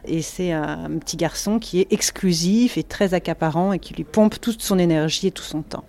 Et 0.06 0.22
c'est 0.22 0.52
un 0.52 0.98
petit 1.00 1.16
garçon 1.16 1.60
qui 1.60 1.80
est 1.80 1.92
exclusif 1.92 2.78
et 2.78 2.84
très 2.84 3.14
accaparant 3.14 3.72
et 3.72 3.80
qui 3.80 3.94
lui 3.94 4.04
pompe 4.04 4.40
toute 4.42 4.62
son 4.62 4.78
énergie 4.78 5.28
et 5.28 5.32
tout 5.32 5.44
son 5.44 5.62
temps. 5.62 5.86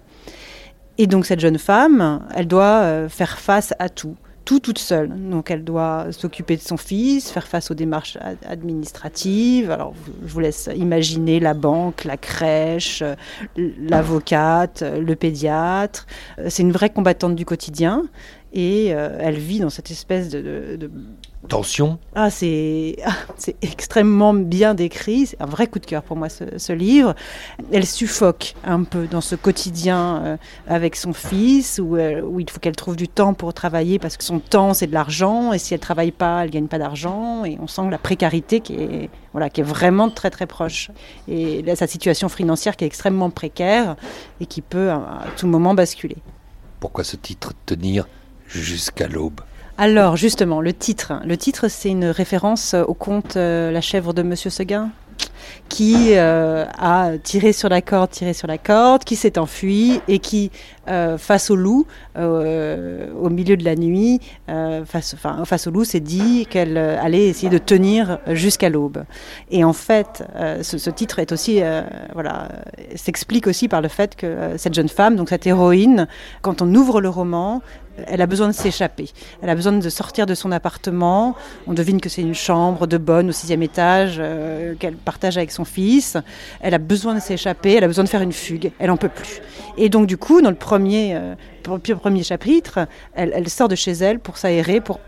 Et 0.98 1.08
donc 1.08 1.26
cette 1.26 1.40
jeune 1.40 1.58
femme, 1.58 2.24
elle 2.34 2.46
doit 2.46 2.82
euh, 2.82 3.08
faire 3.08 3.38
face 3.38 3.74
à 3.80 3.88
tout 3.88 4.16
tout 4.44 4.60
toute 4.60 4.78
seule. 4.78 5.08
Donc 5.08 5.50
elle 5.50 5.64
doit 5.64 6.06
s'occuper 6.12 6.56
de 6.56 6.62
son 6.62 6.76
fils, 6.76 7.30
faire 7.30 7.46
face 7.46 7.70
aux 7.70 7.74
démarches 7.74 8.18
administratives. 8.46 9.70
Alors 9.70 9.94
je 10.24 10.32
vous 10.32 10.40
laisse 10.40 10.68
imaginer 10.74 11.40
la 11.40 11.54
banque, 11.54 12.04
la 12.04 12.16
crèche, 12.16 13.02
euh, 13.02 13.14
l'avocate, 13.56 14.82
euh, 14.82 15.00
le 15.00 15.16
pédiatre. 15.16 16.06
Euh, 16.38 16.46
c'est 16.48 16.62
une 16.62 16.72
vraie 16.72 16.90
combattante 16.90 17.34
du 17.34 17.44
quotidien 17.44 18.04
et 18.54 18.86
elle 18.86 19.36
vit 19.36 19.60
dans 19.60 19.70
cette 19.70 19.90
espèce 19.90 20.28
de, 20.30 20.76
de 20.76 20.90
Tension 21.48 21.98
Ah, 22.14 22.30
c'est 22.30 22.96
ah, 23.04 23.12
c'est 23.36 23.56
extrêmement 23.62 24.32
bien 24.32 24.74
décrit. 24.74 25.26
C'est 25.26 25.40
un 25.40 25.46
vrai 25.46 25.66
coup 25.66 25.78
de 25.78 25.84
cœur 25.84 26.02
pour 26.02 26.16
moi, 26.16 26.28
ce, 26.28 26.72
livre. 26.72 27.14
Elle 27.70 27.86
suffoque 27.86 28.54
un 28.64 28.84
peu 28.84 29.06
dans 29.06 29.20
ce 29.20 29.34
quotidien 29.34 30.22
euh, 30.24 30.36
avec 30.66 30.96
son 30.96 31.12
fils, 31.12 31.78
où, 31.82 31.96
euh, 31.96 32.22
où 32.22 32.40
il 32.40 32.48
faut 32.48 32.60
qu'elle 32.60 32.76
trouve 32.76 32.96
du 32.96 33.08
temps 33.08 33.34
pour 33.34 33.52
travailler 33.52 33.98
parce 33.98 34.16
que 34.16 34.24
son 34.24 34.38
temps, 34.38 34.74
c'est 34.74 34.86
de 34.86 34.94
l'argent. 34.94 35.52
Et 35.52 35.58
si 35.58 35.74
elle 35.74 35.80
travaille 35.80 36.12
pas, 36.12 36.44
elle 36.44 36.50
gagne 36.50 36.66
pas 36.66 36.78
d'argent. 36.78 37.44
Et 37.44 37.58
on 37.60 37.66
sent 37.66 37.90
la 37.90 37.98
précarité 37.98 38.60
qui 38.60 38.74
est, 38.74 39.10
voilà, 39.32 39.50
qui 39.50 39.60
est 39.60 39.64
vraiment 39.64 40.08
très, 40.08 40.30
très 40.30 40.46
proche. 40.46 40.90
Et 41.28 41.62
là, 41.62 41.76
sa 41.76 41.86
situation 41.86 42.28
financière 42.28 42.76
qui 42.76 42.84
est 42.84 42.88
extrêmement 42.88 43.30
précaire 43.30 43.96
et 44.40 44.46
qui 44.46 44.62
peut 44.62 44.90
à 44.90 45.24
tout 45.36 45.46
moment 45.46 45.74
basculer. 45.74 46.16
Pourquoi 46.80 47.04
ce 47.04 47.16
titre 47.16 47.52
Tenir 47.66 48.06
jusqu'à 48.48 49.08
l'aube 49.08 49.40
alors 49.76 50.16
justement, 50.16 50.60
le 50.60 50.72
titre. 50.72 51.14
Le 51.24 51.36
titre, 51.36 51.66
c'est 51.68 51.90
une 51.90 52.04
référence 52.04 52.74
au 52.74 52.94
conte 52.94 53.36
euh, 53.36 53.72
La 53.72 53.80
chèvre 53.80 54.14
de 54.14 54.22
Monsieur 54.22 54.50
Seguin 54.50 54.90
qui 55.68 56.12
euh, 56.12 56.64
a 56.78 57.12
tiré 57.22 57.52
sur 57.52 57.68
la 57.68 57.82
corde, 57.82 58.10
tiré 58.10 58.32
sur 58.32 58.46
la 58.46 58.58
corde, 58.58 59.04
qui 59.04 59.14
s'est 59.14 59.38
enfui 59.38 60.00
et 60.08 60.18
qui, 60.18 60.50
euh, 60.88 61.18
face 61.18 61.50
au 61.50 61.56
loup, 61.56 61.86
au 62.16 63.30
milieu 63.30 63.56
de 63.56 63.64
la 63.64 63.74
nuit, 63.74 64.20
face 64.46 65.66
au 65.66 65.70
loup, 65.70 65.84
s'est 65.84 66.00
dit 66.00 66.46
qu'elle 66.48 66.78
allait 66.78 67.26
essayer 67.26 67.50
de 67.50 67.58
tenir 67.58 68.18
jusqu'à 68.28 68.68
l'aube. 68.68 69.04
Et 69.50 69.64
en 69.64 69.72
fait, 69.72 70.24
ce, 70.62 70.78
ce, 70.78 70.90
titre 70.90 71.18
est 71.18 71.32
aussi, 71.32 71.60
voilà, 72.12 72.48
s'explique 72.94 73.46
aussi 73.46 73.68
par 73.68 73.82
le 73.82 73.88
fait 73.88 74.16
que 74.16 74.56
cette 74.56 74.74
jeune 74.74 74.88
femme, 74.88 75.16
donc 75.16 75.28
cette 75.28 75.46
héroïne, 75.46 76.08
quand 76.42 76.62
on 76.62 76.74
ouvre 76.74 77.00
le 77.00 77.08
roman, 77.08 77.62
elle 78.06 78.20
a 78.20 78.26
besoin 78.26 78.48
de 78.48 78.52
s'échapper. 78.52 79.08
Elle 79.42 79.50
a 79.50 79.54
besoin 79.54 79.72
de 79.72 79.88
sortir 79.88 80.26
de 80.26 80.34
son 80.34 80.52
appartement. 80.52 81.36
On 81.66 81.74
devine 81.74 82.00
que 82.00 82.08
c'est 82.08 82.22
une 82.22 82.34
chambre 82.34 82.86
de 82.86 82.98
bonne 82.98 83.28
au 83.28 83.32
sixième 83.32 83.62
étage 83.62 84.16
euh, 84.18 84.74
qu'elle 84.78 84.96
partage 84.96 85.36
avec 85.36 85.50
son 85.50 85.64
fils. 85.64 86.16
Elle 86.60 86.74
a 86.74 86.78
besoin 86.78 87.14
de 87.14 87.20
s'échapper. 87.20 87.74
Elle 87.74 87.84
a 87.84 87.86
besoin 87.86 88.04
de 88.04 88.08
faire 88.08 88.22
une 88.22 88.32
fugue. 88.32 88.72
Elle 88.78 88.90
en 88.90 88.96
peut 88.96 89.08
plus. 89.08 89.40
Et 89.76 89.88
donc 89.88 90.06
du 90.06 90.16
coup, 90.16 90.42
dans 90.42 90.50
le 90.50 90.56
premier, 90.56 91.14
euh, 91.14 91.34
premier 91.62 92.22
chapitre, 92.22 92.86
elle, 93.14 93.48
sort 93.48 93.68
de 93.68 93.76
chez 93.76 93.92
elle 93.92 94.18
pour 94.18 94.38
s'aérer, 94.38 94.80
pour 94.80 95.00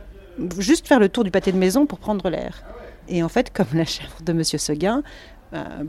juste 0.59 0.87
faire 0.87 1.01
le 1.01 1.09
tour 1.09 1.25
du 1.25 1.31
pâté 1.31 1.53
de 1.53 1.59
maison 1.59 1.87
pour 1.87 1.99
prendre 1.99 2.29
l'air. 2.31 2.63
Et 3.09 3.23
en 3.23 3.29
fait, 3.29 3.53
comme 3.53 3.67
la 3.75 3.85
chèvre 3.85 4.23
de 4.25 4.33
Monsieur 4.33 4.59
Seguin, 4.59 5.03
euh, 5.55 5.85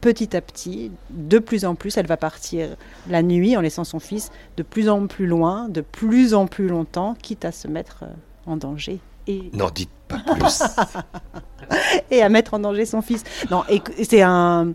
petit 0.00 0.36
à 0.36 0.40
petit, 0.40 0.90
de 1.10 1.38
plus 1.38 1.64
en 1.64 1.74
plus, 1.74 1.96
elle 1.96 2.06
va 2.06 2.16
partir 2.16 2.76
la 3.08 3.22
nuit 3.22 3.56
en 3.56 3.60
laissant 3.60 3.84
son 3.84 3.98
fils 3.98 4.30
de 4.56 4.62
plus 4.62 4.88
en 4.88 5.06
plus 5.06 5.26
loin, 5.26 5.68
de 5.68 5.80
plus 5.80 6.34
en 6.34 6.46
plus 6.46 6.68
longtemps, 6.68 7.16
quitte 7.20 7.44
à 7.44 7.52
se 7.52 7.68
mettre 7.68 8.04
euh, 8.04 8.12
en 8.46 8.56
danger. 8.56 9.00
Et... 9.26 9.50
N'en 9.52 9.70
dites 9.70 9.90
pas 10.08 10.22
plus. 10.34 10.62
et 12.10 12.22
à 12.22 12.28
mettre 12.28 12.54
en 12.54 12.58
danger 12.60 12.86
son 12.86 13.02
fils. 13.02 13.24
Non, 13.50 13.62
c'est 14.02 14.22
un 14.22 14.72